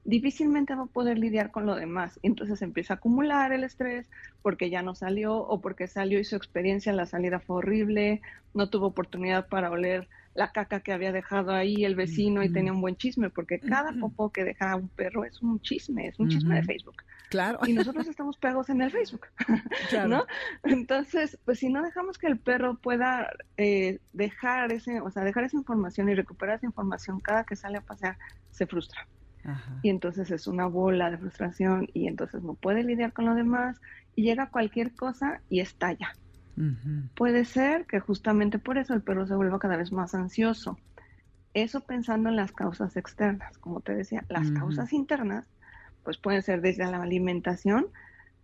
difícilmente 0.05 0.75
va 0.75 0.85
a 0.85 0.87
poder 0.87 1.19
lidiar 1.19 1.51
con 1.51 1.67
lo 1.67 1.75
demás. 1.75 2.19
Entonces 2.23 2.63
empieza 2.63 2.95
a 2.95 2.97
acumular 2.97 3.53
el 3.53 3.65
estrés 3.65 4.07
porque 4.43 4.71
ya 4.71 4.83
no 4.83 4.95
salió 4.95 5.37
o 5.37 5.61
porque 5.61 5.87
salió 5.87 6.19
y 6.19 6.25
su 6.25 6.37
experiencia 6.37 6.91
en 6.91 6.97
la 6.97 7.07
salida 7.07 7.41
fue 7.41 7.57
horrible, 7.57 8.21
no 8.53 8.69
tuvo 8.69 8.87
oportunidad 8.87 9.49
para 9.49 9.71
oler 9.71 10.09
la 10.35 10.51
caca 10.51 10.81
que 10.81 10.93
había 10.93 11.13
dejado 11.13 11.53
ahí 11.53 11.85
el 11.85 11.95
vecino 11.95 12.43
y 12.43 12.53
tenía 12.53 12.73
un 12.73 12.81
buen 12.81 12.97
chisme, 12.97 13.31
porque 13.31 13.61
cada 13.61 13.93
popó 13.93 14.31
que 14.33 14.43
deja 14.43 14.75
un 14.75 14.89
perro 14.89 15.25
es 15.25 15.41
un 15.41 15.61
chisme, 15.61 16.09
es 16.09 16.19
un 16.19 16.29
chisme 16.29 16.57
de 16.57 16.65
Facebook. 16.65 16.97
Claro. 17.31 17.61
Y 17.65 17.73
nosotros 17.73 18.09
estamos 18.09 18.37
pegados 18.37 18.69
en 18.69 18.83
el 18.83 18.91
Facebook, 18.91 19.29
¿no? 20.09 20.27
Entonces, 20.65 21.39
pues 21.45 21.61
si 21.61 21.69
no 21.69 21.83
dejamos 21.83 22.19
que 22.19 22.27
el 22.27 22.39
perro 22.39 22.77
pueda 22.77 23.31
eh, 23.57 24.01
dejar 24.13 24.73
ese, 24.73 25.01
o 25.01 25.11
sea, 25.11 25.23
dejar 25.23 25.45
esa 25.45 25.57
información 25.57 26.09
y 26.09 26.15
recuperar 26.15 26.57
esa 26.57 26.67
información 26.67 27.21
cada 27.21 27.45
que 27.45 27.55
sale 27.55 27.79
a 27.79 27.83
pasear, 27.83 28.19
se 28.51 28.67
frustra. 28.67 29.07
Y 29.83 29.91
entonces 29.91 30.31
es 30.31 30.47
una 30.47 30.67
bola 30.67 31.11
de 31.11 31.19
frustración 31.19 31.89
y 31.93 32.07
entonces 32.07 32.43
no 32.43 32.55
puede 32.55 32.83
lidiar 32.83 33.13
con 33.13 33.27
lo 33.27 33.35
demás 33.35 33.81
y 34.15 34.23
llega 34.23 34.51
cualquier 34.51 34.95
cosa 34.95 35.41
y 35.49 35.61
estalla. 35.61 36.15
Puede 37.17 37.45
ser 37.45 37.85
que 37.87 37.99
justamente 38.01 38.59
por 38.59 38.79
eso 38.79 38.95
el 38.95 39.03
perro 39.03 39.27
se 39.27 39.35
vuelva 39.35 39.59
cada 39.59 39.77
vez 39.77 39.93
más 39.93 40.15
ansioso. 40.15 40.79
Eso 41.53 41.81
pensando 41.81 42.29
en 42.29 42.37
las 42.37 42.53
causas 42.53 42.97
externas, 42.97 43.59
como 43.59 43.81
te 43.81 43.95
decía, 43.95 44.25
las 44.29 44.51
causas 44.51 44.93
internas, 44.93 45.47
pues 46.05 46.19
pueden 46.19 46.43
ser 46.43 46.61
desde 46.61 46.85
la 46.85 47.03
alimentación 47.03 47.87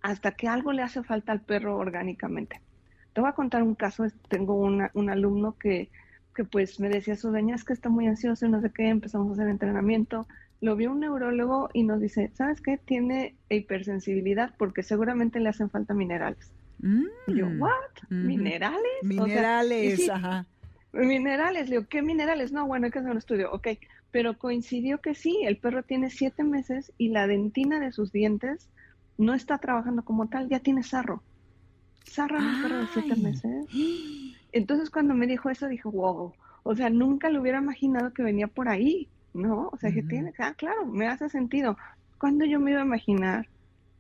hasta 0.02 0.32
que 0.32 0.48
algo 0.48 0.72
le 0.72 0.82
hace 0.82 1.02
falta 1.02 1.32
al 1.32 1.40
perro 1.40 1.76
orgánicamente. 1.76 2.60
Te 3.12 3.20
voy 3.20 3.30
a 3.30 3.34
contar 3.34 3.62
un 3.62 3.74
caso, 3.74 4.06
tengo 4.28 4.54
un 4.54 5.10
alumno 5.10 5.56
que, 5.58 5.90
que 6.34 6.44
pues 6.44 6.80
me 6.80 6.88
decía 6.88 7.16
su 7.16 7.30
dueña 7.30 7.54
es 7.54 7.64
que 7.64 7.72
está 7.72 7.88
muy 7.88 8.06
ansioso 8.06 8.46
y 8.46 8.48
no 8.48 8.60
sé 8.60 8.70
qué, 8.70 8.88
empezamos 8.88 9.30
a 9.30 9.32
hacer 9.32 9.48
entrenamiento, 9.48 10.26
lo 10.60 10.76
vio 10.76 10.92
un 10.92 11.00
neurólogo 11.00 11.70
y 11.72 11.84
nos 11.84 12.00
dice, 12.00 12.30
¿sabes 12.34 12.60
qué? 12.60 12.78
Tiene 12.78 13.34
hipersensibilidad 13.48 14.54
porque 14.58 14.82
seguramente 14.82 15.40
le 15.40 15.48
hacen 15.48 15.70
falta 15.70 15.94
minerales. 15.94 16.52
Y 17.26 17.34
yo, 17.34 17.46
mm. 17.46 17.60
¿what? 17.60 17.70
¿Minerales? 18.08 18.80
Minerales, 19.02 20.08
ajá. 20.08 20.46
Minerales, 20.92 21.68
le 21.68 21.76
digo, 21.76 21.88
¿qué 21.88 22.02
minerales? 22.02 22.52
No, 22.52 22.66
bueno, 22.66 22.86
hay 22.86 22.92
que 22.92 22.98
hacer 22.98 23.10
un 23.10 23.18
estudio, 23.18 23.52
ok. 23.52 23.68
Pero 24.10 24.38
coincidió 24.38 24.98
que 24.98 25.14
sí, 25.14 25.42
el 25.44 25.56
perro 25.56 25.82
tiene 25.82 26.10
siete 26.10 26.42
meses 26.42 26.92
y 26.98 27.10
la 27.10 27.26
dentina 27.26 27.78
de 27.78 27.92
sus 27.92 28.12
dientes 28.12 28.68
no 29.18 29.34
está 29.34 29.58
trabajando 29.58 30.04
como 30.04 30.28
tal, 30.28 30.48
ya 30.48 30.60
tiene 30.60 30.82
sarro. 30.82 31.22
Sarro 32.04 32.38
en 32.38 32.44
un 32.44 32.62
perro 32.62 32.78
de 32.80 32.86
siete 32.88 33.16
meses. 33.16 33.66
Entonces 34.52 34.90
cuando 34.90 35.14
me 35.14 35.26
dijo 35.26 35.50
eso 35.50 35.68
dije, 35.68 35.86
wow, 35.86 36.32
o 36.62 36.74
sea, 36.74 36.90
nunca 36.90 37.28
lo 37.28 37.40
hubiera 37.40 37.58
imaginado 37.58 38.12
que 38.12 38.22
venía 38.22 38.48
por 38.48 38.68
ahí, 38.68 39.08
¿no? 39.34 39.68
O 39.72 39.76
sea, 39.78 39.92
que 39.92 40.02
tiene, 40.02 40.32
ah, 40.38 40.54
claro, 40.56 40.86
me 40.86 41.08
hace 41.08 41.28
sentido. 41.28 41.76
¿Cuándo 42.18 42.44
yo 42.44 42.60
me 42.60 42.72
iba 42.72 42.80
a 42.80 42.84
imaginar 42.84 43.48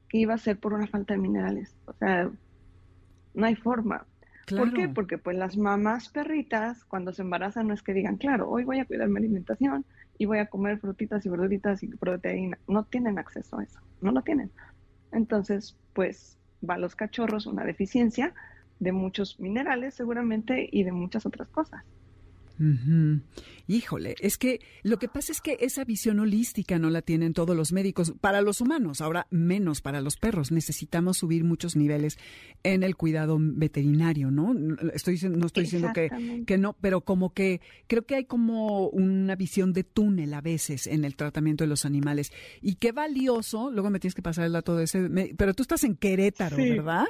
que 0.08 0.18
iba 0.18 0.34
a 0.34 0.38
ser 0.38 0.58
por 0.58 0.74
una 0.74 0.86
falta 0.86 1.14
de 1.14 1.20
minerales? 1.20 1.74
O 1.86 1.92
sea, 1.94 2.30
no 3.34 3.46
hay 3.46 3.56
forma. 3.56 4.06
¿Por 4.48 4.72
qué? 4.74 4.88
Porque 4.88 5.16
pues 5.16 5.36
las 5.36 5.56
mamás 5.56 6.08
perritas 6.08 6.84
cuando 6.84 7.12
se 7.12 7.22
embarazan 7.22 7.68
no 7.68 7.74
es 7.74 7.82
que 7.82 7.92
digan, 7.92 8.16
claro, 8.16 8.50
hoy 8.50 8.64
voy 8.64 8.80
a 8.80 8.84
cuidar 8.84 9.08
mi 9.08 9.18
alimentación 9.18 9.84
y 10.18 10.26
voy 10.26 10.38
a 10.38 10.46
comer 10.46 10.78
frutitas 10.78 11.24
y 11.24 11.28
verduritas 11.28 11.82
y 11.82 11.88
proteína. 11.88 12.58
No 12.66 12.84
tienen 12.84 13.18
acceso 13.18 13.58
a 13.58 13.62
eso, 13.62 13.80
no 14.00 14.10
lo 14.10 14.22
tienen. 14.22 14.50
Entonces, 15.12 15.76
pues 15.92 16.38
va 16.68 16.74
a 16.74 16.78
los 16.78 16.96
cachorros 16.96 17.46
una 17.46 17.64
deficiencia 17.64 18.34
de 18.80 18.92
muchos 18.92 19.38
minerales 19.38 19.94
seguramente 19.94 20.68
y 20.70 20.82
de 20.82 20.92
muchas 20.92 21.26
otras 21.26 21.48
cosas. 21.48 21.84
Híjole, 23.66 24.16
es 24.20 24.36
que 24.36 24.60
lo 24.82 24.98
que 24.98 25.08
pasa 25.08 25.32
es 25.32 25.40
que 25.40 25.56
esa 25.60 25.84
visión 25.84 26.20
holística 26.20 26.78
no 26.78 26.90
la 26.90 27.00
tienen 27.00 27.32
todos 27.32 27.56
los 27.56 27.72
médicos 27.72 28.12
para 28.20 28.42
los 28.42 28.60
humanos, 28.60 29.00
ahora 29.00 29.26
menos 29.30 29.80
para 29.80 30.00
los 30.02 30.16
perros. 30.16 30.52
Necesitamos 30.52 31.18
subir 31.18 31.44
muchos 31.44 31.74
niveles 31.74 32.18
en 32.62 32.82
el 32.82 32.96
cuidado 32.96 33.38
veterinario, 33.40 34.30
¿no? 34.30 34.54
Estoy 34.92 35.18
no 35.22 35.46
estoy 35.46 35.64
diciendo 35.64 35.90
que, 35.94 36.44
que 36.46 36.58
no, 36.58 36.76
pero 36.80 37.00
como 37.00 37.32
que 37.32 37.60
creo 37.86 38.04
que 38.04 38.16
hay 38.16 38.24
como 38.24 38.88
una 38.88 39.36
visión 39.36 39.72
de 39.72 39.84
túnel 39.84 40.34
a 40.34 40.42
veces 40.42 40.86
en 40.86 41.04
el 41.04 41.16
tratamiento 41.16 41.64
de 41.64 41.68
los 41.68 41.86
animales. 41.86 42.32
Y 42.60 42.74
qué 42.74 42.92
valioso, 42.92 43.70
luego 43.70 43.88
me 43.88 44.00
tienes 44.00 44.14
que 44.14 44.22
pasar 44.22 44.44
el 44.44 44.52
dato 44.52 44.76
de 44.76 44.84
ese, 44.84 45.08
pero 45.36 45.54
tú 45.54 45.62
estás 45.62 45.84
en 45.84 45.96
Querétaro, 45.96 46.56
¿verdad? 46.56 47.06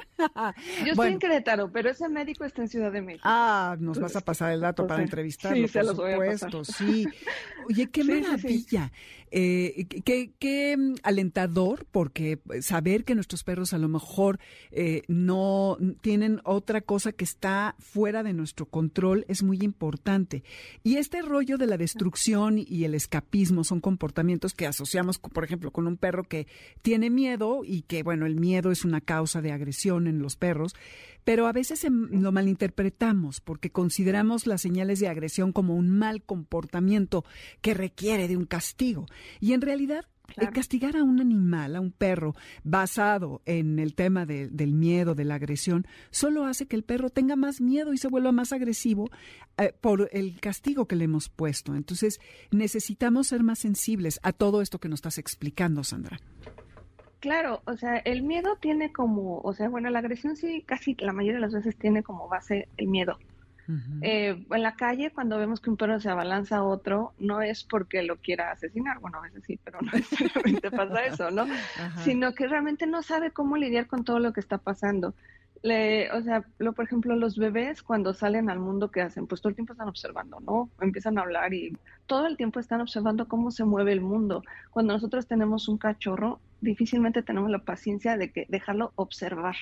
Yo 0.85 0.91
estoy 0.91 1.11
en 1.11 1.19
Querétaro, 1.19 1.71
pero 1.71 1.89
ese 1.89 2.07
médico 2.07 2.45
está 2.45 2.61
en 2.61 2.69
Ciudad 2.69 2.91
de 2.91 3.01
México. 3.01 3.23
Ah, 3.25 3.75
nos 3.79 3.99
vas 3.99 4.15
a 4.15 4.21
pasar 4.21 4.53
el 4.53 4.61
dato 4.61 4.87
para 4.87 5.03
entrevistar 5.03 5.40
sí, 5.41 5.67
por 5.67 5.85
supuesto, 5.85 6.63
sí. 6.65 7.07
Oye, 7.67 7.89
qué 7.89 8.03
maravilla. 8.03 8.91
Eh, 9.33 9.87
qué, 10.03 10.75
mm, 10.77 10.95
alentador, 11.03 11.85
porque 11.89 12.39
saber 12.59 13.05
que 13.05 13.15
nuestros 13.15 13.45
perros 13.45 13.73
a 13.73 13.77
lo 13.77 13.87
mejor 13.87 14.39
eh, 14.71 15.03
no 15.07 15.77
tienen 16.01 16.41
otra 16.43 16.81
cosa 16.81 17.13
que 17.13 17.23
está 17.23 17.75
fuera 17.79 18.23
de 18.23 18.33
nuestro 18.33 18.65
control 18.65 19.25
es 19.29 19.41
muy 19.41 19.59
importante. 19.61 20.43
Y 20.83 20.97
este 20.97 21.21
rollo 21.21 21.57
de 21.57 21.67
la 21.67 21.77
destrucción 21.77 22.57
y 22.59 22.83
el 22.83 22.93
escapismo 22.93 23.63
son 23.63 23.79
comportamientos 23.79 24.53
que 24.53 24.67
asociamos, 24.67 25.17
por 25.17 25.45
ejemplo, 25.45 25.71
con 25.71 25.87
un 25.87 25.95
perro 25.95 26.25
que 26.25 26.47
tiene 26.81 27.09
miedo 27.09 27.61
y 27.63 27.83
que, 27.83 28.03
bueno, 28.03 28.25
el 28.25 28.35
miedo 28.35 28.69
es 28.69 28.83
una 28.83 28.99
causa 28.99 29.41
de 29.41 29.53
agresión 29.53 30.07
en 30.07 30.19
los 30.19 30.35
perros, 30.35 30.75
pero 31.23 31.47
a 31.47 31.53
veces 31.53 31.85
lo 31.89 32.31
malinterpretamos 32.31 33.39
porque 33.41 33.69
consideramos 33.69 34.47
las 34.47 34.61
señales 34.61 34.99
de 34.99 35.07
agresión 35.07 35.53
como 35.53 35.75
un 35.75 35.89
mal 35.89 36.21
comportamiento 36.23 37.23
que 37.61 37.73
requiere 37.73 38.27
de 38.27 38.37
un 38.37 38.45
castigo. 38.45 39.05
Y 39.39 39.53
en 39.53 39.61
realidad 39.61 40.05
eh, 40.37 40.47
castigar 40.53 40.95
a 40.95 41.03
un 41.03 41.19
animal, 41.19 41.75
a 41.75 41.81
un 41.81 41.91
perro, 41.91 42.35
basado 42.63 43.41
en 43.45 43.79
el 43.79 43.95
tema 43.95 44.25
del 44.25 44.73
miedo, 44.73 45.15
de 45.15 45.25
la 45.25 45.35
agresión, 45.35 45.85
solo 46.09 46.45
hace 46.45 46.67
que 46.67 46.75
el 46.75 46.83
perro 46.83 47.09
tenga 47.09 47.35
más 47.35 47.61
miedo 47.61 47.93
y 47.93 47.97
se 47.97 48.07
vuelva 48.07 48.31
más 48.31 48.53
agresivo 48.53 49.09
eh, 49.57 49.73
por 49.79 50.09
el 50.11 50.39
castigo 50.39 50.85
que 50.85 50.95
le 50.95 51.05
hemos 51.05 51.29
puesto. 51.29 51.75
Entonces, 51.75 52.19
necesitamos 52.51 53.27
ser 53.27 53.43
más 53.43 53.59
sensibles 53.59 54.19
a 54.23 54.31
todo 54.31 54.61
esto 54.61 54.79
que 54.79 54.89
nos 54.89 54.99
estás 54.99 55.17
explicando, 55.17 55.83
Sandra. 55.83 56.19
Claro, 57.19 57.61
o 57.65 57.77
sea, 57.77 57.97
el 57.97 58.23
miedo 58.23 58.57
tiene 58.59 58.91
como, 58.91 59.39
o 59.41 59.53
sea, 59.53 59.69
bueno, 59.69 59.89
la 59.91 59.99
agresión 59.99 60.35
sí, 60.35 60.63
casi 60.65 60.95
la 60.95 61.13
mayoría 61.13 61.35
de 61.35 61.41
las 61.41 61.53
veces 61.53 61.75
tiene 61.75 62.01
como 62.01 62.27
base 62.27 62.67
el 62.77 62.87
miedo. 62.87 63.19
Eh, 64.01 64.45
en 64.49 64.63
la 64.63 64.75
calle, 64.75 65.11
cuando 65.11 65.37
vemos 65.37 65.59
que 65.59 65.69
un 65.69 65.77
perro 65.77 65.99
se 65.99 66.09
abalanza 66.09 66.57
a 66.57 66.63
otro, 66.63 67.13
no 67.19 67.41
es 67.41 67.63
porque 67.63 68.03
lo 68.03 68.17
quiera 68.17 68.51
asesinar, 68.51 68.99
bueno, 68.99 69.19
a 69.19 69.21
veces 69.21 69.43
sí, 69.45 69.59
pero 69.63 69.79
no 69.81 69.91
necesariamente 69.93 70.71
pasa 70.71 71.05
eso, 71.05 71.31
¿no? 71.31 71.45
Sino 72.03 72.33
que 72.33 72.47
realmente 72.47 72.87
no 72.87 73.03
sabe 73.03 73.31
cómo 73.31 73.57
lidiar 73.57 73.87
con 73.87 74.03
todo 74.03 74.19
lo 74.19 74.33
que 74.33 74.39
está 74.39 74.57
pasando. 74.57 75.13
Le, 75.63 76.11
o 76.11 76.23
sea, 76.23 76.43
lo, 76.57 76.73
por 76.73 76.85
ejemplo, 76.85 77.15
los 77.15 77.37
bebés 77.37 77.83
cuando 77.83 78.15
salen 78.15 78.49
al 78.49 78.59
mundo, 78.59 78.89
¿qué 78.89 79.01
hacen? 79.01 79.27
Pues 79.27 79.41
todo 79.41 79.49
el 79.49 79.55
tiempo 79.55 79.73
están 79.73 79.87
observando, 79.87 80.39
¿no? 80.39 80.71
Empiezan 80.79 81.19
a 81.19 81.21
hablar 81.21 81.53
y 81.53 81.77
todo 82.07 82.25
el 82.25 82.35
tiempo 82.35 82.59
están 82.59 82.81
observando 82.81 83.27
cómo 83.27 83.51
se 83.51 83.63
mueve 83.63 83.91
el 83.91 84.01
mundo. 84.01 84.43
Cuando 84.71 84.93
nosotros 84.93 85.27
tenemos 85.27 85.67
un 85.67 85.77
cachorro, 85.77 86.39
difícilmente 86.61 87.21
tenemos 87.21 87.51
la 87.51 87.59
paciencia 87.59 88.17
de 88.17 88.31
que 88.31 88.47
dejarlo 88.49 88.91
observar. 88.95 89.55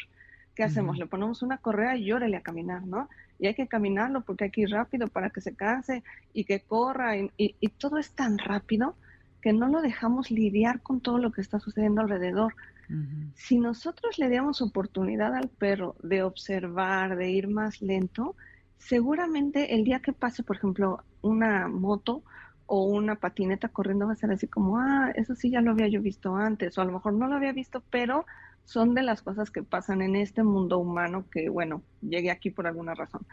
¿Qué 0.59 0.65
hacemos? 0.65 0.97
Le 0.97 1.05
ponemos 1.05 1.41
una 1.41 1.57
correa 1.57 1.95
y 1.95 2.03
llórele 2.03 2.35
a 2.35 2.41
caminar, 2.41 2.85
¿no? 2.85 3.07
y 3.39 3.47
hay 3.47 3.55
que 3.55 3.69
caminarlo 3.69 4.25
porque 4.25 4.43
hay 4.43 4.51
que 4.51 4.61
ir 4.63 4.71
rápido 4.71 5.07
para 5.07 5.29
que 5.29 5.39
se 5.39 5.55
canse 5.55 6.03
y 6.33 6.43
que 6.43 6.59
corra 6.59 7.15
y, 7.15 7.69
todo 7.77 7.97
es 7.97 8.11
tan 8.11 8.37
rápido 8.37 8.95
que 9.41 9.53
no 9.53 9.69
lo 9.69 9.81
dejamos 9.81 10.31
lidiar 10.31 10.81
con 10.81 10.99
todo 10.99 11.17
lo 11.17 11.31
que 11.31 11.39
está 11.39 11.61
sucediendo 11.61 12.01
alrededor. 12.01 12.53
Si 13.35 13.57
nosotros 13.57 14.19
le 14.19 14.29
damos 14.29 14.61
oportunidad 14.61 15.33
al 15.33 15.47
perro 15.47 15.95
de 16.03 16.23
observar, 16.23 17.15
de 17.15 17.29
ir 17.29 17.47
más 17.47 17.81
lento, 17.81 18.35
seguramente 18.77 19.75
el 19.75 19.85
día 19.85 20.01
que 20.01 20.11
pase, 20.11 20.43
por 20.43 20.57
ejemplo, 20.57 21.05
una 21.21 21.69
moto 21.69 22.21
o 22.65 22.83
una 22.83 23.15
patineta 23.15 23.69
corriendo 23.69 24.07
va 24.07 24.13
a 24.13 24.17
ser 24.17 24.31
así 24.31 24.47
como, 24.47 24.77
ah, 24.77 25.11
eso 25.15 25.35
sí 25.35 25.51
ya 25.51 25.61
lo 25.61 25.71
había 25.71 25.87
yo 25.87 26.01
visto 26.01 26.35
antes, 26.35 26.77
o 26.77 26.81
a 26.81 26.85
lo 26.85 26.91
mejor 26.91 27.13
no 27.13 27.27
lo 27.27 27.35
había 27.35 27.53
visto, 27.53 27.81
pero 27.89 28.25
son 28.69 28.93
de 28.93 29.01
las 29.01 29.23
cosas 29.23 29.49
que 29.49 29.63
pasan 29.63 30.03
en 30.03 30.15
este 30.15 30.43
mundo 30.43 30.77
humano 30.77 31.25
que, 31.31 31.49
bueno, 31.49 31.81
llegué 32.01 32.29
aquí 32.29 32.51
por 32.51 32.67
alguna 32.67 32.93
razón. 32.93 33.25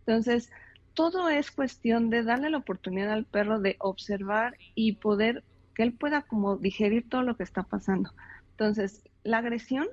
Entonces, 0.00 0.52
todo 0.92 1.30
es 1.30 1.50
cuestión 1.50 2.10
de 2.10 2.22
darle 2.22 2.50
la 2.50 2.58
oportunidad 2.58 3.10
al 3.10 3.24
perro 3.24 3.58
de 3.58 3.76
observar 3.78 4.58
y 4.74 4.96
poder 4.96 5.44
que 5.74 5.82
él 5.82 5.94
pueda 5.94 6.20
como 6.20 6.58
digerir 6.58 7.08
todo 7.08 7.22
lo 7.22 7.38
que 7.38 7.42
está 7.42 7.62
pasando. 7.62 8.10
Entonces, 8.50 9.02
la 9.24 9.38
agresión 9.38 9.88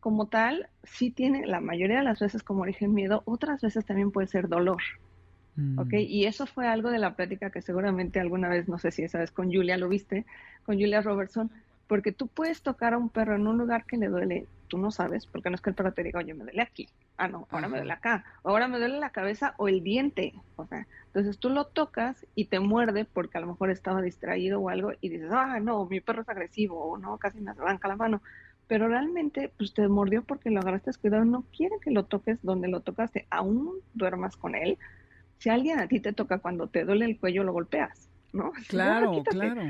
como 0.00 0.26
tal 0.26 0.68
sí 0.82 1.12
tiene 1.12 1.46
la 1.46 1.60
mayoría 1.60 1.98
de 1.98 2.04
las 2.04 2.18
veces 2.18 2.42
como 2.42 2.62
origen 2.62 2.92
miedo, 2.92 3.22
otras 3.26 3.60
veces 3.60 3.86
también 3.86 4.10
puede 4.10 4.26
ser 4.26 4.48
dolor. 4.48 4.82
Mm. 5.54 5.78
¿Ok? 5.78 5.92
Y 5.92 6.24
eso 6.24 6.46
fue 6.46 6.66
algo 6.66 6.90
de 6.90 6.98
la 6.98 7.14
plática 7.14 7.50
que 7.50 7.62
seguramente 7.62 8.18
alguna 8.18 8.48
vez, 8.48 8.68
no 8.68 8.80
sé 8.80 8.90
si 8.90 9.04
esa 9.04 9.20
vez 9.20 9.30
con 9.30 9.52
Julia 9.52 9.76
lo 9.76 9.88
viste, 9.88 10.26
con 10.64 10.74
Julia 10.74 11.02
Robertson, 11.02 11.52
porque 11.86 12.12
tú 12.12 12.28
puedes 12.28 12.62
tocar 12.62 12.94
a 12.94 12.98
un 12.98 13.10
perro 13.10 13.34
en 13.34 13.46
un 13.46 13.58
lugar 13.58 13.84
que 13.84 13.96
le 13.96 14.08
duele, 14.08 14.46
tú 14.68 14.78
no 14.78 14.90
sabes, 14.90 15.26
porque 15.26 15.50
no 15.50 15.56
es 15.56 15.60
que 15.60 15.70
el 15.70 15.76
perro 15.76 15.92
te 15.92 16.02
diga, 16.02 16.20
oye, 16.20 16.34
me 16.34 16.44
duele 16.44 16.62
aquí. 16.62 16.88
Ah, 17.16 17.28
no, 17.28 17.46
ahora 17.50 17.68
me 17.68 17.78
duele 17.78 17.92
acá. 17.92 18.24
Ahora 18.42 18.66
me 18.68 18.78
duele 18.78 18.98
la 18.98 19.10
cabeza 19.10 19.54
o 19.58 19.68
el 19.68 19.82
diente. 19.82 20.32
O 20.56 20.66
sea, 20.66 20.86
entonces 21.06 21.38
tú 21.38 21.50
lo 21.50 21.66
tocas 21.66 22.26
y 22.34 22.46
te 22.46 22.58
muerde 22.58 23.04
porque 23.04 23.38
a 23.38 23.40
lo 23.40 23.46
mejor 23.46 23.70
estaba 23.70 24.02
distraído 24.02 24.60
o 24.60 24.68
algo 24.68 24.92
y 25.00 25.10
dices, 25.10 25.30
ah, 25.32 25.60
no, 25.60 25.86
mi 25.86 26.00
perro 26.00 26.22
es 26.22 26.28
agresivo 26.28 26.82
o 26.84 26.98
no, 26.98 27.18
casi 27.18 27.40
me 27.40 27.50
arranca 27.50 27.88
la 27.88 27.96
mano. 27.96 28.22
Pero 28.66 28.88
realmente, 28.88 29.52
pues 29.58 29.74
te 29.74 29.86
mordió 29.88 30.24
porque 30.24 30.50
lo 30.50 30.60
agarraste 30.60 30.90
cuidado, 31.00 31.24
no 31.24 31.44
quiere 31.54 31.76
que 31.82 31.90
lo 31.90 32.06
toques 32.06 32.42
donde 32.42 32.68
lo 32.68 32.80
tocaste, 32.80 33.26
aún 33.30 33.70
duermas 33.92 34.36
con 34.36 34.54
él, 34.54 34.78
Si 35.38 35.50
alguien 35.50 35.78
a 35.80 35.88
ti 35.88 36.00
te 36.00 36.12
toca 36.12 36.38
cuando 36.38 36.68
te 36.68 36.84
duele 36.84 37.04
el 37.04 37.18
cuello, 37.20 37.44
lo 37.44 37.52
golpeas, 37.52 38.08
¿no? 38.32 38.52
Claro, 38.68 39.22
claro. 39.24 39.62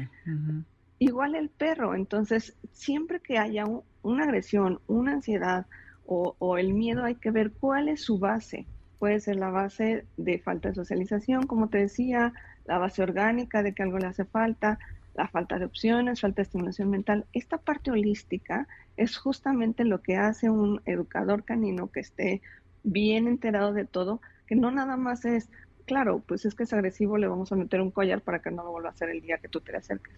Igual 0.99 1.35
el 1.35 1.51
perro, 1.51 1.95
entonces 1.95 2.57
siempre 2.73 3.21
que 3.21 3.39
haya 3.39 3.65
una 4.03 4.25
agresión, 4.25 4.81
una 4.87 5.13
ansiedad 5.13 5.67
o, 6.07 6.37
o 6.39 6.59
el 6.59 6.73
miedo, 6.73 7.05
hay 7.05 7.17
que 7.17 7.31
ver 7.31 7.53
cuál 7.53 7.89
es 7.89 8.03
su 8.03 8.19
base. 8.19 8.67
Puede 8.99 9.21
ser 9.21 9.37
la 9.37 9.51
base 9.51 10.07
de 10.17 10.39
falta 10.39 10.69
de 10.69 10.75
socialización, 10.75 11.47
como 11.47 11.69
te 11.69 11.79
decía, 11.79 12.33
la 12.65 12.79
base 12.79 13.03
orgánica 13.03 13.63
de 13.63 13.75
que 13.75 13.83
algo 13.83 13.99
le 13.99 14.07
hace 14.07 14.25
falta, 14.25 14.79
la 15.15 15.29
falta 15.29 15.59
de 15.59 15.65
opciones, 15.65 16.21
falta 16.21 16.37
de 16.37 16.43
estimulación 16.43 16.91
mental. 16.91 17.27
Esta 17.33 17.59
parte 17.59 17.91
holística 17.91 18.67
es 18.97 19.17
justamente 19.17 19.85
lo 19.85 20.03
que 20.03 20.17
hace 20.17 20.51
un 20.51 20.81
educador 20.87 21.45
canino 21.45 21.91
que 21.91 22.01
esté 22.01 22.43
bien 22.83 23.29
enterado 23.29 23.73
de 23.73 23.85
todo, 23.85 24.21
que 24.47 24.57
no 24.57 24.71
nada 24.71 24.97
más 24.97 25.25
es, 25.25 25.49
claro, 25.87 26.23
pues 26.27 26.45
es 26.45 26.55
que 26.55 26.65
es 26.65 26.73
agresivo, 26.73 27.17
le 27.17 27.29
vamos 27.29 27.53
a 27.53 27.57
meter 27.57 27.81
un 27.81 27.91
collar 27.91 28.21
para 28.21 28.41
que 28.41 28.51
no 28.51 28.63
lo 28.63 28.73
vuelva 28.73 28.91
a 28.91 28.93
hacer 28.93 29.09
el 29.11 29.21
día 29.21 29.39
que 29.39 29.49
tú 29.49 29.61
te 29.61 29.73
le 29.73 29.79
acerques, 29.79 30.15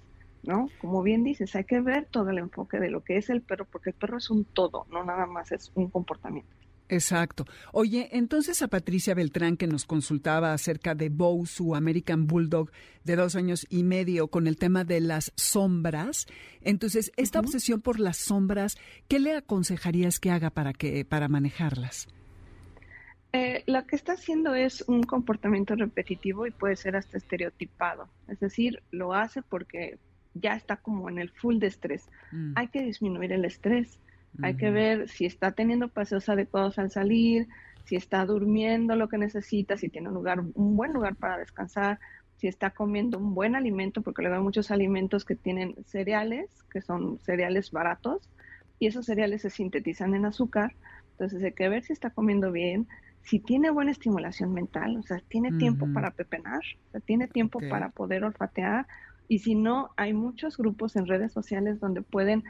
¿no? 0.47 0.69
Como 0.81 1.03
bien 1.03 1.25
dices, 1.25 1.55
hay 1.57 1.65
que 1.65 1.81
ver 1.81 2.07
todo 2.11 2.31
el 2.31 2.39
enfoque 2.39 2.79
de 2.79 2.91
lo 2.91 3.03
que 3.03 3.17
es 3.17 3.31
el 3.31 3.43
perro, 3.43 3.67
porque 3.71 3.91
el 3.91 3.97
perro 3.97 4.19
es 4.19 4.31
un 4.31 4.45
todo, 4.45 4.87
no 4.91 5.05
nada 5.05 5.27
más 5.27 5.53
es 5.53 5.73
un 5.75 5.91
comportamiento. 5.91 6.51
Exacto. 6.89 7.47
Oye, 7.73 8.09
entonces 8.13 8.63
a 8.63 8.69
Patricia 8.69 9.15
Beltrán, 9.15 9.57
que 9.57 9.67
nos 9.67 9.85
consultaba 9.85 10.53
acerca 10.53 10.95
de 10.95 11.09
Bow, 11.09 11.45
su 11.47 11.75
American 11.75 12.27
Bulldog 12.27 12.71
de 13.03 13.17
dos 13.17 13.35
años 13.35 13.67
y 13.69 13.83
medio, 13.83 14.29
con 14.29 14.47
el 14.47 14.57
tema 14.57 14.85
de 14.85 15.01
las 15.01 15.33
sombras. 15.37 16.27
Entonces, 16.63 17.11
esta 17.17 17.41
obsesión 17.41 17.81
por 17.81 17.99
las 17.99 18.17
sombras, 18.17 18.77
¿qué 19.09 19.19
le 19.19 19.35
aconsejarías 19.35 20.21
que 20.21 20.31
haga 20.31 20.51
para 20.51 20.73
que 20.73 21.05
para 21.05 21.29
manejarlas? 21.29 22.07
Eh, 23.33 23.65
lo 23.67 23.85
que 23.87 23.97
está 23.97 24.13
haciendo 24.13 24.55
es 24.55 24.83
un 24.87 25.03
comportamiento 25.03 25.75
repetitivo 25.75 26.47
y 26.47 26.53
puede 26.53 26.77
ser 26.77 26.97
hasta 26.97 27.19
estereotipado. 27.19 28.09
Es 28.29 28.41
decir, 28.41 28.83
lo 28.93 29.13
hace 29.13 29.43
porque 29.43 29.99
ya 30.41 30.55
está 30.55 30.77
como 30.77 31.09
en 31.09 31.19
el 31.19 31.31
full 31.31 31.59
de 31.59 31.69
estrés. 31.69 32.09
Mm. 32.33 32.53
Hay 32.57 32.69
que 32.69 32.83
disminuir 32.83 33.33
el 33.33 33.45
estrés 33.45 34.01
hay 34.43 34.57
que 34.57 34.71
ver 34.71 35.09
si 35.09 35.27
está 35.27 35.53
teniendo 35.53 35.89
paseos 35.89 36.29
adecuados 36.29 36.79
al 36.79 36.91
salir, 36.91 37.49
si 37.85 37.97
está 37.97 38.25
durmiendo 38.27 38.97
lo 38.97 39.09
que 39.09 39.19
necesita, 39.19 39.77
si 39.77 39.89
tiene 39.89 40.09
un 40.09 40.15
lugar, 40.15 40.41
un 40.41 40.77
buen 40.77 40.93
lugar 40.93 41.17
para 41.17 41.39
descansar, 41.39 41.99
si 42.37 42.49
está 42.49 42.71
comiendo 42.71 43.19
un 43.19 43.35
buen 43.35 43.57
alimento, 43.57 44.03
porque 44.03 44.23
luego 44.23 44.37
hay 44.37 44.43
muchos 44.43 44.71
alimentos 44.71 45.25
que 45.25 45.37
tienen 45.37 45.75
cereales, 45.87 46.51
que 46.71 46.83
son 46.83 47.19
cereales 47.21 47.71
baratos, 47.71 48.29
y 48.79 48.89
esos 48.89 49.07
cereales 49.07 49.43
se 49.43 49.51
sintetizan 49.51 50.15
en 50.15 50.27
azúcar. 50.27 50.75
Entonces 51.13 51.43
hay 51.43 51.53
que 51.53 51.69
ver 51.69 51.83
si 51.83 51.95
está 51.95 52.11
comiendo 52.11 52.53
bien, 52.53 52.87
si 53.23 53.41
tiene 53.41 53.71
buena 53.71 53.91
estimulación 53.91 54.53
mental, 54.53 54.99
o 54.99 55.03
sea, 55.03 55.19
tiene 55.29 55.51
tiempo 55.53 55.89
para 55.93 56.11
pepenar, 56.11 56.61
o 56.89 56.91
sea, 56.93 57.01
tiene 57.01 57.27
tiempo 57.27 57.59
para 57.71 57.89
poder 57.89 58.23
olfatear, 58.23 58.87
y 59.29 59.41
si 59.41 59.55
no, 59.55 59.91
hay 59.97 60.13
muchos 60.13 60.57
grupos 60.57 60.97
en 60.97 61.07
redes 61.07 61.33
sociales 61.33 61.81
donde 61.81 62.03
pueden 62.03 62.45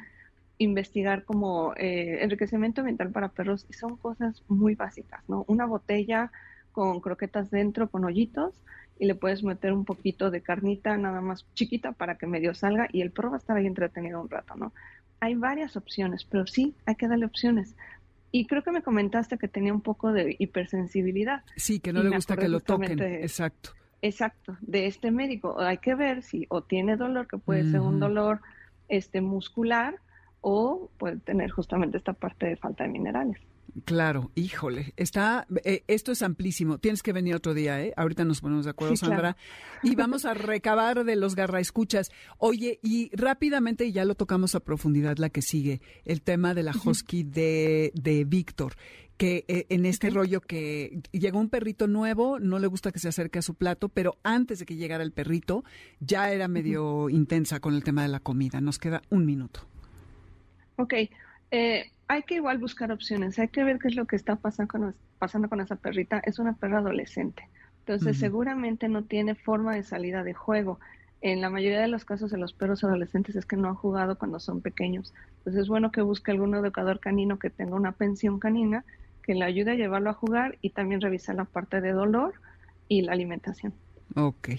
investigar 0.59 1.25
como 1.25 1.75
eh, 1.77 2.23
enriquecimiento 2.23 2.81
ambiental 2.81 3.11
para 3.11 3.29
perros 3.29 3.67
y 3.69 3.75
son 3.75 3.97
cosas 3.97 4.43
muy 4.49 4.75
básicas, 4.75 5.23
¿no? 5.29 5.45
Una 5.49 5.67
botella 5.67 6.31
con 6.73 7.01
croquetas 7.01 7.51
dentro, 7.51 7.91
con 7.91 8.05
hoyitos, 8.05 8.55
y 8.99 9.07
le 9.07 9.15
puedes 9.15 9.43
meter 9.43 9.73
un 9.73 9.85
poquito 9.85 10.31
de 10.31 10.41
carnita 10.41 10.97
nada 10.97 11.21
más 11.21 11.47
chiquita 11.55 11.93
para 11.93 12.17
que 12.17 12.27
medio 12.27 12.55
salga 12.55 12.89
y 12.93 13.03
el 13.03 13.11
perro 13.11 13.31
va 13.31 13.37
a 13.37 13.39
estar 13.39 13.57
ahí 13.57 13.67
entretenido 13.67 14.21
un 14.21 14.31
rato, 14.31 14.55
¿no? 14.57 14.73
Hay 15.21 15.35
varias 15.35 15.77
opciones, 15.77 16.25
pero 16.25 16.47
sí, 16.47 16.75
hay 16.85 16.95
que 16.95 17.09
darle 17.09 17.27
opciones. 17.27 17.75
Y 18.33 18.47
creo 18.47 18.63
que 18.63 18.71
me 18.71 18.83
comentaste 18.83 19.39
que 19.39 19.49
tenía 19.49 19.73
un 19.73 19.81
poco 19.81 20.13
de 20.13 20.37
hipersensibilidad. 20.39 21.43
Sí, 21.57 21.81
que 21.81 21.93
no 21.93 22.03
le 22.03 22.11
gusta 22.11 22.37
que 22.37 22.49
lo 22.49 22.61
toquen. 22.61 23.01
Exacto. 23.01 23.71
Exacto, 24.03 24.57
de 24.61 24.87
este 24.87 25.11
médico. 25.11 25.59
Hay 25.61 25.79
que 25.79 25.95
ver 25.95 26.23
si 26.23 26.47
o 26.49 26.63
tiene 26.63 26.97
dolor, 26.97 27.27
que 27.27 27.39
puede 27.39 27.71
ser 27.71 27.81
un 27.81 27.99
dolor 27.99 28.41
este 28.89 29.21
muscular, 29.21 29.97
o 30.41 30.91
puede 30.99 31.17
tener 31.19 31.51
justamente 31.51 31.99
esta 31.99 32.13
parte 32.13 32.47
de 32.47 32.57
falta 32.57 32.85
de 32.85 32.91
minerales. 32.91 33.39
Claro, 33.85 34.31
híjole, 34.35 34.95
está, 34.97 35.47
eh, 35.65 35.83
esto 35.87 36.13
es 36.13 36.23
amplísimo. 36.23 36.79
Tienes 36.79 37.03
que 37.03 37.13
venir 37.13 37.35
otro 37.35 37.53
día, 37.53 37.83
¿eh? 37.83 37.93
Ahorita 37.97 38.25
nos 38.25 38.41
ponemos 38.41 38.65
de 38.65 38.71
acuerdo, 38.71 38.97
Sandra. 38.97 39.37
Y 39.83 39.95
vamos 39.97 40.25
a 40.25 40.33
recabar 40.33 41.05
de 41.05 41.17
los 41.17 41.35
garra 41.35 41.61
escuchas. 41.61 42.11
Oye, 42.39 42.79
y 42.83 43.11
rápidamente, 43.15 43.93
ya 43.93 44.05
lo 44.05 44.15
tocamos 44.15 44.55
a 44.55 44.61
profundidad 44.61 45.19
la 45.19 45.29
que 45.29 45.43
sigue, 45.43 45.83
el 46.05 46.23
tema 46.23 46.55
de 46.55 46.63
la 46.63 46.73
husky 46.73 47.23
de, 47.23 47.93
de 47.95 48.25
Víctor 48.25 48.75
que 49.17 49.45
eh, 49.49 49.67
en 49.71 49.87
este 49.87 50.11
rollo 50.11 50.41
que 50.41 51.01
llegó 51.13 51.39
un 51.39 51.49
perrito 51.49 51.87
nuevo, 51.87 52.39
no 52.39 52.59
le 52.59 52.67
gusta 52.67 52.93
que 52.93 52.99
se 52.99 53.09
acerque 53.09 53.39
a 53.39 53.43
su 53.43 53.55
plato, 53.55 53.89
pero 53.89 54.19
antes 54.23 54.59
de 54.59 54.67
que 54.67 54.77
llegara 54.77 55.03
el 55.03 55.13
perrito, 55.13 55.65
ya 56.01 56.31
era 56.31 56.49
medio 56.49 57.09
intensa 57.09 57.61
con 57.61 57.75
el 57.75 57.83
tema 57.83 58.03
de 58.03 58.09
la 58.09 58.21
comida. 58.21 58.61
Nos 58.61 58.79
queda 58.79 59.03
un 59.11 59.25
minuto. 59.25 59.61
Ok, 60.77 60.95
eh, 61.51 61.91
hay 62.09 62.23
que 62.25 62.35
igual 62.35 62.59
buscar 62.59 62.93
opciones, 62.93 63.39
hay 63.39 63.49
que 63.49 63.65
ver 63.65 63.79
qué 63.79 63.89
es 63.89 63.97
lo 63.97 64.07
que 64.07 64.17
está 64.17 64.37
pasando 64.37 64.71
con, 64.71 64.95
pasando 65.19 65.49
con 65.49 65.61
esa 65.61 65.77
perrita. 65.77 66.19
Es 66.21 66.39
una 66.39 66.55
perra 66.55 66.79
adolescente, 66.79 67.49
entonces 67.81 68.19
seguramente 68.19 68.89
no 68.89 69.05
tiene 69.05 69.35
forma 69.35 69.75
de 69.75 69.83
salida 69.83 70.23
de 70.25 70.35
juego. 70.35 70.79
En 71.23 71.41
la 71.41 71.49
mayoría 71.49 71.81
de 71.81 71.89
los 71.89 72.05
casos 72.05 72.31
de 72.31 72.37
los 72.37 72.53
perros 72.53 72.85
adolescentes 72.85 73.35
es 73.37 73.47
que 73.47 73.57
no 73.57 73.69
han 73.69 73.75
jugado 73.75 74.19
cuando 74.19 74.39
son 74.39 74.61
pequeños. 74.61 75.15
Entonces 75.39 75.63
es 75.63 75.69
bueno 75.69 75.91
que 75.91 76.03
busque 76.03 76.31
algún 76.31 76.55
educador 76.55 77.01
canino 77.01 77.39
que 77.39 77.49
tenga 77.49 77.75
una 77.75 77.93
pensión 77.93 78.39
canina 78.39 78.85
que 79.27 79.35
le 79.35 79.45
ayude 79.45 79.73
a 79.73 79.75
llevarlo 79.75 80.11
a 80.11 80.15
jugar 80.15 80.57
y 80.63 80.71
también 80.71 81.01
revisar 81.01 81.35
la 81.35 81.45
parte 81.45 81.81
de 81.81 81.93
dolor 81.93 82.35
y 82.89 83.03
la 83.03 83.13
alimentación. 83.13 83.75
Ok. 84.15 84.51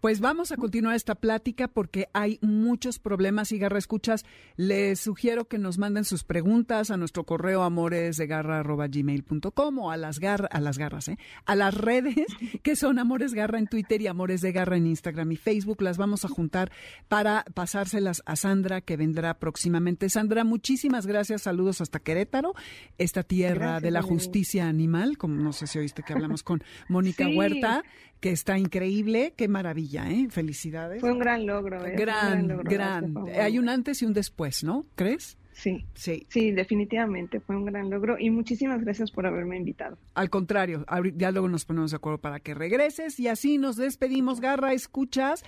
Pues 0.00 0.20
vamos 0.20 0.52
a 0.52 0.56
continuar 0.56 0.94
esta 0.94 1.14
plática 1.14 1.68
porque 1.68 2.08
hay 2.12 2.38
muchos 2.42 2.98
problemas 2.98 3.50
y 3.52 3.58
garra 3.58 3.78
escuchas. 3.78 4.26
Les 4.56 5.00
sugiero 5.00 5.46
que 5.46 5.56
nos 5.58 5.78
manden 5.78 6.04
sus 6.04 6.22
preguntas 6.22 6.90
a 6.90 6.98
nuestro 6.98 7.24
correo 7.24 7.62
amoresdegarra.gmail.com 7.62 9.78
o 9.78 9.90
a 9.90 9.96
las, 9.96 10.20
gar 10.20 10.50
a 10.52 10.60
las 10.60 10.76
garras, 10.76 11.08
¿eh? 11.08 11.16
a 11.46 11.56
las 11.56 11.72
redes 11.74 12.26
que 12.62 12.76
son 12.76 12.98
Amores 12.98 13.32
Garra 13.32 13.58
en 13.58 13.66
Twitter 13.66 14.02
y 14.02 14.06
Amores 14.06 14.42
de 14.42 14.52
Garra 14.52 14.76
en 14.76 14.86
Instagram 14.86 15.32
y 15.32 15.36
Facebook. 15.36 15.80
Las 15.80 15.96
vamos 15.96 16.26
a 16.26 16.28
juntar 16.28 16.70
para 17.08 17.44
pasárselas 17.54 18.22
a 18.26 18.36
Sandra 18.36 18.82
que 18.82 18.96
vendrá 18.96 19.38
próximamente. 19.38 20.10
Sandra, 20.10 20.44
muchísimas 20.44 21.06
gracias. 21.06 21.42
Saludos 21.42 21.80
hasta 21.80 22.00
Querétaro, 22.00 22.54
esta 22.98 23.22
tierra 23.22 23.80
de 23.80 23.90
la 23.90 24.02
justicia 24.02 24.68
animal, 24.68 25.16
como 25.16 25.36
no 25.36 25.52
sé 25.52 25.66
si 25.66 25.78
oíste 25.78 26.02
que 26.02 26.12
hablamos 26.12 26.42
con 26.42 26.62
Mónica 26.88 27.26
Huerta 27.28 27.82
que 28.20 28.30
está 28.30 28.58
increíble. 28.58 29.34
Qué 29.36 29.48
maravilla, 29.48 29.85
¿eh? 29.94 30.28
Felicidades. 30.30 31.00
Fue 31.00 31.12
un 31.12 31.18
gran 31.18 31.46
logro. 31.46 31.84
¿eh? 31.86 31.94
Gran, 31.96 32.48
gran. 32.64 33.14
Hay 33.40 33.58
un 33.58 33.68
antes 33.68 34.02
y 34.02 34.06
un 34.06 34.12
después, 34.12 34.64
¿no? 34.64 34.86
¿Crees? 34.94 35.36
Sí, 35.52 35.86
sí, 35.94 36.26
sí, 36.28 36.50
definitivamente 36.50 37.40
fue 37.40 37.56
un 37.56 37.64
gran 37.64 37.88
logro 37.88 38.18
y 38.18 38.28
muchísimas 38.28 38.82
gracias 38.82 39.10
por 39.10 39.26
haberme 39.26 39.56
invitado. 39.56 39.96
Al 40.14 40.28
contrario, 40.28 40.84
ya 41.14 41.30
luego 41.30 41.48
nos 41.48 41.64
ponemos 41.64 41.92
de 41.92 41.96
acuerdo 41.96 42.18
para 42.18 42.40
que 42.40 42.52
regreses 42.52 43.18
y 43.18 43.28
así 43.28 43.56
nos 43.56 43.76
despedimos. 43.76 44.40
Garra, 44.40 44.74
escuchas 44.74 45.44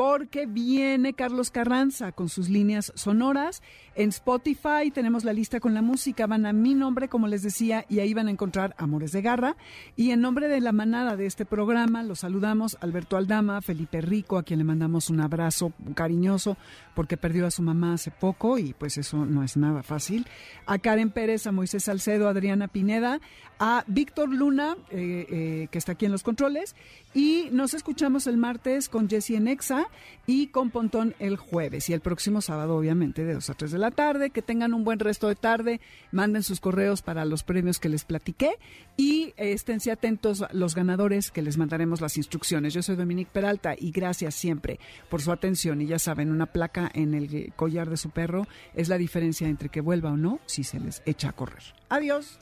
porque 0.00 0.46
viene 0.46 1.12
Carlos 1.12 1.50
Carranza 1.50 2.12
con 2.12 2.30
sus 2.30 2.48
líneas 2.48 2.90
sonoras. 2.94 3.62
En 3.94 4.08
Spotify 4.08 4.90
tenemos 4.90 5.24
la 5.24 5.34
lista 5.34 5.60
con 5.60 5.74
la 5.74 5.82
música, 5.82 6.26
van 6.26 6.46
a 6.46 6.54
mi 6.54 6.72
nombre, 6.72 7.08
como 7.08 7.28
les 7.28 7.42
decía, 7.42 7.84
y 7.86 7.98
ahí 7.98 8.14
van 8.14 8.28
a 8.28 8.30
encontrar 8.30 8.74
Amores 8.78 9.12
de 9.12 9.20
Garra. 9.20 9.56
Y 9.96 10.12
en 10.12 10.22
nombre 10.22 10.48
de 10.48 10.62
la 10.62 10.72
manada 10.72 11.16
de 11.16 11.26
este 11.26 11.44
programa, 11.44 12.02
los 12.02 12.20
saludamos 12.20 12.78
Alberto 12.80 13.18
Aldama, 13.18 13.60
Felipe 13.60 14.00
Rico, 14.00 14.38
a 14.38 14.42
quien 14.42 14.60
le 14.60 14.64
mandamos 14.64 15.10
un 15.10 15.20
abrazo 15.20 15.74
cariñoso 15.94 16.56
porque 16.94 17.18
perdió 17.18 17.46
a 17.46 17.50
su 17.50 17.60
mamá 17.60 17.94
hace 17.94 18.10
poco 18.10 18.58
y 18.58 18.72
pues 18.72 18.96
eso 18.96 19.26
no 19.26 19.42
es 19.42 19.58
nada 19.58 19.82
fácil. 19.82 20.26
A 20.64 20.78
Karen 20.78 21.10
Pérez, 21.10 21.46
a 21.46 21.52
Moisés 21.52 21.84
Salcedo, 21.84 22.26
a 22.26 22.30
Adriana 22.30 22.68
Pineda, 22.68 23.20
a 23.58 23.84
Víctor 23.86 24.30
Luna, 24.30 24.76
eh, 24.90 25.26
eh, 25.28 25.68
que 25.70 25.76
está 25.76 25.92
aquí 25.92 26.06
en 26.06 26.12
los 26.12 26.22
controles, 26.22 26.74
y 27.12 27.48
nos 27.52 27.74
escuchamos 27.74 28.26
el 28.26 28.38
martes 28.38 28.88
con 28.88 29.08
Jessie 29.08 29.36
Enexa 29.36 29.89
y 30.26 30.48
con 30.48 30.70
Pontón 30.70 31.14
el 31.18 31.36
jueves 31.36 31.88
y 31.88 31.92
el 31.92 32.00
próximo 32.00 32.40
sábado, 32.40 32.76
obviamente, 32.76 33.24
de 33.24 33.34
2 33.34 33.50
a 33.50 33.54
3 33.54 33.72
de 33.72 33.78
la 33.78 33.90
tarde. 33.90 34.30
Que 34.30 34.42
tengan 34.42 34.74
un 34.74 34.84
buen 34.84 34.98
resto 34.98 35.28
de 35.28 35.34
tarde, 35.34 35.80
manden 36.12 36.42
sus 36.42 36.60
correos 36.60 37.02
para 37.02 37.24
los 37.24 37.42
premios 37.42 37.78
que 37.78 37.88
les 37.88 38.04
platiqué 38.04 38.52
y 38.96 39.32
esténse 39.36 39.90
atentos 39.90 40.44
los 40.52 40.74
ganadores 40.74 41.30
que 41.30 41.42
les 41.42 41.56
mandaremos 41.56 42.00
las 42.00 42.16
instrucciones. 42.16 42.74
Yo 42.74 42.82
soy 42.82 42.96
Dominique 42.96 43.30
Peralta 43.32 43.74
y 43.76 43.90
gracias 43.90 44.34
siempre 44.34 44.78
por 45.08 45.22
su 45.22 45.32
atención. 45.32 45.80
Y 45.80 45.86
ya 45.86 45.98
saben, 45.98 46.30
una 46.30 46.46
placa 46.46 46.90
en 46.94 47.14
el 47.14 47.52
collar 47.56 47.90
de 47.90 47.96
su 47.96 48.10
perro 48.10 48.46
es 48.74 48.88
la 48.88 48.98
diferencia 48.98 49.48
entre 49.48 49.68
que 49.68 49.80
vuelva 49.80 50.12
o 50.12 50.16
no 50.16 50.40
si 50.46 50.64
se 50.64 50.80
les 50.80 51.02
echa 51.06 51.30
a 51.30 51.32
correr. 51.32 51.62
Adiós. 51.88 52.38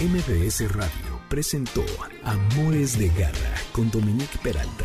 MBS 0.00 0.70
Radio 0.74 1.20
presentó 1.30 1.84
Amores 2.22 2.98
de 2.98 3.08
Garra 3.08 3.54
con 3.72 3.90
Dominique 3.90 4.38
Peralta. 4.42 4.84